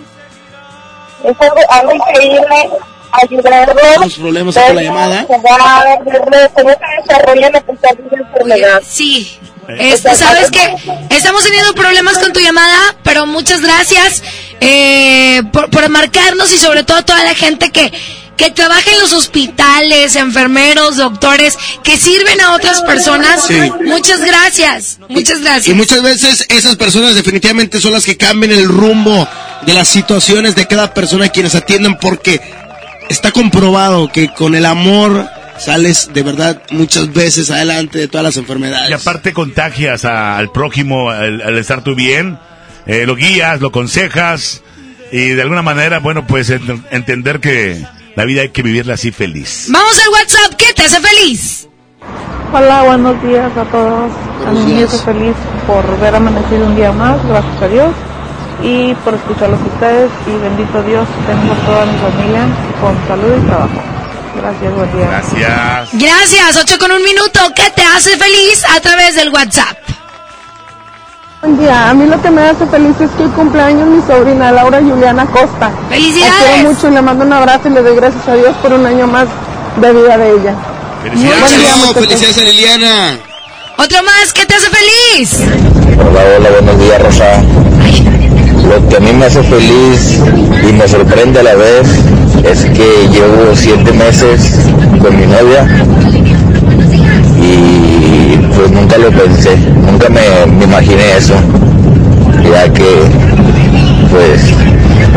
[1.23, 2.69] Es algo, algo increíble
[3.11, 3.97] ayudarlos.
[3.99, 5.27] Los problemas con la llamada.
[8.87, 9.39] Sí.
[9.67, 10.75] Este, Sabes que
[11.09, 14.23] estamos teniendo problemas con tu llamada, pero muchas gracias
[14.59, 17.91] eh, por, por marcarnos y sobre todo a toda la gente que,
[18.41, 23.45] que trabaja en los hospitales, enfermeros, doctores, que sirven a otras personas.
[23.47, 23.55] Sí.
[23.85, 25.75] Muchas gracias, muchas Y gracias.
[25.75, 29.27] muchas veces esas personas definitivamente son las que cambian el rumbo
[29.65, 32.41] de las situaciones de cada persona a quienes atienden porque
[33.09, 35.27] está comprobado que con el amor
[35.59, 38.89] sales de verdad muchas veces adelante de todas las enfermedades.
[38.89, 42.39] Y aparte contagias a- al prójimo al, al estar tú bien,
[42.87, 44.63] eh, lo guías, lo aconsejas
[45.11, 47.85] y de alguna manera, bueno, pues ent- entender que
[48.15, 49.67] la vida hay que vivirla así feliz.
[49.69, 51.67] Vamos al WhatsApp, ¿qué te hace feliz?
[52.53, 54.11] Hola, buenos días a todos.
[54.45, 54.93] A mí me días.
[54.93, 55.35] hace feliz
[55.65, 57.93] por ver amanecido un día más, gracias a Dios,
[58.63, 60.11] y por escucharlos a ustedes.
[60.27, 62.47] Y bendito Dios, tengo toda mi familia
[62.81, 63.81] con salud y trabajo.
[64.35, 65.07] Gracias, buen día.
[65.07, 65.89] Gracias.
[65.93, 69.90] Gracias, 8 con un minuto, ¿qué te hace feliz a través del WhatsApp?
[71.41, 71.89] Buen día.
[71.89, 75.25] A mí lo que me hace feliz es que el cumpleaños mi sobrina Laura Juliana
[75.25, 75.71] Costa.
[75.89, 76.33] ¡Felicidades!
[76.39, 78.71] La quiero mucho y le mando un abrazo y le doy gracias a Dios por
[78.73, 79.25] un año más
[79.81, 80.53] de vida de ella.
[81.01, 81.57] ¡Felicidades!
[81.57, 81.93] Día.
[81.95, 83.19] ¡Felicidades a Liliana!
[83.75, 85.39] Otro más, ¿qué te hace feliz?
[85.97, 87.43] Hola, hola, buenos días, Rosa.
[88.69, 90.19] Lo que a mí me hace feliz
[90.69, 91.87] y me sorprende a la vez
[92.43, 94.59] es que llevo siete meses
[95.01, 95.67] con mi novia
[98.33, 100.21] y pues nunca lo pensé, nunca me,
[100.57, 101.33] me imaginé eso,
[102.51, 102.85] ya que
[104.09, 104.41] pues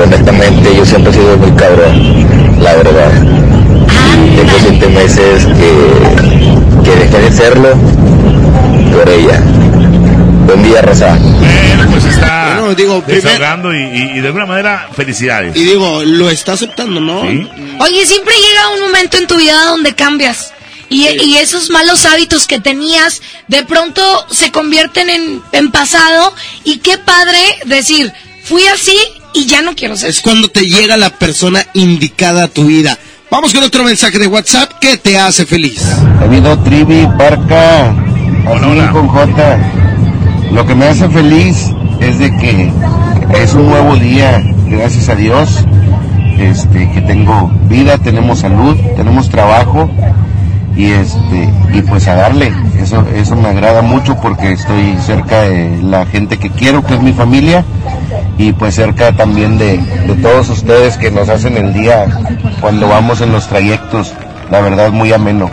[0.03, 3.12] honestamente yo siempre he sido muy cabrón, la verdad.
[4.24, 7.69] Y tengo siete meses que, que dejé de serlo
[8.93, 9.41] por ella.
[10.47, 11.16] Buen día, Rosa.
[11.19, 15.57] Bueno, pues está Bueno, digo, desahogando y, y- y de alguna manera felicidades.
[15.57, 17.20] Y digo, lo está aceptando, ¿no?
[17.20, 20.53] Oye, siempre llega un momento en tu vida donde cambias.
[20.95, 26.33] Y, y esos malos hábitos que tenías, de pronto se convierten en, en pasado.
[26.62, 28.12] Y qué padre decir,
[28.45, 28.97] fui así
[29.33, 32.97] y ya no quiero ser Es cuando te llega la persona indicada a tu vida.
[33.29, 35.83] Vamos con otro mensaje de WhatsApp que te hace feliz.
[36.21, 37.93] Davido Trivi, Parca,
[38.93, 39.59] con J.
[40.53, 41.57] Lo que me hace feliz
[42.01, 42.73] es de que
[43.43, 45.49] es un nuevo día, gracias a Dios,
[46.39, 49.91] este, que tengo vida, tenemos salud, tenemos trabajo
[50.76, 52.52] y este, y pues a darle.
[52.80, 57.01] Eso, eso me agrada mucho porque estoy cerca de la gente que quiero, que es
[57.01, 57.64] mi familia,
[58.38, 62.06] y pues cerca también de, de todos ustedes que nos hacen el día
[62.60, 64.12] cuando vamos en los trayectos,
[64.51, 65.51] la verdad muy ameno.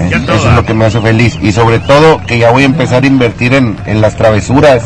[0.00, 1.36] Eh, Eso es lo que me hace feliz.
[1.42, 4.84] Y sobre todo que ya voy a empezar a invertir en, en las travesuras.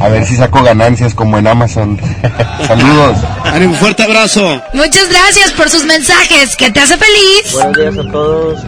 [0.00, 2.00] A ver si saco ganancias como en Amazon.
[2.66, 3.18] Saludos.
[3.60, 4.62] Un fuerte abrazo.
[4.72, 6.56] Muchas gracias por sus mensajes.
[6.56, 7.52] ¿Qué te hace feliz?
[7.52, 8.60] Buenos días a todos.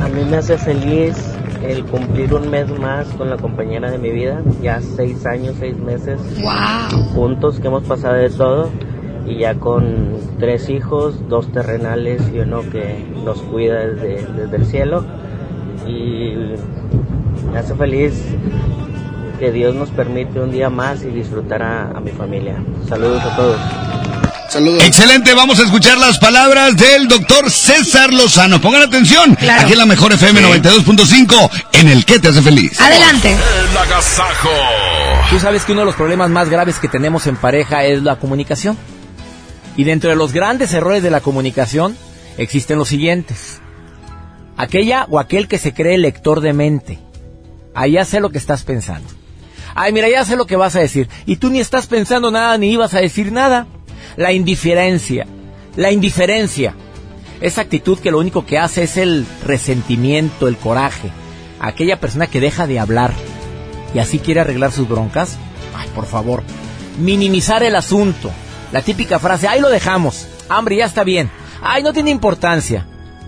[0.00, 1.16] A mí me hace feliz
[1.62, 4.42] el cumplir un mes más con la compañera de mi vida.
[4.62, 6.20] Ya seis años, seis meses
[7.14, 8.70] juntos que hemos pasado de todo.
[9.26, 14.66] Y ya con tres hijos, dos terrenales y uno que nos cuida desde, desde el
[14.66, 15.04] cielo.
[15.86, 16.34] Y
[17.50, 18.22] me hace feliz
[19.38, 22.62] que Dios nos permite un día más y disfrutar a, a mi familia.
[22.86, 24.23] Saludos a todos.
[24.54, 28.60] Excelente, vamos a escuchar las palabras del doctor César Lozano.
[28.60, 32.80] Pongan atención, aquí en la mejor FM 92.5, en el que te hace feliz.
[32.80, 33.32] Adelante.
[33.32, 34.50] El agasajo.
[35.30, 38.16] Tú sabes que uno de los problemas más graves que tenemos en pareja es la
[38.16, 38.78] comunicación.
[39.76, 41.96] Y dentro de los grandes errores de la comunicación
[42.38, 43.60] existen los siguientes.
[44.56, 47.00] Aquella o aquel que se cree lector de mente.
[47.74, 49.08] Ahí ya sé lo que estás pensando.
[49.74, 51.08] Ay, mira, ya sé lo que vas a decir.
[51.26, 53.66] Y tú ni estás pensando nada ni ibas a decir nada.
[54.16, 55.26] La indiferencia.
[55.76, 56.74] La indiferencia.
[57.40, 61.10] Esa actitud que lo único que hace es el resentimiento, el coraje.
[61.60, 63.12] Aquella persona que deja de hablar
[63.94, 65.36] y así quiere arreglar sus broncas.
[65.74, 66.42] Ay, por favor.
[66.98, 68.30] Minimizar el asunto.
[68.72, 70.26] La típica frase, ahí lo dejamos.
[70.48, 71.30] Hambre, ya está bien.
[71.62, 72.86] Ay, no tiene importancia.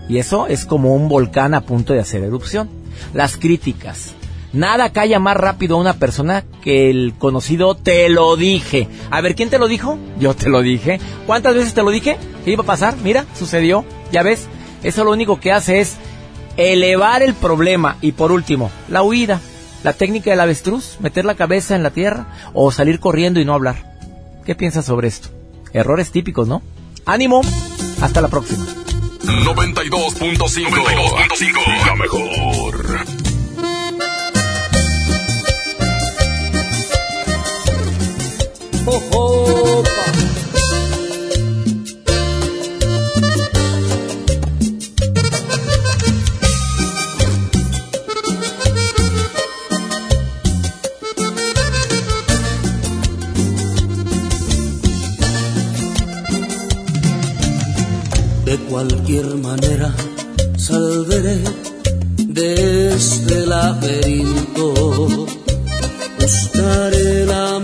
[0.09, 2.69] Y eso es como un volcán a punto de hacer erupción.
[3.13, 4.13] Las críticas.
[4.57, 8.87] Nada calla más rápido a una persona que el conocido te lo dije.
[9.11, 9.99] A ver, ¿quién te lo dijo?
[10.19, 10.99] Yo te lo dije.
[11.27, 12.17] ¿Cuántas veces te lo dije?
[12.43, 12.97] ¿Qué iba a pasar?
[13.03, 13.85] Mira, sucedió.
[14.11, 14.47] Ya ves,
[14.81, 15.97] eso lo único que hace es
[16.57, 17.97] elevar el problema.
[18.01, 19.39] Y por último, la huida.
[19.83, 22.25] La técnica del avestruz, meter la cabeza en la tierra
[22.55, 23.99] o salir corriendo y no hablar.
[24.43, 25.29] ¿Qué piensas sobre esto?
[25.71, 26.63] Errores típicos, ¿no?
[27.05, 27.41] Ánimo.
[28.01, 28.65] Hasta la próxima.
[29.21, 30.71] 92.5.
[30.71, 31.85] 92.5.
[31.85, 33.16] La mejor.
[58.45, 59.93] De cualquier manera
[60.57, 61.41] saldré
[62.17, 64.73] de este laberinto.
[66.21, 67.59] Buscaré la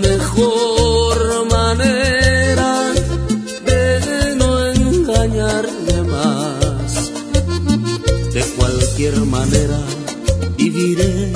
[9.03, 9.80] cualquier manera
[10.57, 11.34] viviré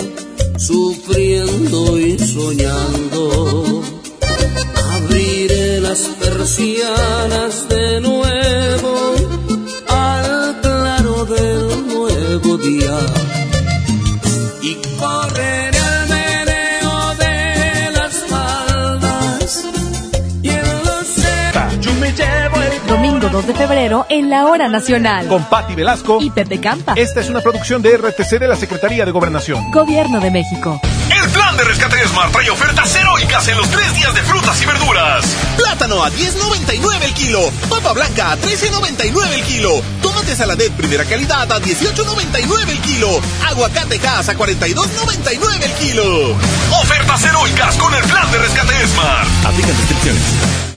[0.58, 3.82] sufriendo y soñando.
[4.94, 9.16] Abriré las persianas de nuevo
[9.90, 13.00] al claro del nuevo día
[14.62, 14.76] y
[23.28, 25.28] Domingo 2 de febrero en la hora nacional.
[25.28, 26.20] con Patti Velasco.
[26.22, 26.94] Y Pepe Campa.
[26.96, 29.70] Esta es una producción de RTC de la Secretaría de Gobernación.
[29.72, 30.80] Gobierno de México.
[31.10, 34.66] El plan de rescate Smart trae ofertas heroicas en los tres días de frutas y
[34.66, 35.26] verduras.
[35.58, 37.52] Plátano a 10.99 el kilo.
[37.70, 39.82] Papa blanca a 13.99 el kilo.
[40.02, 43.10] Tomate saladet primera calidad a 18.99 el kilo.
[43.50, 46.32] Aguacate Hass a 42.99 el kilo.
[46.82, 49.28] Ofertas heroicas con el plan de rescate Smart.
[49.46, 50.77] Aplican restricciones.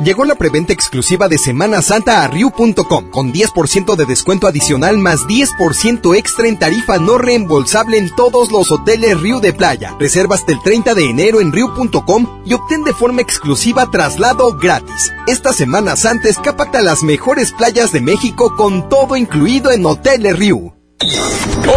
[0.00, 5.20] Llegó la preventa exclusiva de Semana Santa a Riu.com con 10% de descuento adicional más
[5.26, 9.94] 10% extra en tarifa no reembolsable en todos los hoteles Riu de Playa.
[9.98, 15.12] Reserva hasta el 30 de enero en Riu.com y obtén de forma exclusiva traslado gratis.
[15.26, 20.38] Esta Semana Santa escápate a las mejores playas de México con todo incluido en Hoteles
[20.38, 20.74] Riu.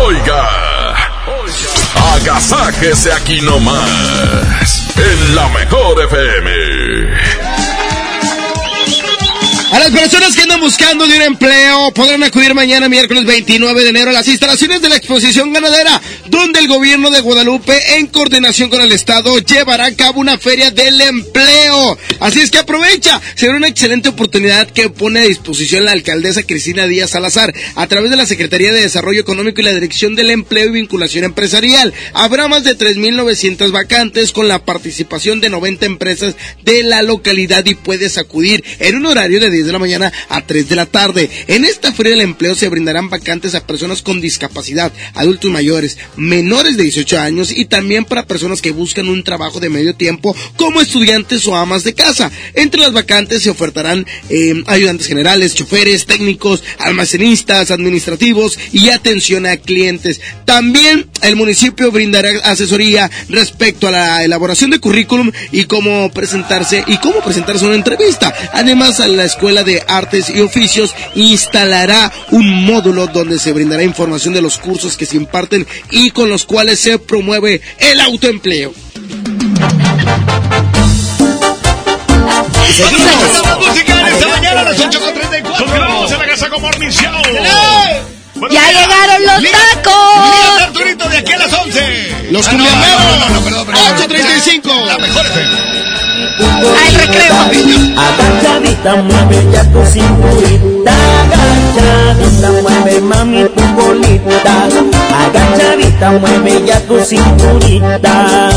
[0.05, 0.49] Oiga,
[2.13, 7.50] agasáquese aquí nomás, en la mejor FM.
[9.71, 13.89] A las personas que andan buscando de un empleo podrán acudir mañana miércoles 29 de
[13.89, 18.69] enero a las instalaciones de la exposición ganadera, donde el gobierno de Guadalupe, en coordinación
[18.69, 21.97] con el Estado, llevará a cabo una feria del empleo.
[22.19, 26.85] Así es que aprovecha, será una excelente oportunidad que pone a disposición la alcaldesa Cristina
[26.85, 30.65] Díaz Salazar a través de la Secretaría de Desarrollo Económico y la Dirección del Empleo
[30.65, 31.93] y Vinculación Empresarial.
[32.13, 36.35] Habrá más de 3.900 vacantes con la participación de 90 empresas
[36.65, 40.41] de la localidad y puedes acudir en un horario de 10 de la mañana a
[40.41, 41.29] 3 de la tarde.
[41.47, 46.77] En esta feria del empleo se brindarán vacantes a personas con discapacidad, adultos mayores, menores
[46.77, 50.81] de 18 años y también para personas que buscan un trabajo de medio tiempo como
[50.81, 52.31] estudiantes o amas de casa.
[52.53, 59.57] Entre las vacantes se ofertarán eh, ayudantes generales, choferes, técnicos, almacenistas, administrativos y atención a
[59.57, 60.21] clientes.
[60.45, 66.97] También el municipio brindará asesoría respecto a la elaboración de currículum y cómo presentarse y
[66.97, 68.33] cómo presentarse una entrevista.
[68.53, 74.33] Además, a la escuela de Artes y Oficios instalará un módulo donde se brindará información
[74.33, 78.73] de los cursos que se imparten y con los cuales se promueve el autoempleo.
[82.75, 83.57] Seguimos.
[83.67, 85.57] música en esta mañana a las 8.34.
[85.57, 87.21] Continuamos en la casa con Morning Show.
[88.49, 89.93] ¡Ya llegaron los tacos!
[90.25, 92.15] Mira, Arturito, de aquí a las 11.
[92.31, 93.01] Los Ah, no, cumbiamberos.
[93.01, 93.83] no, no, no, perdón, perdón.
[94.09, 94.85] 8.35.
[94.85, 96.00] La mejor FM.
[96.21, 97.33] ¡Al recreo!
[97.97, 104.67] Agachadita mueve ya tu cinturita, agachadita mueve mami tu bolita,
[105.25, 108.51] agachadita mueve ya tu cinturita.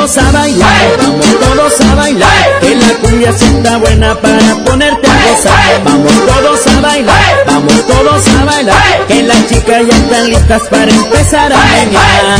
[0.00, 5.06] Todos a bailar, vamos todos a bailar, que la cumbia sí está buena para ponerte
[5.06, 5.84] a gozar.
[5.84, 10.90] Vamos todos a bailar, vamos todos a bailar, que las chicas ya están listas para
[10.90, 12.38] empezar a bailar.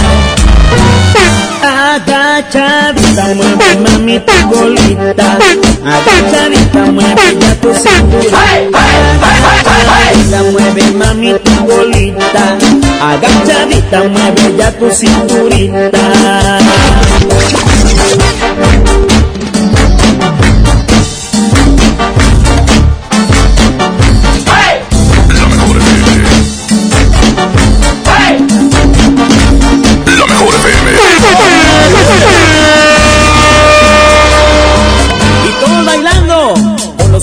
[1.91, 5.29] Agachadita mueve mami tu bolita,
[5.83, 8.43] agachadita mueve ya tu cintura,
[9.19, 12.45] agachadita mueve mami tu bolita,
[13.11, 16.05] agachadita mueve ya tu cinturita.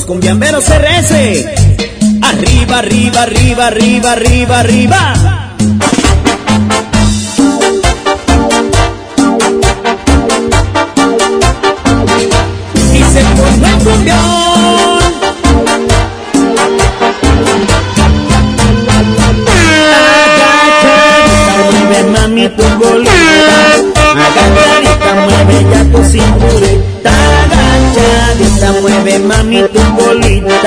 [0.07, 1.45] Cumbiamberos RS.
[2.21, 5.13] Arriba, arriba, arriba, arriba, arriba, arriba.
[12.93, 14.47] Y se formó el cumbión.
[21.73, 23.59] Mueve mami tu bolita,
[24.11, 26.46] agachadita mueve ya tu cinturita,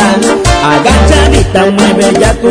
[0.01, 2.51] agachadita mueve ya tu.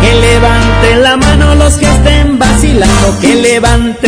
[0.00, 4.07] Que levanten la mano los que estén vacilando, que levanten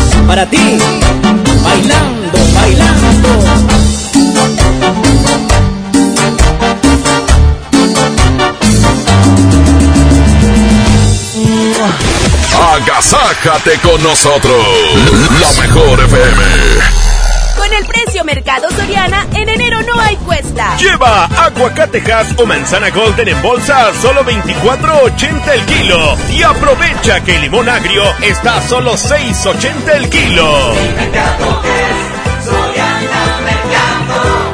[0.31, 0.77] para ti,
[1.61, 3.29] bailando, bailando.
[12.73, 14.65] Agasájate con nosotros.
[15.41, 16.61] La mejor FM.
[18.23, 19.60] Mercado Soriana, en enero
[20.79, 26.17] Lleva aguacatejas o manzana golden en bolsa a solo 24.80 el kilo.
[26.31, 30.73] Y aprovecha que el limón agrio está a solo 6.80 el kilo.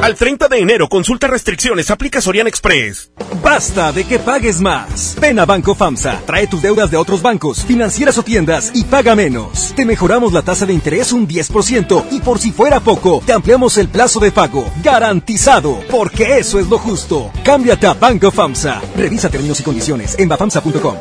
[0.01, 3.11] Al 30 de enero, consulta restricciones, aplica Sorian Express.
[3.47, 5.15] Basta de que pagues más.
[5.21, 9.15] Ven a Banco FAMSA, trae tus deudas de otros bancos, financieras o tiendas y paga
[9.15, 9.73] menos.
[9.73, 13.77] Te mejoramos la tasa de interés un 10% y por si fuera poco, te ampliamos
[13.77, 14.69] el plazo de pago.
[14.83, 17.31] Garantizado, porque eso es lo justo.
[17.45, 18.81] Cámbiate a Banco FAMSA.
[18.97, 20.95] Revisa términos y condiciones en bafamsa.com.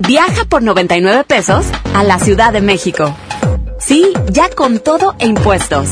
[0.00, 1.64] Viaja por 99 pesos
[1.94, 3.16] a la Ciudad de México.
[3.80, 5.88] Sí, ya con todo e impuestos.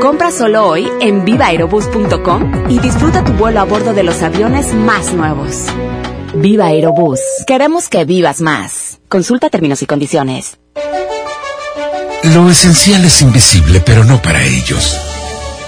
[0.00, 5.12] Compra solo hoy en vivaerobus.com y disfruta tu vuelo a bordo de los aviones más
[5.12, 5.66] nuevos.
[6.34, 7.20] Viva Aerobús.
[7.48, 9.00] Queremos que vivas más.
[9.08, 10.58] Consulta términos y condiciones.
[12.22, 15.07] Lo esencial es invisible, pero no para ellos.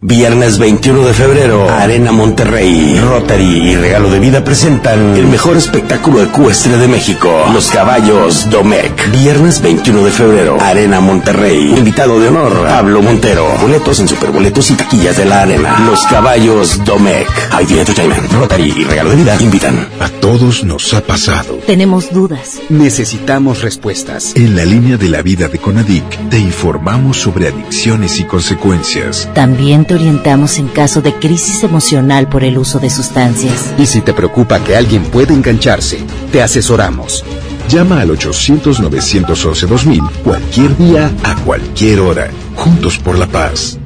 [0.00, 6.22] Viernes 21 de febrero, Arena Monterrey, Rotary y Regalo de Vida presentan el mejor espectáculo
[6.22, 9.10] ecuestre de México, Los Caballos Domec.
[9.10, 11.74] Viernes 21 de febrero, Arena Monterrey.
[11.76, 13.48] Invitado de honor, Pablo Montero.
[13.60, 15.80] Boletos en superboletos y taquillas de la arena.
[15.84, 17.28] Los Caballos Domec.
[17.60, 19.88] ID Entertainment, Rotary y Regalo de Vida invitan.
[19.98, 21.58] A todos nos ha pasado.
[21.66, 22.60] Tenemos dudas.
[22.68, 24.32] Necesitamos respuestas.
[24.36, 29.28] En la línea de la vida de Conadic te informamos sobre adicciones y consecuencias.
[29.34, 33.74] También te orientamos en caso de crisis emocional por el uso de sustancias.
[33.78, 35.98] Y si te preocupa que alguien pueda engancharse,
[36.30, 37.24] te asesoramos.
[37.68, 42.30] Llama al 800-911-2000 cualquier día, a cualquier hora.
[42.54, 43.78] Juntos por la paz.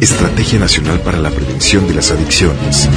[0.00, 2.88] Estrategia Nacional para la Prevención de las Adicciones.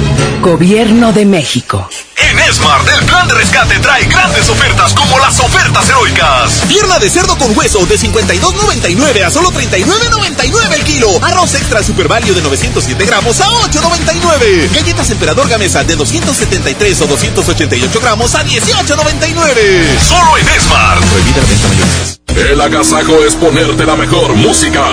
[0.42, 1.88] Gobierno de México.
[2.16, 6.62] En Esmart, el plan de rescate trae grandes ofertas como las ofertas heroicas.
[6.68, 11.08] Pierna de cerdo con hueso de 52.99 a solo 39.99 el kilo.
[11.22, 14.72] Arroz extra super value de 907 gramos a 8.99.
[14.74, 19.98] Galletas emperador gamesa de 273 o 288 gramos a 18.99.
[20.06, 21.02] Solo en Esmart.
[21.04, 22.20] Prohibida la venta mayoristas.
[22.36, 24.84] El agasajo es ponerte la mejor música.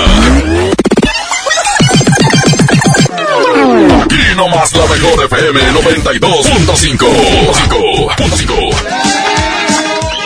[4.04, 7.08] Aquí nomás la mejor FM 92.5.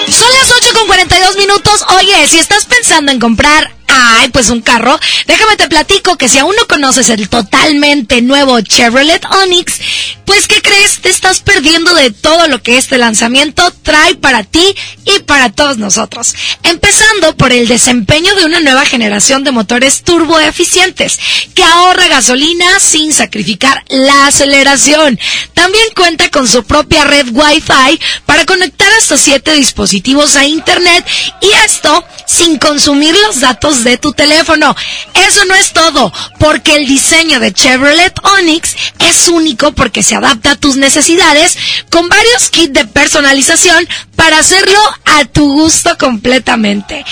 [0.09, 1.85] Son las 8 con 42 minutos.
[1.97, 3.71] Oye, si estás pensando en comprar
[4.03, 4.99] Ay, pues un carro.
[5.27, 9.79] Déjame te platico que si aún no conoces el totalmente nuevo Chevrolet Onix,
[10.25, 11.01] pues ¿qué crees?
[11.01, 14.75] Te estás perdiendo de todo lo que este lanzamiento trae para ti
[15.05, 16.33] y para todos nosotros.
[16.63, 21.19] Empezando por el desempeño de una nueva generación de motores turbo eficientes
[21.53, 25.19] que ahorra gasolina sin sacrificar la aceleración.
[25.53, 31.05] También cuenta con su propia red Wi-Fi para conectar hasta siete dispositivos a internet
[31.41, 34.75] y esto sin consumir los datos de tu teléfono.
[35.13, 40.51] Eso no es todo, porque el diseño de Chevrolet Onix es único porque se adapta
[40.51, 41.57] a tus necesidades
[41.89, 47.05] con varios kits de personalización para hacerlo a tu gusto completamente.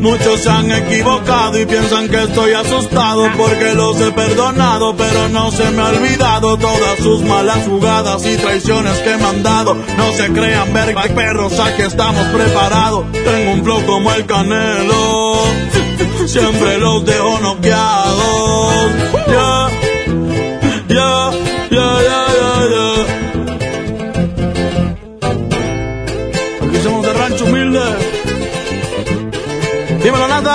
[0.00, 5.50] Muchos se han equivocado y piensan que estoy asustado porque los he perdonado, pero no
[5.50, 9.74] se me ha olvidado todas sus malas jugadas y traiciones que me han dado.
[9.74, 13.04] No se crean verga, perros, aquí estamos preparados.
[13.12, 15.34] Tengo un flow como el canelo,
[16.26, 19.21] siempre los dejo noqueados.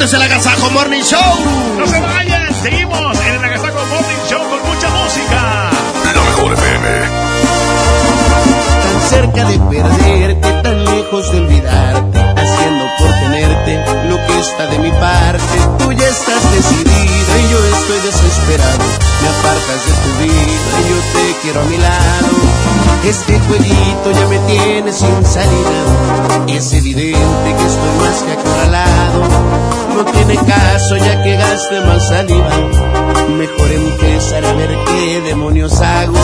[0.00, 1.20] Este es el Agasajo Morning Show.
[1.78, 5.70] No se vayan, seguimos en el Agasaco Morning Show con mucha música.
[6.14, 6.88] La mejor FM.
[8.82, 14.78] tan cerca de perderte, tan lejos de olvidarte, haciendo por tenerte lo que está de
[14.78, 15.58] mi parte.
[15.80, 18.84] Tú ya estás decidida y yo estoy desesperado.
[19.20, 22.39] Me apartas de tu vida y yo te quiero a mi lado.
[23.04, 26.46] Este jueguito ya me tiene sin salida.
[26.48, 29.22] Es evidente que estoy más que acorralado.
[29.96, 32.50] No tiene caso ya que gaste más saliva.
[33.38, 36.14] Mejor empezar a ver qué demonios hago.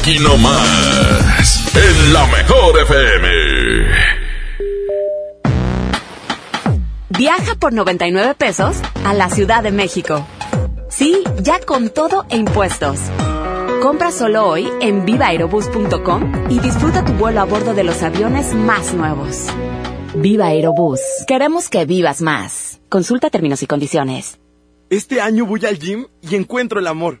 [0.00, 3.28] Aquí nomás, en la mejor FM.
[7.10, 10.26] Viaja por 99 pesos a la Ciudad de México.
[10.88, 12.98] Sí, ya con todo e impuestos.
[13.82, 18.94] Compra solo hoy en vivaerobus.com y disfruta tu vuelo a bordo de los aviones más
[18.94, 19.46] nuevos.
[20.14, 21.00] Viva Aerobús.
[21.26, 22.80] Queremos que vivas más.
[22.88, 24.38] Consulta términos y condiciones.
[24.88, 27.20] Este año voy al gym y encuentro el amor.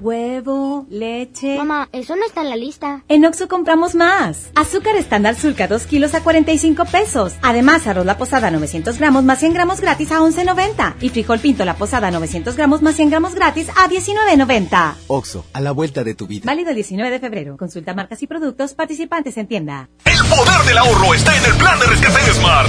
[0.00, 1.58] Huevo, leche.
[1.58, 3.04] Mamá, eso no está en la lista.
[3.08, 4.50] En Oxo compramos más.
[4.54, 7.34] Azúcar estándar Sulca 2 kilos a 45 pesos.
[7.42, 10.94] Además, arroz la posada 900 gramos más 100 gramos gratis a 11.90.
[11.00, 14.94] Y frijol pinto la posada 900 gramos más 100 gramos gratis a 19.90.
[15.08, 16.44] Oxo, a la vuelta de tu vida.
[16.46, 17.56] Válido el 19 de febrero.
[17.58, 19.90] Consulta marcas y productos participantes en tienda.
[20.06, 22.68] El poder del ahorro está en el plan de rescate Smart.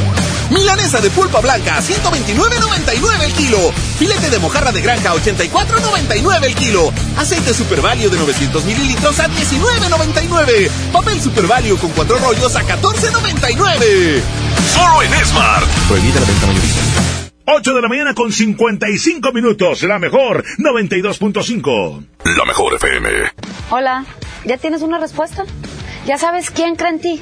[0.51, 3.71] Milanesa de pulpa blanca, 129.99 el kilo.
[3.97, 6.91] Filete de mojarra de granja, 84.99 el kilo.
[7.21, 10.69] Aceite Super Value de 900 mililitros a 19.99.
[10.91, 14.21] Papel Super Value con cuatro rollos a 14.99.
[14.73, 15.67] Solo en Smart.
[15.87, 16.81] Prohibida la venta mayorista.
[17.45, 19.83] 8 de la mañana con 55 minutos.
[19.83, 22.05] La mejor, 92.5.
[22.37, 23.09] La mejor FM.
[23.69, 24.03] Hola,
[24.45, 25.45] ¿ya tienes una respuesta?
[26.07, 27.21] ¿Ya sabes quién cree en ti?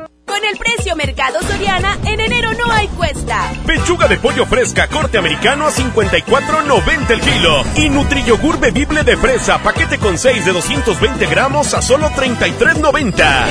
[0.31, 3.51] Con el precio Mercado Soriana, en enero no hay cuesta.
[3.65, 7.63] Pechuga de pollo fresca corte americano a 54.90 el kilo.
[7.75, 13.45] Y Nutriyogur bebible de fresa, paquete con 6 de 220 gramos a solo 33.90.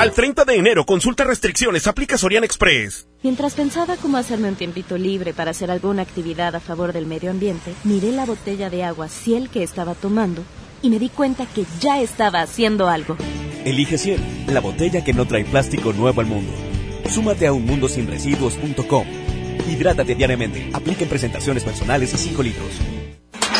[0.00, 3.06] Al 30 de enero, consulta restricciones, aplica Soriana Express.
[3.22, 7.30] Mientras pensaba cómo hacerme un tiempito libre para hacer alguna actividad a favor del medio
[7.30, 10.42] ambiente, miré la botella de agua Ciel que estaba tomando
[10.86, 13.16] y me di cuenta que ya estaba haciendo algo.
[13.64, 16.52] Elige Ciel, la botella que no trae plástico nuevo al mundo.
[17.10, 19.06] Súmate a unmundosinresiduos.com.
[19.68, 20.70] Hidrátate diariamente.
[20.72, 22.70] Apliquen presentaciones personales a 5 litros.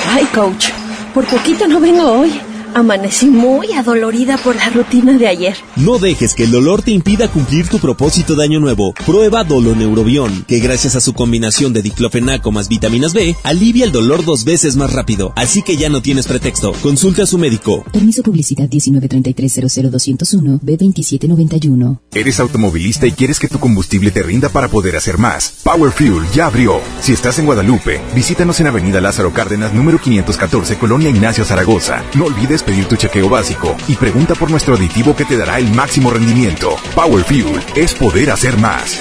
[0.08, 0.68] Ay, coach,
[1.12, 2.40] por poquito no vengo hoy.
[2.74, 5.56] Amanecí muy adolorida por la rutina de ayer.
[5.76, 8.92] No dejes que el dolor te impida cumplir tu propósito de año nuevo.
[9.04, 14.24] Prueba Doloneurobión, que gracias a su combinación de diclofenaco más vitaminas B, alivia el dolor
[14.24, 15.32] dos veces más rápido.
[15.36, 16.72] Así que ya no tienes pretexto.
[16.82, 17.84] Consulta a su médico.
[17.92, 21.98] Permiso publicidad 193300201 B2791.
[22.12, 25.60] ¿Eres automovilista y quieres que tu combustible te rinda para poder hacer más?
[25.62, 26.80] Power Fuel ya abrió.
[27.00, 32.02] Si estás en Guadalupe, visítanos en Avenida Lázaro Cárdenas, número 514, Colonia Ignacio Zaragoza.
[32.14, 35.70] No olvides pedir tu chequeo básico y pregunta por nuestro aditivo que te dará el
[35.72, 36.76] máximo rendimiento.
[36.94, 39.00] Power Fuel es poder hacer más.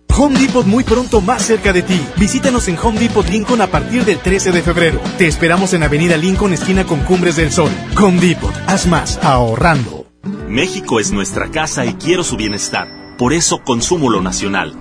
[0.17, 2.05] Home Depot muy pronto más cerca de ti.
[2.17, 4.99] Visítanos en Home Depot Lincoln a partir del 13 de febrero.
[5.17, 7.71] Te esperamos en Avenida Lincoln, esquina con Cumbres del Sol.
[7.97, 10.05] Home Depot, haz más ahorrando.
[10.47, 12.87] México es nuestra casa y quiero su bienestar.
[13.17, 14.75] Por eso consumo lo nacional.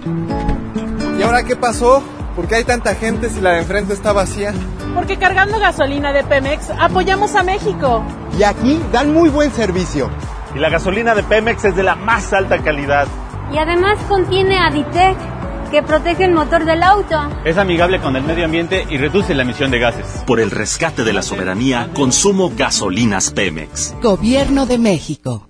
[1.18, 2.02] ¿Y ahora qué pasó?
[2.34, 4.52] ¿Por qué hay tanta gente si la de enfrente está vacía?
[4.94, 8.02] Porque cargando gasolina de Pemex apoyamos a México.
[8.39, 10.10] Y aquí dan muy buen servicio.
[10.57, 13.07] Y la gasolina de Pemex es de la más alta calidad.
[13.52, 15.16] Y además contiene Aditec,
[15.70, 17.16] que protege el motor del auto.
[17.44, 20.24] Es amigable con el medio ambiente y reduce la emisión de gases.
[20.26, 23.94] Por el rescate de la soberanía, consumo gasolinas Pemex.
[24.02, 25.49] Gobierno de México.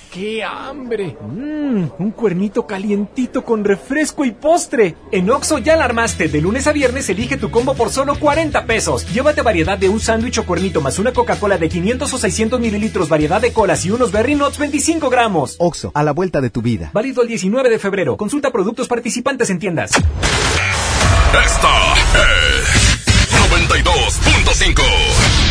[0.11, 1.15] ¡Qué hambre!
[1.21, 4.97] Mmm, un cuernito calientito con refresco y postre.
[5.09, 6.27] En Oxo ya la armaste.
[6.27, 9.07] De lunes a viernes elige tu combo por solo 40 pesos.
[9.13, 13.07] Llévate variedad de un sándwich o cuernito más una Coca-Cola de 500 o 600 mililitros,
[13.07, 15.55] variedad de colas y unos Berry Nuts 25 gramos.
[15.59, 16.89] Oxo, a la vuelta de tu vida.
[16.91, 18.17] Válido el 19 de febrero.
[18.17, 19.91] Consulta productos participantes en tiendas.
[21.45, 23.01] Esta es
[23.49, 25.50] 92.5.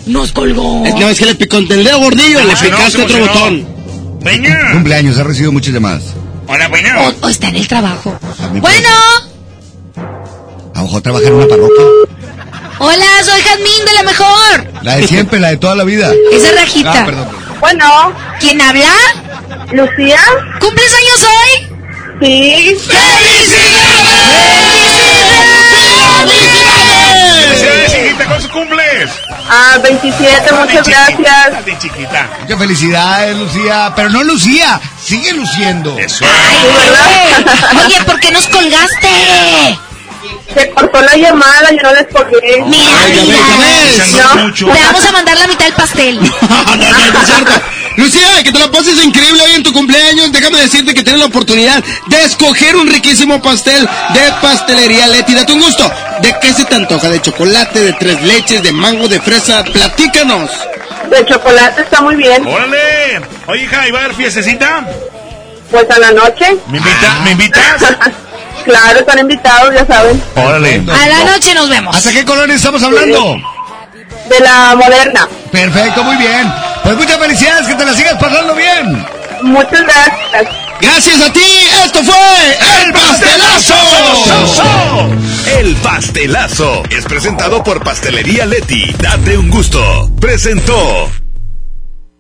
[0.05, 0.85] nos colgó.
[0.85, 3.67] Es que, es que le picó el dedo gordillo, le Ah, picaste no, otro botón.
[4.73, 6.03] Cumpleaños, ha recibido muchas llamadas.
[6.47, 6.89] Hola, bueno.
[7.21, 8.17] O, o está en el trabajo.
[8.53, 8.89] Bueno.
[10.75, 11.83] A lo mejor trabaja en una parroquia.
[12.79, 14.71] Hola, soy Jazmín de la mejor.
[14.81, 16.11] La de siempre, la de toda la vida.
[16.31, 17.01] Esa es Rajita.
[17.01, 17.27] Ah, perdón.
[17.59, 18.13] Bueno.
[18.39, 18.89] ¿Quién habla?
[19.71, 20.19] Lucía.
[20.59, 21.67] ¿Cumples años hoy?
[22.21, 22.77] Sí.
[27.41, 28.25] ¡Felicidades, chiquita!
[28.25, 29.11] ¿Cuántos cumples?
[29.49, 31.65] Ah, 27, muchas gracias.
[31.65, 32.29] De chiquita.
[32.41, 33.93] Muchas felicidades, Lucía.
[33.95, 35.97] Pero no Lucía, sigue luciendo.
[35.97, 36.25] Eso.
[37.85, 39.79] Oye, ¿por qué nos colgaste?
[40.53, 42.63] Se cortó la llamada, yo no les colgué.
[42.65, 43.37] Mira, mira.
[44.53, 46.19] Te vamos a mandar la mitad del pastel.
[47.97, 50.31] Lucía, que te la pases increíble hoy en tu cumpleaños.
[50.31, 55.33] Déjame decirte que tienes la oportunidad de escoger un riquísimo pastel de pastelería Leti.
[55.33, 55.91] Date un gusto.
[56.21, 57.09] ¿De qué se te antoja?
[57.09, 59.63] ¿De chocolate, de tres leches, de mango, de fresa?
[59.63, 60.49] Platícanos.
[61.09, 62.45] De chocolate está muy bien.
[62.47, 63.21] ¡Órale!
[63.47, 64.87] Oye, hija, ¿y va a haber fiestecita?
[65.69, 66.45] Pues a la noche.
[66.67, 67.63] ¿Me, invita- ¿me invitas?
[68.63, 70.21] Claro, están invitados, ya saben.
[70.35, 70.83] Órale.
[70.93, 71.95] A la noche nos vemos.
[71.95, 73.35] ¿Hasta qué colonia estamos hablando?
[74.29, 75.27] De la moderna.
[75.51, 76.53] Perfecto, muy bien.
[76.83, 79.05] Pues muchas felicidades, que te la sigas pasando bien.
[79.43, 80.55] Muchas gracias.
[80.81, 81.45] Gracias a ti,
[81.85, 82.15] esto fue
[82.83, 83.75] El Pastelazo.
[85.59, 88.91] El pastelazo es presentado por Pastelería Leti.
[88.99, 90.09] Date un gusto.
[90.19, 91.11] Presentó.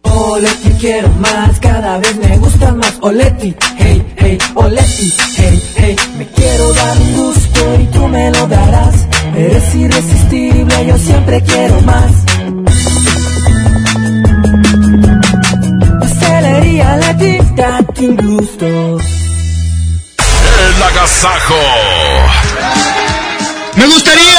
[0.03, 6.27] Oleti quiero más, cada vez me gusta más Oleti, hey, hey, Oleti, hey, hey Me
[6.27, 12.11] quiero dar un gusto y tú me lo darás Eres irresistible, yo siempre quiero más
[18.17, 18.97] Gusto
[20.67, 21.55] El agasajo.
[23.75, 24.30] Me gustaría,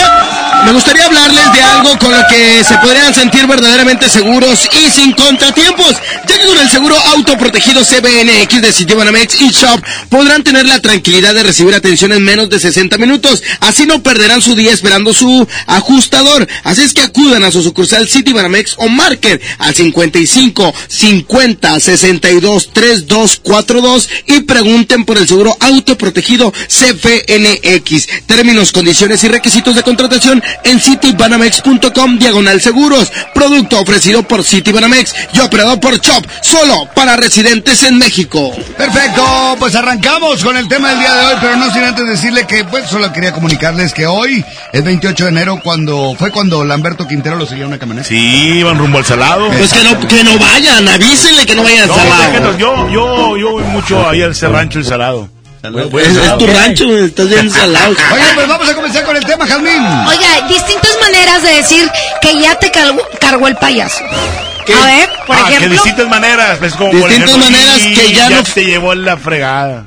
[0.64, 5.12] me gustaría hablarles de algo con lo que se podrían sentir verdaderamente seguros y sin
[5.12, 5.96] contratiempos,
[6.28, 11.34] ya que con el seguro autoprotegido CBNX de Citibanamex y Shop podrán tener la tranquilidad
[11.34, 15.46] de recibir atención en menos de 60 minutos, así no perderán su día esperando su
[15.66, 22.70] ajustador, así es que acudan a su sucursal Citibanamex o Marker al 55 50 62
[22.72, 28.08] 3242 y pregunten por el seguro autoprotegido CFNX.
[28.26, 33.10] Términos, condiciones y requisitos de contratación en citibanamex.com diagonal seguros.
[33.34, 38.52] Producto ofrecido por Citibanamex y operado por Chop, solo para residentes en México.
[38.76, 42.46] Perfecto, pues arrancamos con el tema del día de hoy, pero no sin antes decirle
[42.46, 47.06] que, pues, solo quería comunicarles que hoy es 28 de enero, cuando fue cuando Lamberto
[47.06, 48.08] Quintero lo seguía una camioneta.
[48.08, 48.16] Sí,
[48.58, 49.48] iban rumbo al salado.
[49.48, 52.22] Pues que no, que no vayan, avísenle que no vayan al No, salado.
[52.24, 55.28] déjenos, yo, yo, yo voy mucho ahí al rancho el salado.
[55.62, 57.90] Al Es, tu rancho, estás bien salado.
[58.12, 59.84] Oye, pues vamos a comenzar con el tema, Jazmín.
[60.08, 64.02] Oiga, distintas maneras de decir que ya te cargó, cargó el payaso.
[64.04, 66.58] A ver, por ah, que ejemplo, distintas maneras.
[66.58, 69.84] Pues como por Distintas ejemplo, maneras sí, que ya no- te llevó la fregada.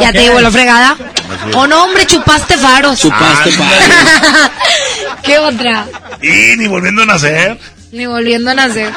[0.00, 0.96] ya te llevó la fregada.
[1.54, 3.00] O no, hombre, chupaste faros.
[3.00, 4.50] Chupaste Ah,
[5.24, 5.86] ¿Qué otra?
[6.22, 7.58] Y ni volviendo a nacer.
[7.90, 8.92] Ni volviendo a nacer.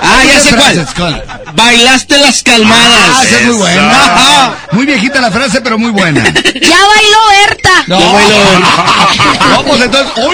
[0.00, 1.24] Ah, ya sé cuál.
[1.54, 3.10] Bailaste las calmadas.
[3.16, 4.54] Ah, esa es muy buena.
[4.72, 6.22] Muy viejita la frase, pero muy buena.
[6.68, 7.84] Ya bailó Berta.
[7.86, 8.36] No, Ya bailó.
[9.50, 10.12] No, pues entonces.
[10.16, 10.28] ¡Hola!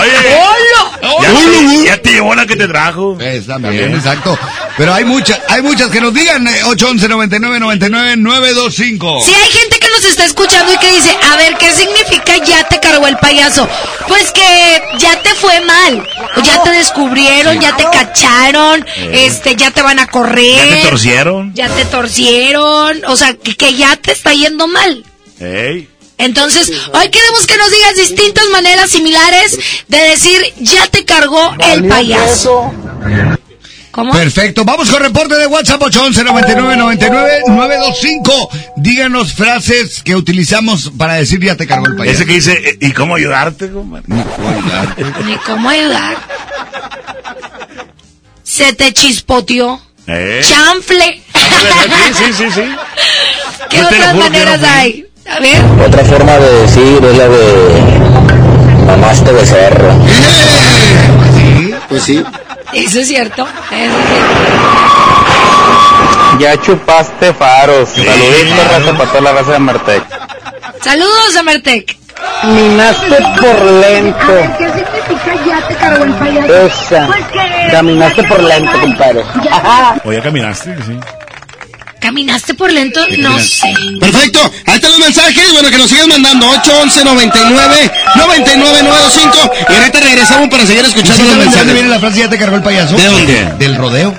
[0.00, 1.22] Oye, ¡Hola!
[1.22, 3.16] ya, te, ya te llevó la que te trajo.
[3.20, 4.38] Es también, exacto.
[4.76, 9.18] Pero hay muchas, hay muchas que nos digan eh, 811 99 99 925.
[9.24, 12.66] Si hay gente que nos está escuchando y que dice, a ver, ¿qué significa ya
[12.66, 13.68] te cargó el payaso?
[14.08, 16.06] Pues que ya te fue mal,
[16.42, 20.56] ya te descubrieron, ya te cacharon, este, ya te van a correr.
[20.56, 21.54] ¿Ya te torcieron?
[21.54, 25.04] Ya te torcieron, o sea, que, que ya te está yendo mal.
[25.38, 25.88] Ey.
[26.16, 31.88] Entonces, hoy queremos que nos digas distintas maneras similares de decir, ya te cargó el
[31.88, 32.72] payaso.
[33.90, 34.12] ¿Cómo?
[34.12, 34.64] Perfecto.
[34.64, 38.50] Vamos con reporte de WhatsApp 811 99 99 925.
[38.76, 42.16] Díganos frases que utilizamos para decir ya te cargó el payaso.
[42.18, 44.04] Ese que dice, eh, ¿y cómo ayudarte, compadre?
[45.24, 46.16] Ni cómo ayudar.
[48.44, 49.80] Se te chispoteó.
[50.06, 50.40] Eh.
[50.42, 51.22] Chanfle.
[51.34, 52.74] Sí, sí, sí, sí.
[53.68, 55.06] ¿Qué Yo otras juro maneras no hay?
[55.28, 55.62] A ver.
[55.86, 59.92] Otra forma de decir es la de mamaste becerro.
[61.88, 62.22] Pues sí.
[62.72, 63.46] Eso es cierto.
[63.70, 63.94] Eso
[66.38, 67.88] Ya chupaste faros.
[67.90, 70.02] Saluditos, raza, para toda la raza de Martec.
[70.02, 70.80] es cierto.
[70.82, 71.96] Saludos a Mertec.
[72.42, 74.26] Caminaste por lento.
[74.58, 76.54] ¿Qué significa ya te cargó el payaso?
[76.66, 77.08] Esa.
[77.70, 79.24] Caminaste por lento, compadre.
[80.04, 80.76] ¿O ya caminaste?
[80.86, 80.98] Sí.
[82.10, 83.00] ¿Caminaste por lento?
[83.18, 83.72] No sé.
[84.00, 84.40] Perfecto.
[84.66, 85.52] Ahí están los mensajes.
[85.52, 86.50] Bueno, que nos sigan mandando.
[86.50, 89.52] 811 99 99 925.
[89.70, 91.90] Y ahorita regresamos para seguir ¿Y escuchando los saben de dónde viene mensajes.
[91.90, 92.96] la frase ya te cargó el payaso?
[92.96, 93.52] ¿De dónde?
[93.60, 94.12] Del rodeo.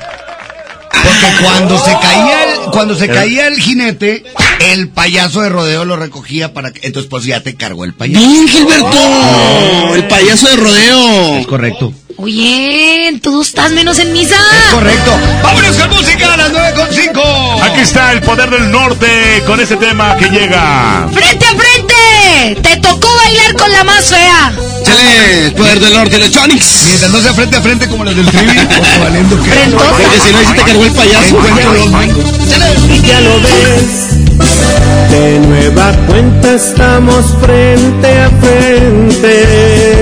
[1.04, 4.24] Porque cuando se caía el, cuando se caía el jinete,
[4.72, 8.26] el payaso de rodeo lo recogía para que, entonces pues ya te cargó el payaso.
[8.26, 9.96] Bien, Gilberto.
[9.96, 11.38] El payaso de rodeo.
[11.40, 11.94] Es correcto.
[12.18, 14.36] Oye, tú estás menos en misa.
[14.36, 15.12] Es correcto.
[15.44, 17.62] Vámonos con música a las 9.5.
[17.64, 21.08] Aquí está el poder del norte con este tema que llega.
[21.14, 22.62] ¡Frente a frente!
[22.62, 24.52] Te tocó bailar con la más fea.
[24.84, 26.84] Chale, el poder del norte, electronics.
[26.88, 29.50] Mientras no sea frente a frente como los del trivi, pues valiendo que.
[29.50, 31.38] Porque si no, ahí sí te cargó el payaso.
[31.38, 32.26] Encuentro los mangos.
[32.90, 34.10] Y ya lo ves,
[35.10, 40.02] de nueva cuenta estamos frente a frente.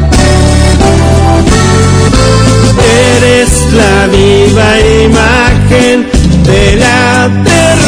[3.73, 6.05] La viva imagen
[6.45, 7.80] de la.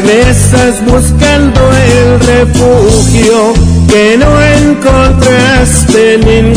[0.00, 3.54] Regresas buscando el refugio
[3.88, 6.54] que no encontraste en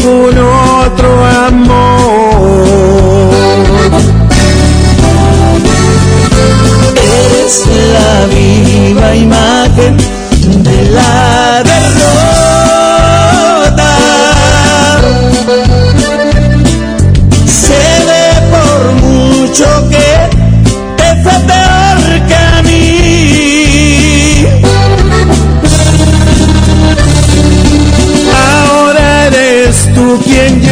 [30.29, 30.68] quien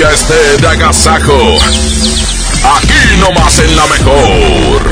[0.00, 0.68] día esté de.
[2.64, 4.82] Aquí nomás en la mejor.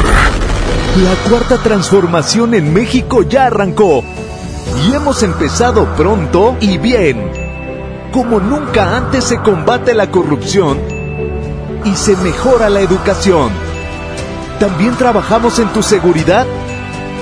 [1.03, 4.05] La cuarta transformación en México ya arrancó.
[4.85, 7.33] Y hemos empezado pronto y bien.
[8.13, 10.79] Como nunca antes se combate la corrupción
[11.87, 13.51] y se mejora la educación.
[14.61, 16.47] También trabajamos en tu seguridad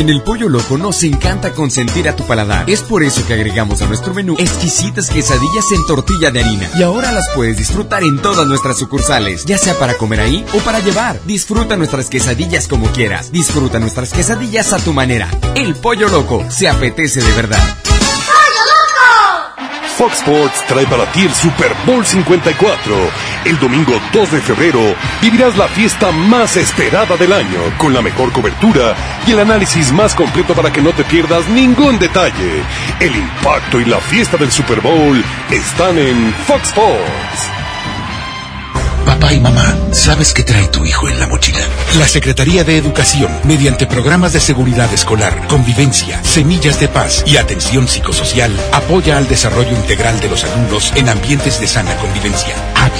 [0.00, 2.70] En el Pollo Loco nos encanta consentir a tu paladar.
[2.70, 6.70] Es por eso que agregamos a nuestro menú exquisitas quesadillas en tortilla de harina.
[6.78, 10.58] Y ahora las puedes disfrutar en todas nuestras sucursales, ya sea para comer ahí o
[10.60, 11.20] para llevar.
[11.26, 13.30] Disfruta nuestras quesadillas como quieras.
[13.30, 15.28] Disfruta nuestras quesadillas a tu manera.
[15.54, 17.62] El Pollo Loco se apetece de verdad.
[19.98, 23.29] Fox Sports trae para ti el Super Bowl 54.
[23.44, 28.32] El domingo 2 de febrero vivirás la fiesta más esperada del año, con la mejor
[28.32, 28.94] cobertura
[29.26, 32.62] y el análisis más completo para que no te pierdas ningún detalle.
[33.00, 37.50] El impacto y la fiesta del Super Bowl están en Fox Sports.
[39.06, 41.60] Papá y mamá, ¿sabes qué trae tu hijo en la mochila?
[41.98, 47.88] La Secretaría de Educación, mediante programas de seguridad escolar, convivencia, semillas de paz y atención
[47.88, 52.54] psicosocial, apoya al desarrollo integral de los alumnos en ambientes de sana convivencia.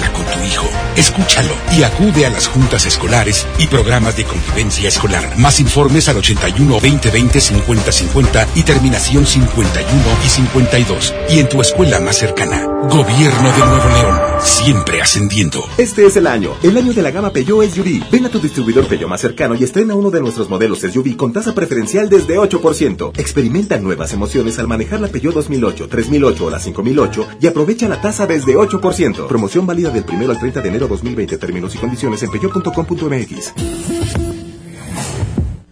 [0.09, 0.67] Con tu hijo,
[1.01, 5.37] escúchalo y acude a las juntas escolares y programas de convivencia escolar.
[5.39, 11.15] Más informes al 81 2020 50 50 y terminación 51 y 52.
[11.31, 12.67] Y en tu escuela más cercana.
[12.83, 15.63] Gobierno de Nuevo León, siempre ascendiendo.
[15.77, 18.11] Este es el año, el año de la gama Peugeot SUV.
[18.11, 21.33] Ven a tu distribuidor Peugeot más cercano y estrena uno de nuestros modelos SUV con
[21.33, 23.19] tasa preferencial desde 8%.
[23.19, 28.01] Experimenta nuevas emociones al manejar la Peugeot 2008, 3008 o la 5008 y aprovecha la
[28.01, 29.29] tasa desde 8%.
[29.29, 31.39] Promoción válida del 1 al 30 de enero 2020.
[31.39, 33.55] Términos y condiciones en peugeot.com.mx.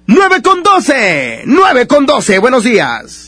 [0.06, 3.27] 9 con 12, 9 con 12, buenos días.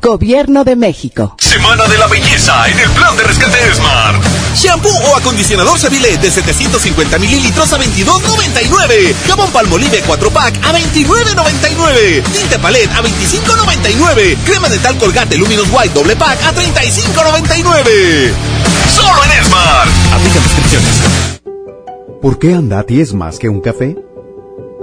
[0.00, 1.34] Gobierno de México.
[1.38, 4.20] Semana de la belleza en el plan de rescate Esmar.
[4.54, 9.14] Shampoo o acondicionador Seville de 750 mililitros a 22.99.
[9.26, 12.22] Jabón Palmolive 4 pack a 29.99.
[12.32, 14.36] Tinte Palet a 25.99.
[14.44, 18.32] Crema dental Colgate Luminous White doble pack a 35.99.
[18.94, 19.88] Solo en Esmar.
[20.12, 21.40] Aplica restricciones.
[22.20, 23.96] ¿Por qué Andati es más que un café?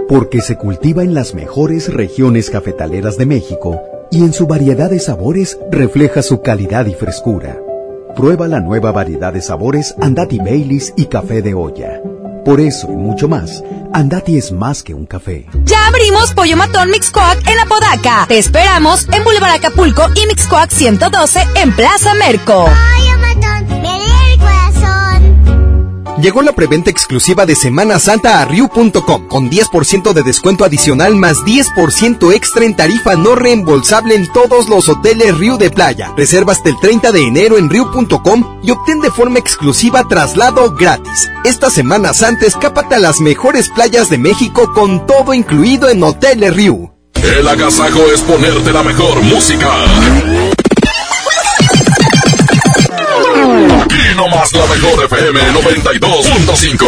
[0.08, 3.80] Porque se cultiva en las mejores regiones cafetaleras de México
[4.12, 7.58] y en su variedad de sabores refleja su calidad y frescura.
[8.14, 12.00] Prueba la nueva variedad de sabores Andati Baileys y café de olla.
[12.44, 15.46] Por eso y mucho más, Andati es más que un café.
[15.64, 18.26] Ya abrimos Pollo Matón Mixcoac en Apodaca.
[18.28, 22.64] Te esperamos en Boulevard Acapulco y Mixcoac 112 en Plaza Merco.
[22.64, 24.21] Pollo Matón.
[26.22, 31.38] Llegó la preventa exclusiva de Semana Santa a Riu.com con 10% de descuento adicional más
[31.38, 36.12] 10% extra en tarifa no reembolsable en todos los hoteles Riu de Playa.
[36.16, 41.28] Reserva hasta el 30 de enero en Riu.com y obtén de forma exclusiva traslado gratis.
[41.42, 46.54] Esta Semana Santa escápate a las mejores playas de México con todo incluido en Hoteles
[46.54, 46.92] Riu.
[47.16, 49.70] El agasajo es ponerte la mejor música.
[54.22, 56.86] Nomás la mejor FM 92.5.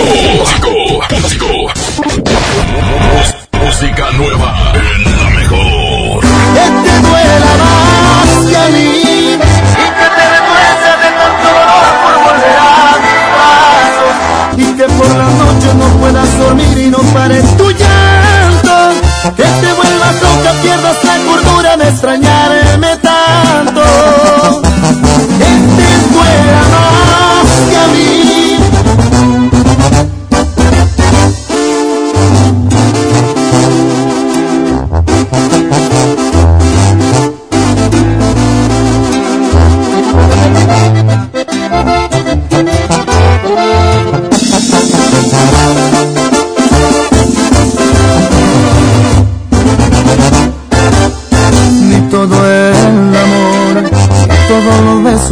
[3.52, 6.20] Música nueva la mejor.
[6.54, 8.78] Que te duela más que a mí.
[8.84, 12.62] Y que te refuerces de tanto dolor por volver a
[13.04, 14.14] mis pasos.
[14.58, 18.76] Y que por la noche no puedas dormir y no pares tu llanto.
[19.36, 23.82] Que te vuelvas loca, pierdas la cordura de extrañarme tanto.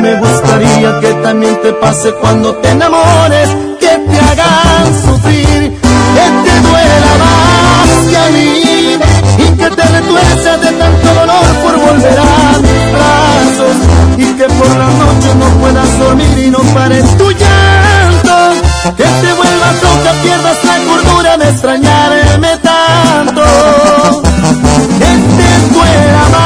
[0.00, 3.48] Me gustaría que también te pase cuando te enamores,
[3.80, 5.72] que te hagan sufrir,
[6.16, 8.98] que te duela más que a mí,
[9.38, 13.76] y que te retuerces de tanto dolor por volver a mis brazos,
[14.16, 18.36] y que por la noche no puedas dormir y no pares tu llanto,
[18.96, 23.42] que te vuelvas loca, pierdas la cordura de extrañarme tanto,
[24.98, 26.45] que te duela más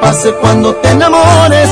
[0.00, 1.68] pase cuando te enamores,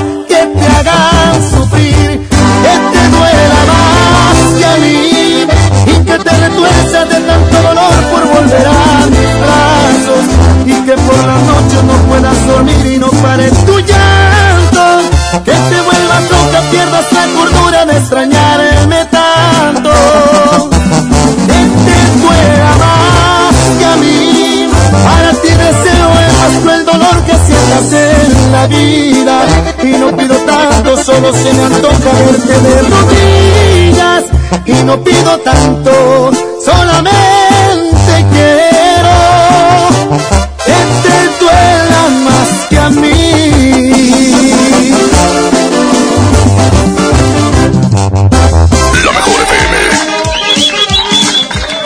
[31.14, 34.24] solo se me antoja verte de rodillas,
[34.66, 36.30] y no pido tanto,
[36.64, 39.16] solamente quiero
[40.66, 40.72] que
[41.04, 43.12] te duela más que a mí.
[49.04, 49.76] La mejor FM.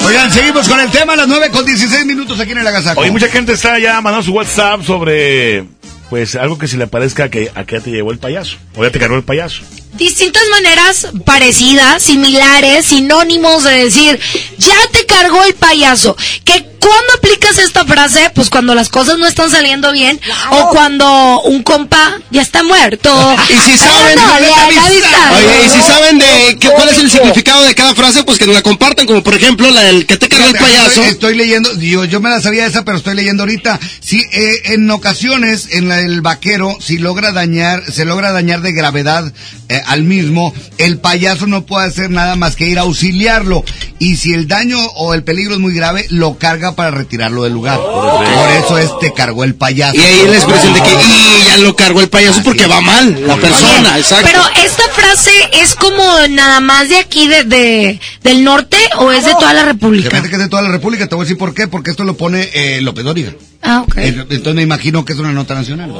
[0.06, 3.00] Oigan, seguimos con el tema, las 9 con 16 minutos aquí en el Agasaco.
[3.00, 5.66] Hoy mucha gente está ya mandando su WhatsApp sobre,
[6.10, 8.56] pues, algo que se le parezca que a qué te llevó el payaso.
[8.76, 9.62] O ya te cargó el payaso.
[9.94, 14.20] Distintas maneras parecidas, similares, sinónimos de decir,
[14.58, 16.16] ya te cargó el payaso.
[16.44, 21.40] Que cuando aplicas esta frase, pues cuando las cosas no están saliendo bien o cuando
[21.42, 23.08] un compa ya está muerto.
[23.48, 25.36] Y si saben, No.
[25.36, 28.46] Oye, y si saben de qué, cuál es el significado de cada frase, pues que
[28.46, 30.88] nos la compartan, como por ejemplo la del que te cargó el payaso.
[30.88, 33.78] Estoy, estoy leyendo, yo, yo me la sabía esa, pero estoy leyendo ahorita.
[34.00, 38.72] Sí, eh, en ocasiones, en la, el vaquero, si logra dañar, se logra dañar de
[38.72, 39.32] gravedad
[39.68, 43.64] eh, al mismo, el payaso no puede hacer nada más que ir a auxiliarlo.
[43.98, 47.52] Y si el daño o el peligro es muy grave, lo carga para retirarlo del
[47.52, 47.78] lugar.
[47.78, 49.96] Por eso es te cargó el payaso.
[49.96, 53.26] Y ahí la expresión de que y ya lo cargó el payaso porque va mal
[53.26, 54.28] la persona, Oye, exacto.
[54.30, 59.24] Pero esta frase es como nada más de aquí, de, de- del norte, o es
[59.24, 60.10] de toda la República.
[60.10, 62.04] Fíjate que es de toda la República, te voy a decir por qué, porque esto
[62.04, 63.32] lo pone eh, López Dóriga.
[63.62, 63.96] Ah, ok.
[63.96, 65.92] Eh, Entonces me imagino que es una nota nacional.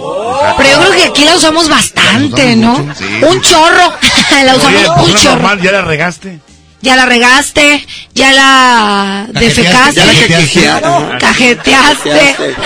[0.57, 2.75] Pero yo creo que aquí la usamos bastante, ¿no?
[2.77, 3.93] Un chorro.
[4.45, 5.35] la usamos Oye, un pues, chorro.
[5.37, 6.39] normal, ya la regaste.
[6.81, 7.85] Ya la regaste,
[8.15, 11.19] ya la defecaste, ya la cajeteaste.
[11.19, 12.57] cajeteaste.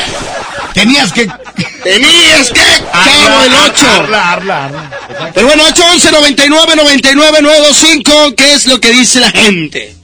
[0.74, 1.26] Tenías que.
[1.82, 2.60] Tenías que,
[3.24, 3.86] chavo del 8.
[4.02, 4.91] Arla, arla, arla.
[5.34, 9.94] Pero bueno, 811 99 99 925, ¿qué es lo que dice la gente?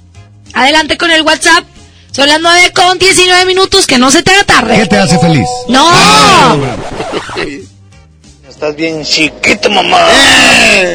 [0.55, 1.65] Adelante con el WhatsApp.
[2.11, 4.77] Son las 9 con 19 minutos, que no se te haga tarde.
[4.79, 5.47] ¿Qué te hace feliz?
[5.69, 5.87] No.
[8.59, 10.05] Estás bien chiquito, mamá.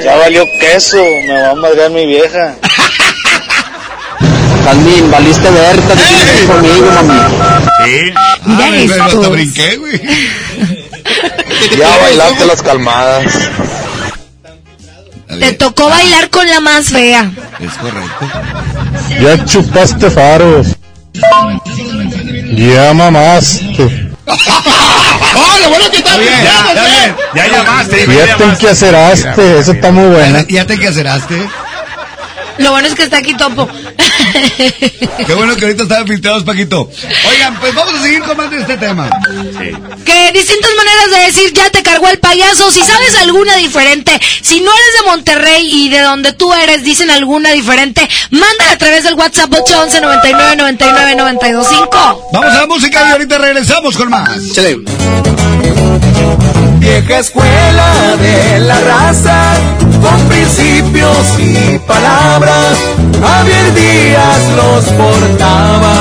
[0.03, 2.55] Ya valió queso, me va a madrear mi vieja.
[4.65, 7.19] Jazmín, valiste verta, te quieres conmigo, mami.
[7.85, 8.13] Sí.
[8.45, 9.03] Mira Ah, esto.
[9.03, 10.01] hasta brinqué, güey.
[11.79, 13.33] Ya bailaste las calmadas.
[15.39, 17.31] Te tocó bailar con la más fea.
[17.61, 18.29] Es correcto.
[19.21, 20.67] Ya chupaste faros.
[22.57, 24.09] Ya mamaste.
[25.35, 26.75] ¡Oh, lo bueno que está bien, ya ¿eh?
[26.89, 27.15] bien.
[27.35, 28.43] Ya llamaste, ya Ya te llamaste.
[28.65, 30.39] enquaceraste, eso está muy bueno.
[30.49, 31.49] ¿Ya te qué aceraste?
[32.57, 33.67] Lo bueno es que está aquí Topo.
[35.25, 36.89] Qué bueno que ahorita están filtrados, Paquito.
[37.29, 39.09] Oigan, pues vamos a seguir con más de este tema.
[40.05, 42.71] Que distintas maneras de decir ya te cargó el payaso.
[42.71, 47.09] Si sabes alguna diferente, si no eres de Monterrey y de donde tú eres dicen
[47.09, 52.29] alguna diferente, mándala a través del WhatsApp 811 99 99 925.
[52.33, 54.29] Vamos a la música y ahorita regresamos con más.
[56.79, 59.55] Vieja escuela de la raza,
[60.03, 62.77] con principios y palabras,
[63.21, 65.95] Javier Díaz los portaba.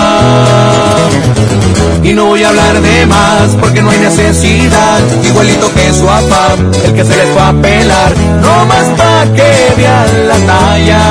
[2.02, 6.56] Y no voy a hablar de más porque no hay necesidad, igualito que su papá,
[6.84, 11.02] el que se les fue a pelar, no más pa' que vean la talla.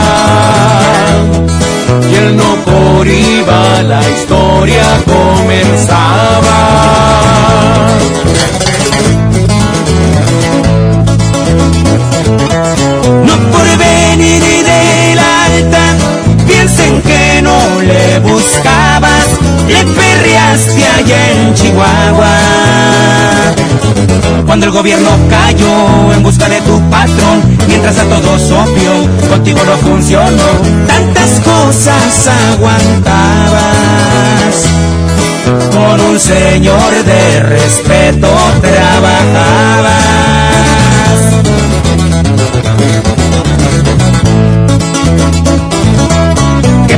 [2.11, 6.57] Y él no por iba, la historia comenzaba.
[19.71, 22.35] Le perreaste allá en Chihuahua.
[24.45, 28.91] Cuando el gobierno cayó en busca de tu patrón, mientras a todos obvio,
[29.29, 30.49] contigo no funcionó,
[30.87, 33.61] tantas cosas aguantabas.
[35.71, 38.27] Con un señor de respeto
[38.61, 40.30] trabajabas.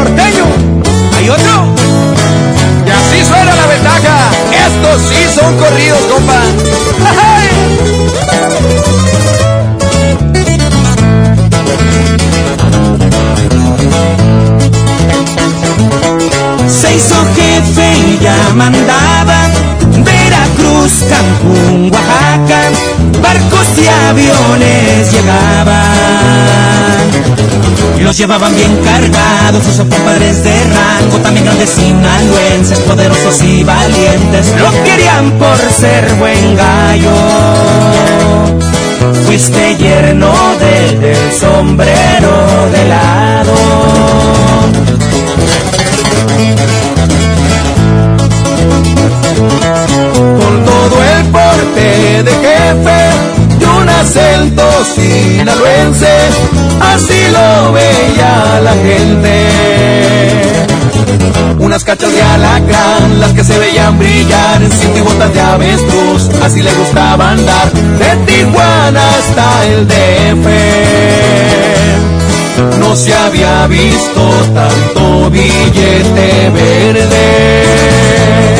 [0.00, 0.46] Norteño.
[1.14, 1.74] ¿Hay otro?
[2.86, 4.30] Y así suena la ventaja.
[4.50, 6.40] Estos sí son corridos, compa.
[16.66, 19.50] Se hizo jefe y ya mandaba
[20.02, 22.70] Veracruz, Cancún, Oaxaca,
[23.20, 26.79] barcos y aviones llegaban.
[28.00, 34.70] Los llevaban bien cargados, sus compadres de rango, también grandes sinaloenses, poderosos y valientes, lo
[34.82, 37.12] querían por ser buen gallo.
[39.26, 43.54] Fuiste yerno del, del sombrero de lado.
[50.40, 52.99] Con todo el porte de jefe
[54.00, 54.62] acento
[54.94, 56.14] sinaloense,
[56.92, 59.48] así lo veía la gente.
[61.58, 66.62] Unas cachas de alacrán, las que se veían brillar, cinto y botas de avestruz, así
[66.62, 70.46] le gustaba andar, de Tijuana hasta el DF.
[72.78, 78.59] No se había visto tanto billete verde.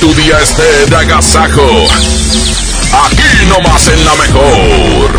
[0.00, 1.66] Tu día esté de agasajo.
[3.06, 5.10] Aquí nomás en la mejor.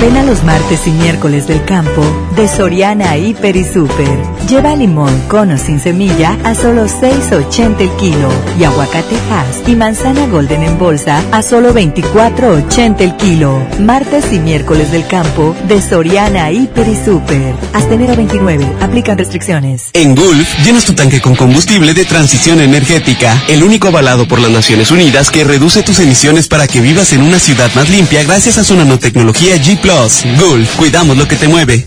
[0.00, 2.02] Ven a los martes y miércoles del campo
[2.36, 4.37] de Soriana Hiper y Super.
[4.48, 9.76] Lleva limón con o sin semilla a solo 6.80 el kilo y aguacate Hass y
[9.76, 13.62] manzana Golden en bolsa a solo 24.80 el kilo.
[13.78, 17.54] Martes y miércoles del campo de Soriana Hiper y Super.
[17.74, 18.66] Hasta enero 29.
[18.80, 19.90] Aplican restricciones.
[19.92, 24.50] En Gulf, llenas tu tanque con combustible de transición energética, el único avalado por las
[24.50, 28.56] Naciones Unidas que reduce tus emisiones para que vivas en una ciudad más limpia gracias
[28.56, 29.78] a su nanotecnología G⁇
[30.40, 31.86] Gulf, cuidamos lo que te mueve.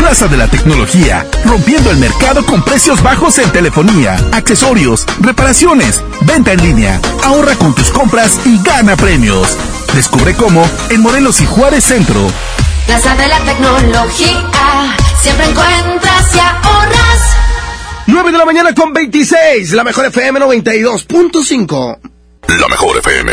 [0.00, 6.52] Plaza de la Tecnología, rompiendo el mercado con precios bajos en telefonía, accesorios, reparaciones, venta
[6.54, 7.00] en línea.
[7.22, 9.56] Ahorra con tus compras y gana premios.
[9.94, 12.26] Descubre cómo en Morelos y Juárez Centro.
[12.86, 17.36] Plaza de la Tecnología, siempre encuentras y ahorras.
[18.06, 21.98] 9 de la mañana con 26, la mejor FM 92.5.
[22.48, 23.32] La mejor FM.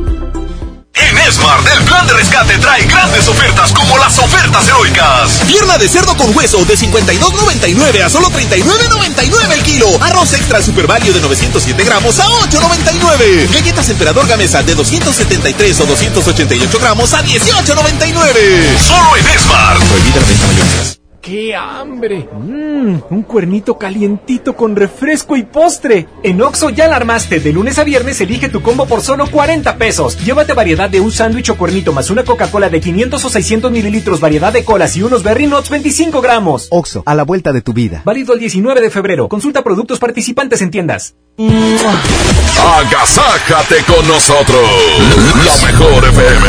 [1.21, 5.41] En Esmart, el plan de rescate trae grandes ofertas como las ofertas heroicas.
[5.45, 9.87] Pierna de cerdo con hueso de 52.99 a solo 39.99 el kilo.
[10.01, 13.53] Arroz extra super value de 907 gramos a 8.99.
[13.53, 18.79] Galletas emperador gamesa de 273 o 288 gramos a 18.99.
[18.79, 19.83] Solo en Esmart.
[19.83, 21.00] Prohibida la venta mayoristas.
[21.21, 22.27] ¡Qué hambre!
[22.33, 26.07] Mmm, un cuernito calientito con refresco y postre.
[26.23, 27.39] En Oxo ya la armaste.
[27.39, 30.17] De lunes a viernes elige tu combo por solo 40 pesos.
[30.25, 34.19] Llévate variedad de un sándwich o cuernito más una Coca-Cola de 500 o 600 mililitros,
[34.19, 36.67] variedad de colas y unos Berry Nuts 25 gramos.
[36.71, 38.01] Oxo, a la vuelta de tu vida.
[38.03, 39.29] Válido el 19 de febrero.
[39.29, 41.13] Consulta productos participantes en tiendas.
[42.79, 44.67] Agasájate con nosotros.
[45.45, 46.47] La mejor FM.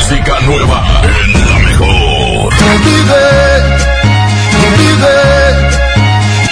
[0.00, 2.54] Música nueva en la mejor.
[2.84, 3.26] vive,
[4.78, 5.18] vive,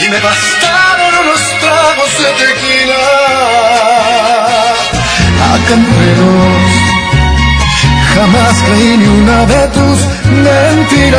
[0.00, 3.04] y me bastaron unos tragos de tequila.
[5.54, 5.76] Acá
[8.14, 9.98] jamás creí ni una de tus
[10.44, 11.18] mentiras.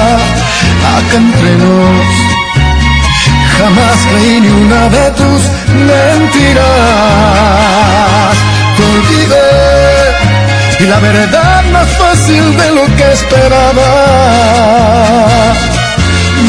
[0.97, 2.07] acá entre nos.
[3.57, 5.41] Jamás creí ni una de tus
[5.89, 6.65] mentiras.
[8.75, 9.71] Te olvidé
[10.79, 13.89] y la verdad más fácil de lo que esperaba.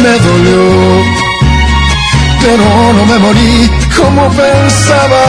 [0.02, 0.64] Me dolió,
[2.40, 2.64] pero
[2.96, 5.22] no me morí como pensabas.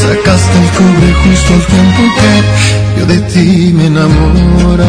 [0.00, 4.88] Sacaste el cobre justo al tiempo que yo de ti me enamoraba.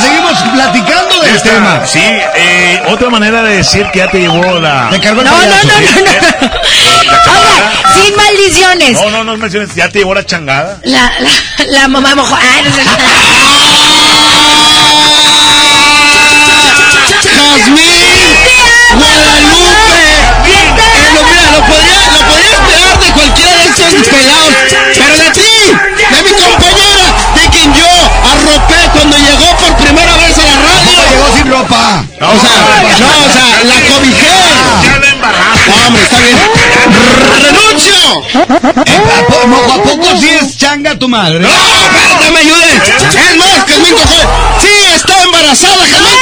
[0.00, 1.86] Seguimos platicando del Esta, tema.
[1.86, 4.88] Sí, eh, otra manera de decir que ya te llevó la...
[4.90, 5.66] Te cargó el No, no, payaso.
[5.66, 6.10] no, no, no.
[7.00, 7.22] Oiga,
[8.02, 8.92] sin maldiciones.
[9.00, 10.78] No, no, no menciones, ya te llevó la changada.
[10.84, 11.30] La, la,
[11.66, 12.34] la mamá mojó.
[12.34, 12.90] Ah, no, no,
[17.20, 17.80] ¡Jazmín!
[18.96, 20.04] ¡Guadalupe!
[20.46, 20.74] Eh,
[21.14, 24.52] lo, mira, lo podría, lo podría esperar de cualquiera de estos pelados,
[32.22, 32.50] O sea,
[33.00, 34.28] no, o sea, la cobijé.
[34.84, 35.70] Ya la embarraste.
[35.70, 36.36] No, hombre, está bien.
[37.42, 37.94] ¡Renuncio!
[38.34, 41.40] ¿A, po- mojo, ¿A poco sí es changa tu madre?
[41.40, 42.82] ¡No, espérate, no me ayuden!
[42.82, 44.28] Es más, Jazmín Cojol.
[44.60, 46.18] ¡Sí, está embarazada, Cojol!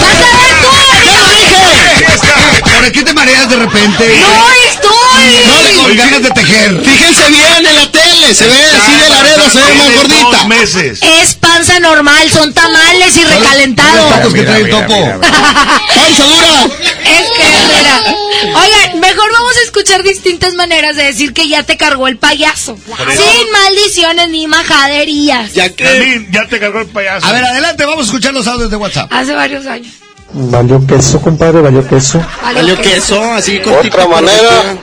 [0.00, 0.68] ¡Vas a ver tú!
[1.04, 2.72] ¡Ya lo dije!
[2.80, 4.20] ¿Por qué te mareas de repente?
[4.20, 5.46] ¡No estoy!
[5.46, 6.82] No le con ganas de tejer.
[6.82, 7.90] Fíjense bien en la
[8.34, 10.44] se ve así de Laredo, se ve más gordita.
[10.46, 11.00] Meses.
[11.02, 14.08] Es panza normal, son tamales y Los recalentado.
[14.08, 14.94] tacos que trae el topo.
[14.94, 16.64] mira, ¡Panza dura!
[17.04, 17.44] Es que,
[17.76, 18.14] mira.
[18.60, 22.76] Oigan, mejor vamos a escuchar distintas maneras de decir que ya te cargó el payaso.
[22.86, 25.52] Sin maldiciones ni majaderías.
[25.54, 26.26] Ya que...
[26.30, 27.26] Ya te cargó el payaso.
[27.26, 29.12] A ver, adelante, vamos a escuchar los audios de WhatsApp.
[29.12, 29.92] Hace varios años.
[30.32, 32.24] Valió queso, compadre, valió queso.
[32.42, 33.96] Valió queso, así cortito.
[33.96, 34.76] Otra manera,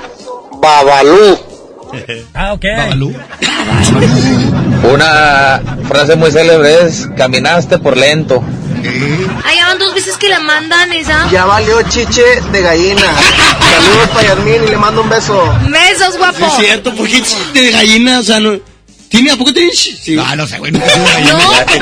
[0.59, 1.39] Babalú.
[2.77, 3.13] Babalú.
[4.93, 8.43] Una frase muy célebre es, caminaste por lento.
[9.43, 11.29] Ahí van dos veces que la mandan esa.
[11.31, 13.01] Ya valió chiche de gallina.
[13.01, 15.41] Saludos para Yasmín y le mando un beso.
[15.69, 16.45] Besos, guapo.
[16.45, 18.19] Es cierto, ¿por qué chiste de gallina?
[18.19, 18.57] O sea, no...
[19.09, 20.17] ¿Tiene, ¿a poco tiene chi- sí.
[20.19, 20.71] Ah, no sé, güey.
[20.71, 20.79] No.
[20.79, 21.81] ¿cómo van a tener?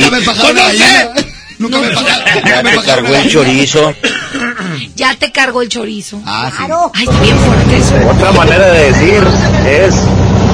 [0.00, 0.18] Nunca
[0.52, 1.10] me gallina.
[1.58, 2.24] Nunca me pagaron.
[2.34, 3.30] Nunca me gallina.
[3.30, 3.94] chorizo.
[4.96, 6.20] Ya te cargó el chorizo.
[6.26, 6.64] Ah, sí.
[6.94, 7.94] Ay, está bien fuerte eso.
[8.10, 9.22] Otra manera de decir
[9.66, 9.94] es,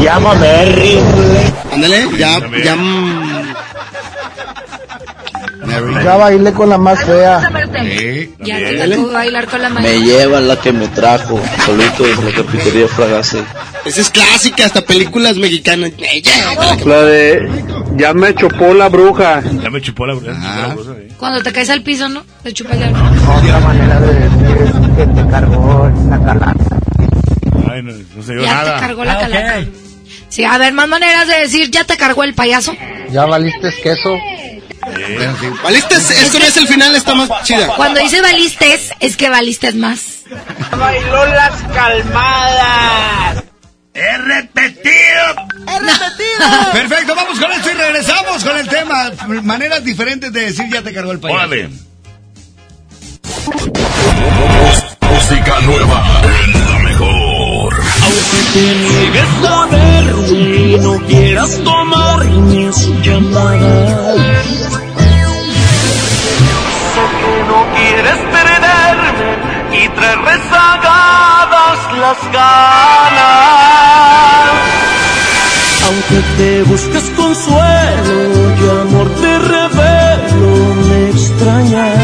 [0.03, 0.47] llámame.
[1.73, 2.77] Ándale, ya, ya...
[6.05, 7.41] Ya bailé con la más fea.
[7.83, 8.35] Sí.
[8.41, 9.86] Ya te bailar con la mano.
[9.86, 11.41] Me lleva la que me trajo.
[11.65, 13.43] Solito desde la carpintería Fragase.
[13.85, 15.93] Esa es clásica, hasta películas mexicanas.
[15.97, 16.09] Ya.
[16.86, 17.49] La de,
[17.97, 19.43] ya me chupó la bruja.
[19.62, 21.09] Ya me chupó la, ya la bruja, eh.
[21.19, 22.25] Cuando te caes al piso, ¿no?
[22.43, 22.89] Te chupa ya.
[22.91, 26.55] Otra manera de decir es que te cargó la calaca.
[27.70, 28.81] Ay, no, no se dio Ya te nada.
[28.81, 29.65] cargó la calaca.
[30.28, 32.75] Sí, a ver, más maneras de decir, ya te cargó el payaso.
[33.11, 34.17] Ya valiste queso.
[35.62, 35.97] ¿Valiste?
[35.97, 37.68] Esto no es el final, está más chida.
[37.76, 40.00] Cuando dice balistes, es que balistes más.
[40.76, 43.44] Bailó las calmadas.
[43.94, 44.94] ¡He repetido!
[46.73, 49.12] Perfecto, vamos con esto y regresamos con el tema.
[49.42, 51.39] Maneras diferentes de decir ya te cargó el payaso.
[51.39, 51.70] Órale.
[55.00, 57.74] Música nueva en la mejor.
[58.55, 64.44] Llegues a verme y no quieras tomar mis llamadas.
[64.70, 64.84] Sé
[67.85, 73.35] quieres perderme y traer rezagadas las ganas.
[75.87, 82.03] Aunque te busques consuelo, yo amor te revelo, me extrañas.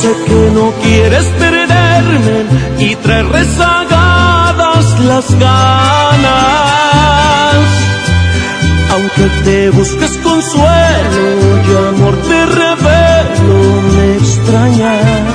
[0.00, 2.38] Sé que no quieres perderme
[2.78, 6.30] y traer rezagadas las ganas.
[8.94, 13.58] Aunque te busques consuelo y amor te revelo,
[13.94, 15.34] me extrañas.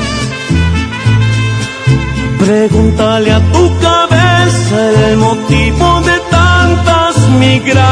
[2.40, 7.86] Pregúntale a tu cabeza el motivo de tantas migrañas.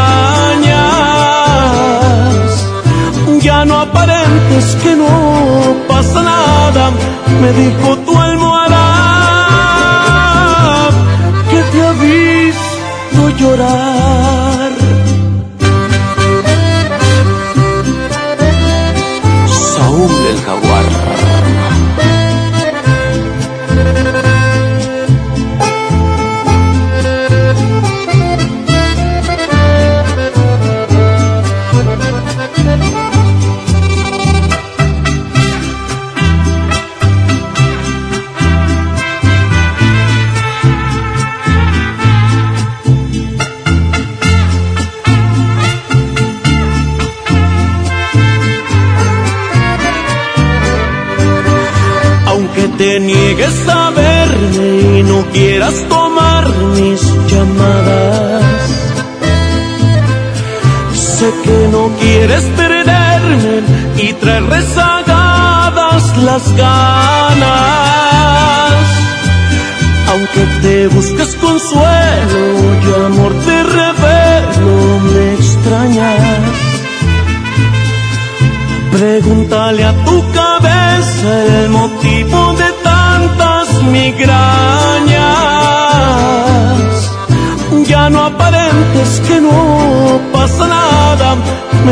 [3.44, 5.06] Ya no aparentes que no
[5.90, 6.92] pasa nada,
[7.42, 8.13] me dijo tu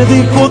[0.02, 0.51] me dijo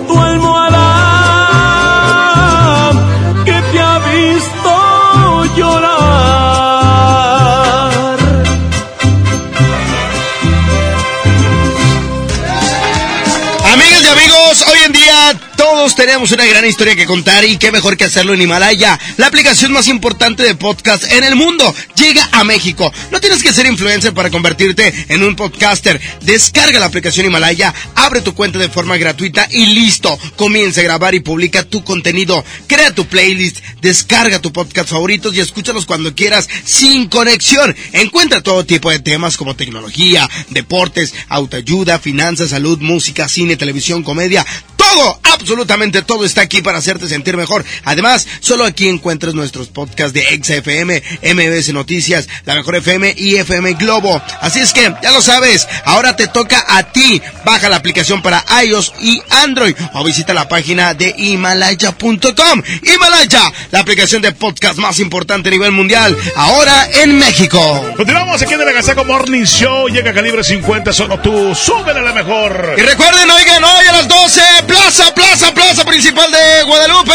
[15.94, 19.73] tenemos una gran historia que contar y qué mejor que hacerlo en Himalaya, la aplicación
[19.73, 21.75] más importante de podcast en el mundo.
[21.97, 22.93] Llega a México.
[23.10, 26.01] No tienes que ser influencer para convertirte en un podcaster.
[26.23, 30.19] Descarga la aplicación Himalaya, abre tu cuenta de forma gratuita y listo.
[30.36, 32.44] Comienza a grabar y publica tu contenido.
[32.67, 37.75] Crea tu playlist, descarga tu podcast favoritos y escúchalos cuando quieras sin conexión.
[37.93, 44.44] Encuentra todo tipo de temas como tecnología, deportes, autoayuda, finanzas, salud, música, cine, televisión, comedia.
[44.93, 47.65] Todo, absolutamente todo está aquí para hacerte sentir mejor.
[47.85, 53.75] Además, solo aquí encuentras nuestros podcasts de XFM, MBS Noticias, La Mejor FM y FM
[53.75, 54.20] Globo.
[54.41, 57.23] Así es que, ya lo sabes, ahora te toca a ti.
[57.44, 62.62] Baja la aplicación para iOS y Android o visita la página de Himalaya.com.
[62.83, 67.93] Himalaya, la aplicación de podcast más importante a nivel mundial, ahora en México.
[67.97, 69.89] Continuamos aquí en el Agasaco Morning Show.
[69.89, 71.55] Llega calibre 50, solo tú.
[71.55, 72.75] Súbele a la mejor.
[72.77, 74.41] Y recuerden, oigan, hoy a las 12,
[74.81, 77.12] Plaza, Plaza, Plaza Principal de Guadalupe.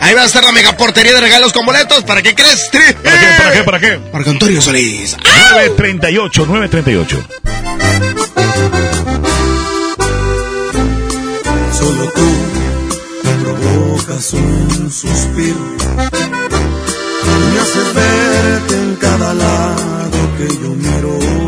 [0.00, 2.04] Ahí va a estar la mega portería de regalos con boletos.
[2.04, 2.70] ¿Para qué crees?
[2.70, 2.94] ¿Para qué?
[3.02, 3.64] ¿Para qué?
[3.64, 4.00] ¿Para qué?
[4.12, 5.16] Marco Antonio Solís.
[5.50, 7.28] 938, 938.
[11.76, 12.34] Solo tú
[13.42, 15.76] provocas un suspiro.
[17.52, 21.47] Me haces verte en cada lado que yo miro.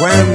[0.00, 0.29] When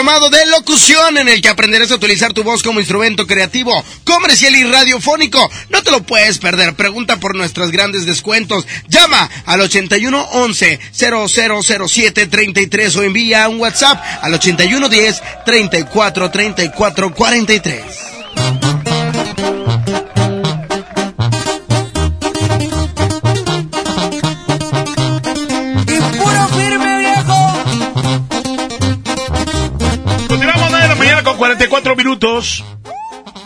[0.00, 4.56] diplomado de locución en el que aprenderás a utilizar tu voz como instrumento creativo, comercial
[4.56, 5.46] y radiofónico.
[5.68, 6.72] No te lo puedes perder.
[6.72, 8.66] Pregunta por nuestros grandes descuentos.
[8.88, 17.84] Llama al 8111 0007 33 o envía un WhatsApp al 8110 34 34 43.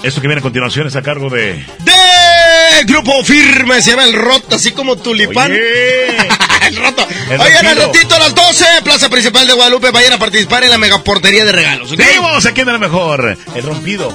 [0.03, 1.65] Esto que viene a continuación es a cargo de...
[1.81, 5.53] De Grupo Firme, se llama El Roto, así como Tulipán.
[6.67, 7.07] el Roto.
[7.31, 10.71] El Oigan, al ratito a las 12, Plaza Principal de Guadalupe, vayan a participar en
[10.71, 11.93] la megaportería de regalos.
[11.93, 12.01] ¿ok?
[12.01, 13.39] Seguimos aquí en la mejor.
[13.55, 14.13] El rompido.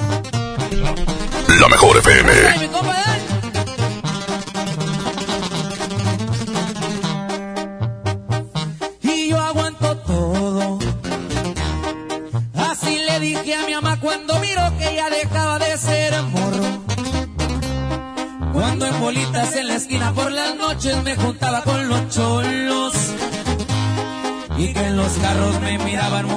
[1.60, 2.69] La mejor FM.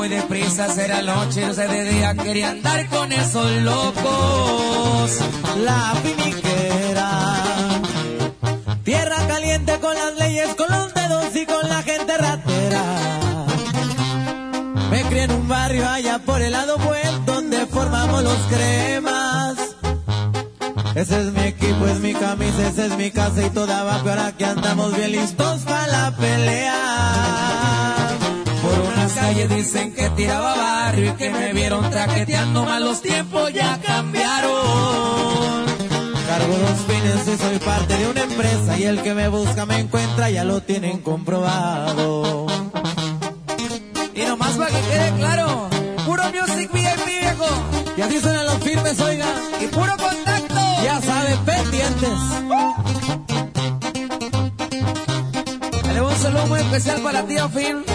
[0.04, 5.12] Muy deprisa, era noche, o sea, de día quería andar con esos locos.
[5.64, 7.36] La finiquera.
[8.84, 12.84] Tierra caliente con las leyes, con los dedos y con la gente ratera.
[14.92, 19.56] Me crié en un barrio allá por el lado buen donde formamos los cremas.
[20.96, 24.34] Ese es mi equipo, es mi camisa, esa es mi casa y toda va ahora
[24.38, 27.93] que andamos bien listos para la pelea.
[29.24, 34.52] Calles dicen que tiraba barrio y que me vieron traqueteando mal los tiempos ya cambiaron.
[36.28, 39.80] Cargo dos fines y soy parte de una empresa y el que me busca me
[39.80, 42.48] encuentra, ya lo tienen comprobado.
[44.14, 45.70] Y nomás para que quede claro,
[46.06, 47.48] puro music VIP viejo.
[47.96, 49.28] Y así suenan los firmes, oiga.
[49.62, 50.60] Y puro contacto.
[50.84, 52.20] Ya saben, pendientes.
[55.94, 57.86] Le un saludo muy especial para tío Phil.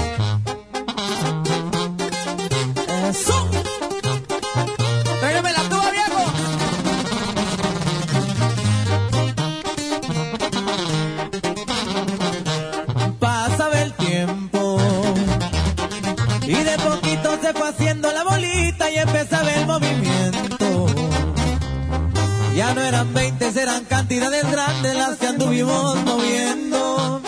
[22.75, 27.21] No eran 20, eran cantidades grandes las que anduvimos moviendo.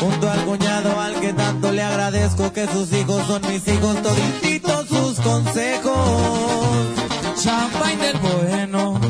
[0.00, 4.88] Junto al cuñado al que tanto le agradezco que sus hijos son mis hijos, todititos
[4.88, 5.96] sus consejos.
[7.42, 9.00] Champagne del bueno.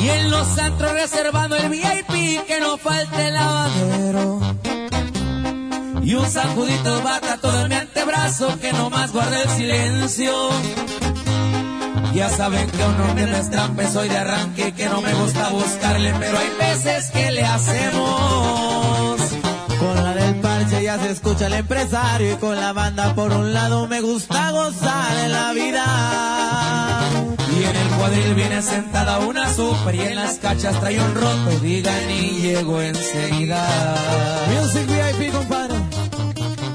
[0.00, 4.40] Y en los antros reservando el VIP que no falte el lavadero.
[6.02, 10.50] Y un sacudito bata todo en mi antebrazo que no más guarda el silencio.
[12.14, 15.48] Ya saben que un hombre no es trampa, soy de arranque que no me gusta
[15.50, 19.20] buscarle, pero hay veces que le hacemos.
[19.78, 23.52] Con la del parche ya se escucha el empresario y con la banda por un
[23.52, 27.00] lado me gusta gozar en la vida.
[27.58, 31.60] Y en el cuadril viene sentada una super y en las cachas trae un roto,
[31.62, 33.66] digan y llego enseguida.
[34.50, 35.76] Music VIP, compadre.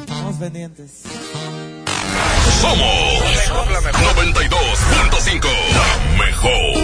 [0.07, 1.03] Estamos pendientes.
[2.61, 3.23] Somos
[3.93, 5.49] 92.5.
[5.73, 6.75] La mejor.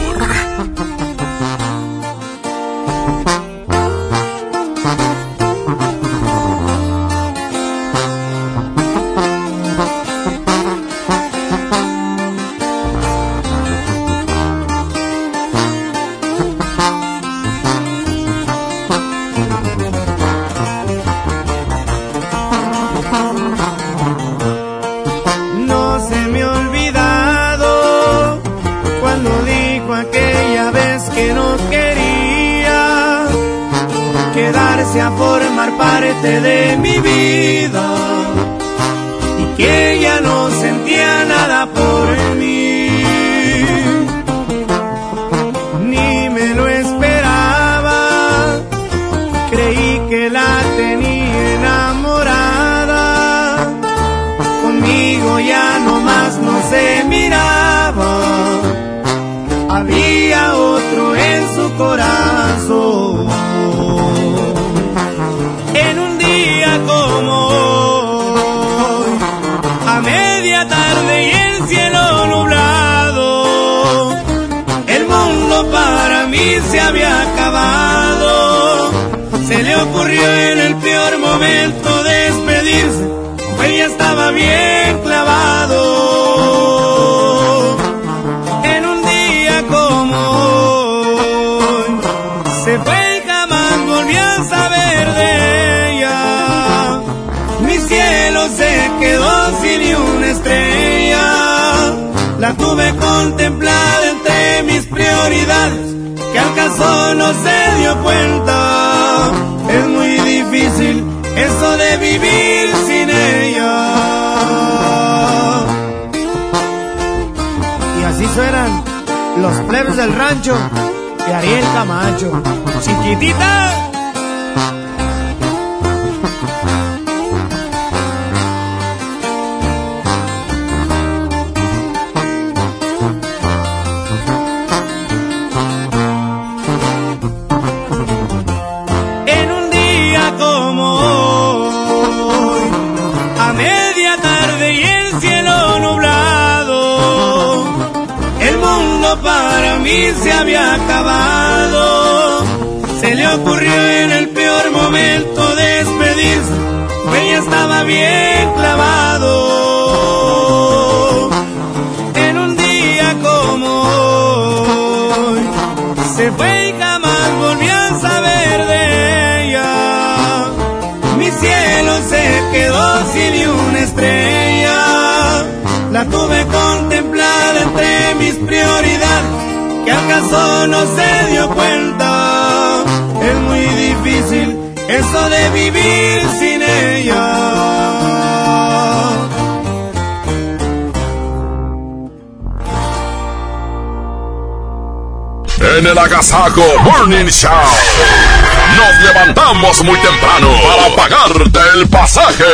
[197.22, 202.46] Nos levantamos muy temprano para pagarte el pasaje.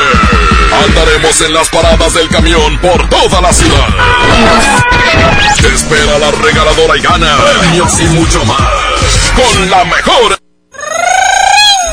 [0.85, 3.87] Andaremos en las paradas del camión por toda la ciudad.
[5.61, 8.59] Te espera la regaladora y gana premios y mucho más.
[9.35, 10.37] Con la mejor.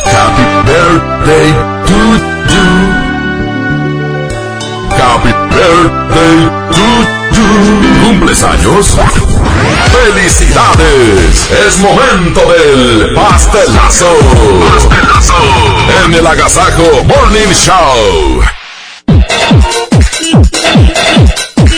[0.06, 1.52] Happy birthday
[1.86, 1.94] to
[2.50, 2.66] you.
[4.98, 6.86] Happy birthday to
[7.30, 8.04] you.
[8.04, 8.98] ¿Cumples años?
[10.04, 11.50] ¡Felicidades!
[11.66, 14.06] Es momento del pastelazo.
[14.74, 15.34] Pastelazo.
[16.04, 18.42] En el Agasajo Morning Show.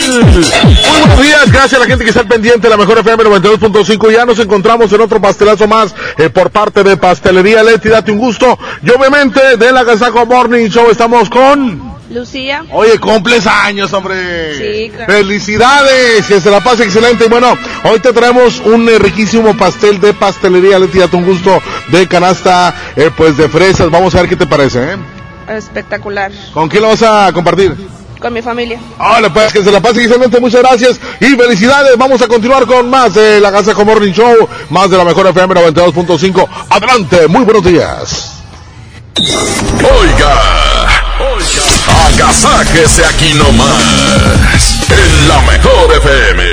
[0.07, 3.23] Muy buenos días, gracias a la gente que está al pendiente de la mejor FM
[3.23, 4.11] 92.5.
[4.11, 7.87] Ya nos encontramos en otro pastelazo más eh, por parte de Pastelería Leti.
[7.87, 8.59] Date un gusto.
[8.83, 11.97] Y obviamente del Agasajo Morning Show estamos con...
[12.09, 12.63] Lucía.
[12.71, 14.55] Oye, cumples años, hombre.
[14.55, 15.11] Sí, claro.
[15.11, 17.25] Felicidades, que se la pase excelente.
[17.25, 20.99] Y bueno, hoy te traemos un eh, riquísimo pastel de pastelería Leti.
[20.99, 23.89] Date un gusto de canasta, eh, pues de fresas.
[23.89, 24.97] Vamos a ver qué te parece, ¿eh?
[25.49, 26.31] Espectacular.
[26.53, 27.75] ¿Con quién lo vas a compartir?
[28.19, 28.79] Con mi familia.
[28.97, 31.97] Hola, pues que se la pase excelente, muchas gracias y felicidades.
[31.97, 35.53] Vamos a continuar con más de la Casa Morning Show, más de la mejor FM
[35.53, 36.47] 92.5.
[36.69, 38.33] Adelante, muy buenos días.
[39.19, 40.41] Oiga,
[41.19, 44.79] oiga, agasáquese aquí nomás.
[44.89, 46.46] En la mejor FM.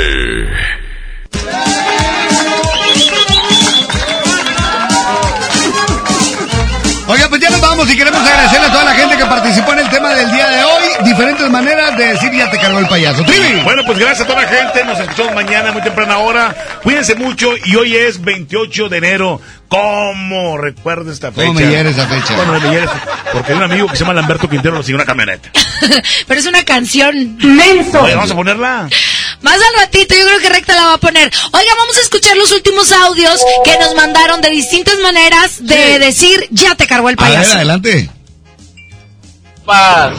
[7.91, 10.65] Y queremos agradecerle a toda la gente que participó en el tema del día de
[10.65, 10.85] hoy.
[11.05, 13.25] Diferentes maneras de decir ya te cargó el payaso.
[13.25, 13.61] Trivi.
[13.63, 14.85] Bueno, pues gracias a toda la gente.
[14.85, 16.55] Nos escuchamos mañana, muy temprana hora.
[16.83, 19.41] Cuídense mucho y hoy es 28 de enero.
[19.75, 21.47] ¿Cómo recuerdo esta fecha?
[21.49, 22.37] ¿Cómo me hiere esa fecha?
[22.37, 22.87] ¿Cómo me hiere
[23.33, 25.51] Porque hay un amigo que se llama Lamberto Quintero, lo siguió una camioneta.
[26.29, 27.39] Pero es una canción.
[27.43, 28.89] Oye, vamos a ponerla.
[29.43, 31.31] Más al ratito, yo creo que Recta la va a poner.
[31.53, 36.47] Oiga, vamos a escuchar los últimos audios que nos mandaron de distintas maneras de decir
[36.51, 37.57] ya te cargó el A ver, payaso.
[37.57, 38.11] adelante.
[39.57, 40.13] Pipas.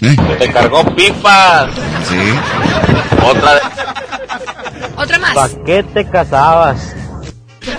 [0.00, 0.16] ¿Eh?
[0.38, 1.70] Te cargó pipas.
[2.08, 3.20] Sí.
[3.22, 3.60] Otra.
[4.96, 5.34] Otra más.
[5.34, 6.94] ¿Para qué te casabas?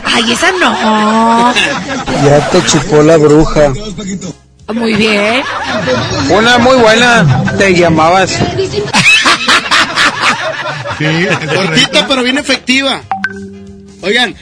[0.03, 1.53] Ay, esa no.
[2.23, 3.73] Ya te chupó la bruja.
[4.73, 5.43] Muy bien.
[6.29, 7.43] Una muy buena.
[7.57, 8.31] Te llamabas.
[11.53, 13.01] Cortita, pero bien efectiva.
[14.01, 14.35] Oigan,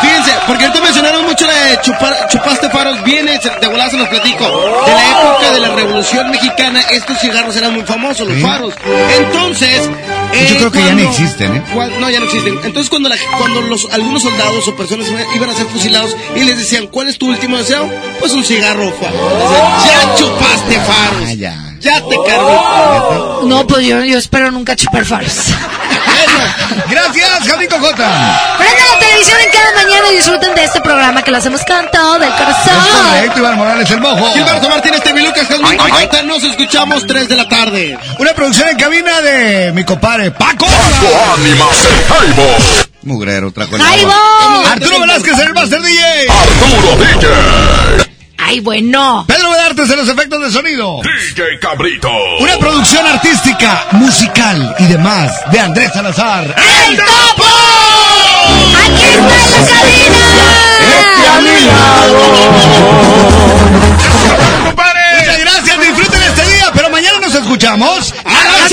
[0.00, 4.08] fíjense, porque ahorita mencionaron mucho la de chupar, chupaste faros, viene, de volada se los
[4.08, 4.44] platico.
[4.86, 8.42] De la época de la Revolución Mexicana, estos cigarros eran muy famosos, los Sí.
[8.42, 8.74] faros.
[9.18, 9.88] Entonces...
[10.32, 11.62] eh, Yo creo que ya ni cuando- existen, ¿eh?
[11.72, 12.54] cual- no, ya no existen.
[12.64, 16.58] Entonces cuando, la- cuando los, algunos soldados o personas iban a ser fusilados y les
[16.58, 17.88] decían, ¿cuál es tu último deseo?
[18.20, 19.84] Pues un cigarro faro.
[19.86, 21.28] Ya chupaste faros.
[21.28, 21.56] Ah, ya.
[21.80, 23.42] Ya te cargo.
[23.44, 25.34] No, pues yo, yo espero nunca chupar faros.
[26.88, 27.94] Gracias, Javico J.
[28.58, 31.90] Prendan la televisión en cada mañana y disfruten de este programa que lo hacemos con
[31.90, 32.74] todo del Es corazón.
[33.08, 34.32] correcto, Iván Morales, el mojo.
[34.34, 37.98] Gilberto Martínez, Tevilucas, Jazmín Cocota, nos escuchamos 3 de la tarde.
[38.18, 40.66] Una producción en cabina de mi compadre Paco.
[40.66, 42.56] Paco Ánimas el Jaibo.
[43.02, 44.10] Mugrero, trajo el ¡Jaibo!
[44.12, 44.72] agua.
[44.72, 46.26] Arturo Velázquez en el Master DJ.
[46.30, 47.28] Arturo DJ.
[48.46, 49.24] Ay, bueno.
[49.26, 51.00] Pedro Vedartes en los efectos de sonido.
[51.02, 52.10] DJ Cabrito.
[52.40, 56.54] Una producción artística, musical y demás de Andrés Salazar.
[56.88, 57.44] ¡El topo!
[58.84, 60.44] ¡Aquí está la cabina!
[61.26, 62.14] a mi lado.
[65.18, 68.72] Muchas gracias, disfruten este día, pero mañana nos escuchamos a las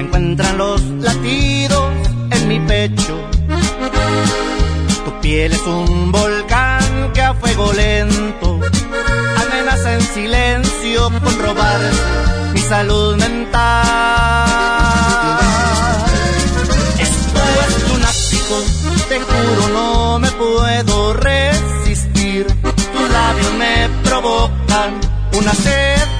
[0.00, 1.92] Encuentran los latidos
[2.30, 3.20] en mi pecho.
[5.04, 8.58] Tu piel es un volcán que a fuego lento
[9.42, 11.80] amenaza en silencio con robar
[12.54, 13.60] mi salud mental.
[16.98, 18.56] Esto es lunático,
[19.10, 22.46] te juro no me puedo resistir.
[22.46, 24.98] Tus labios me provocan
[25.38, 26.19] una sed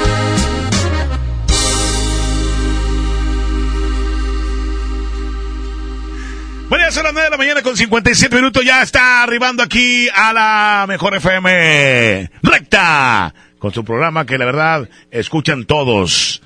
[6.71, 8.63] Bueno, ya son las 9 de la mañana con 57 minutos.
[8.63, 13.35] Ya está arribando aquí a la Mejor FM Recta.
[13.59, 16.41] Con su programa que la verdad escuchan todos.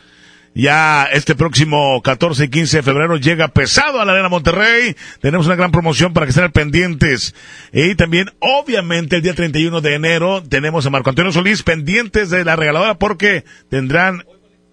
[0.55, 4.95] Ya este próximo 14 y 15 de febrero llega pesado a la Arena Monterrey.
[5.21, 7.35] Tenemos una gran promoción para que estén pendientes.
[7.71, 12.43] Y también, obviamente, el día 31 de enero tenemos a Marco Antonio Solís pendientes de
[12.43, 14.23] la regaladora porque tendrán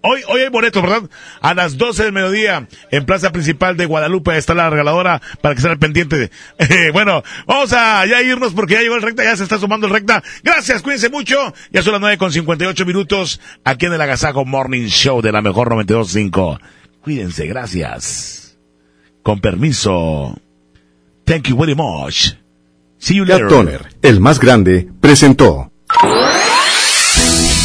[0.05, 1.09] Hoy, hoy hay boletos, ¿verdad?
[1.39, 5.59] A las 12 del mediodía, en Plaza Principal de Guadalupe, está la regaladora para que
[5.59, 6.29] estén al pendiente.
[6.57, 9.87] Eh, bueno, vamos a ya irnos porque ya llegó el recta, ya se está sumando
[9.87, 10.21] el recta.
[10.43, 11.53] Gracias, cuídense mucho.
[11.71, 15.41] Ya son las 9 con 58 minutos aquí en el Agasago Morning Show de la
[15.41, 16.59] mejor 92.5.
[17.01, 18.57] Cuídense, gracias.
[19.21, 20.37] Con permiso.
[21.23, 22.33] Thank you very much.
[22.97, 23.47] See you later.
[23.47, 25.71] Toner, el más grande, presentó.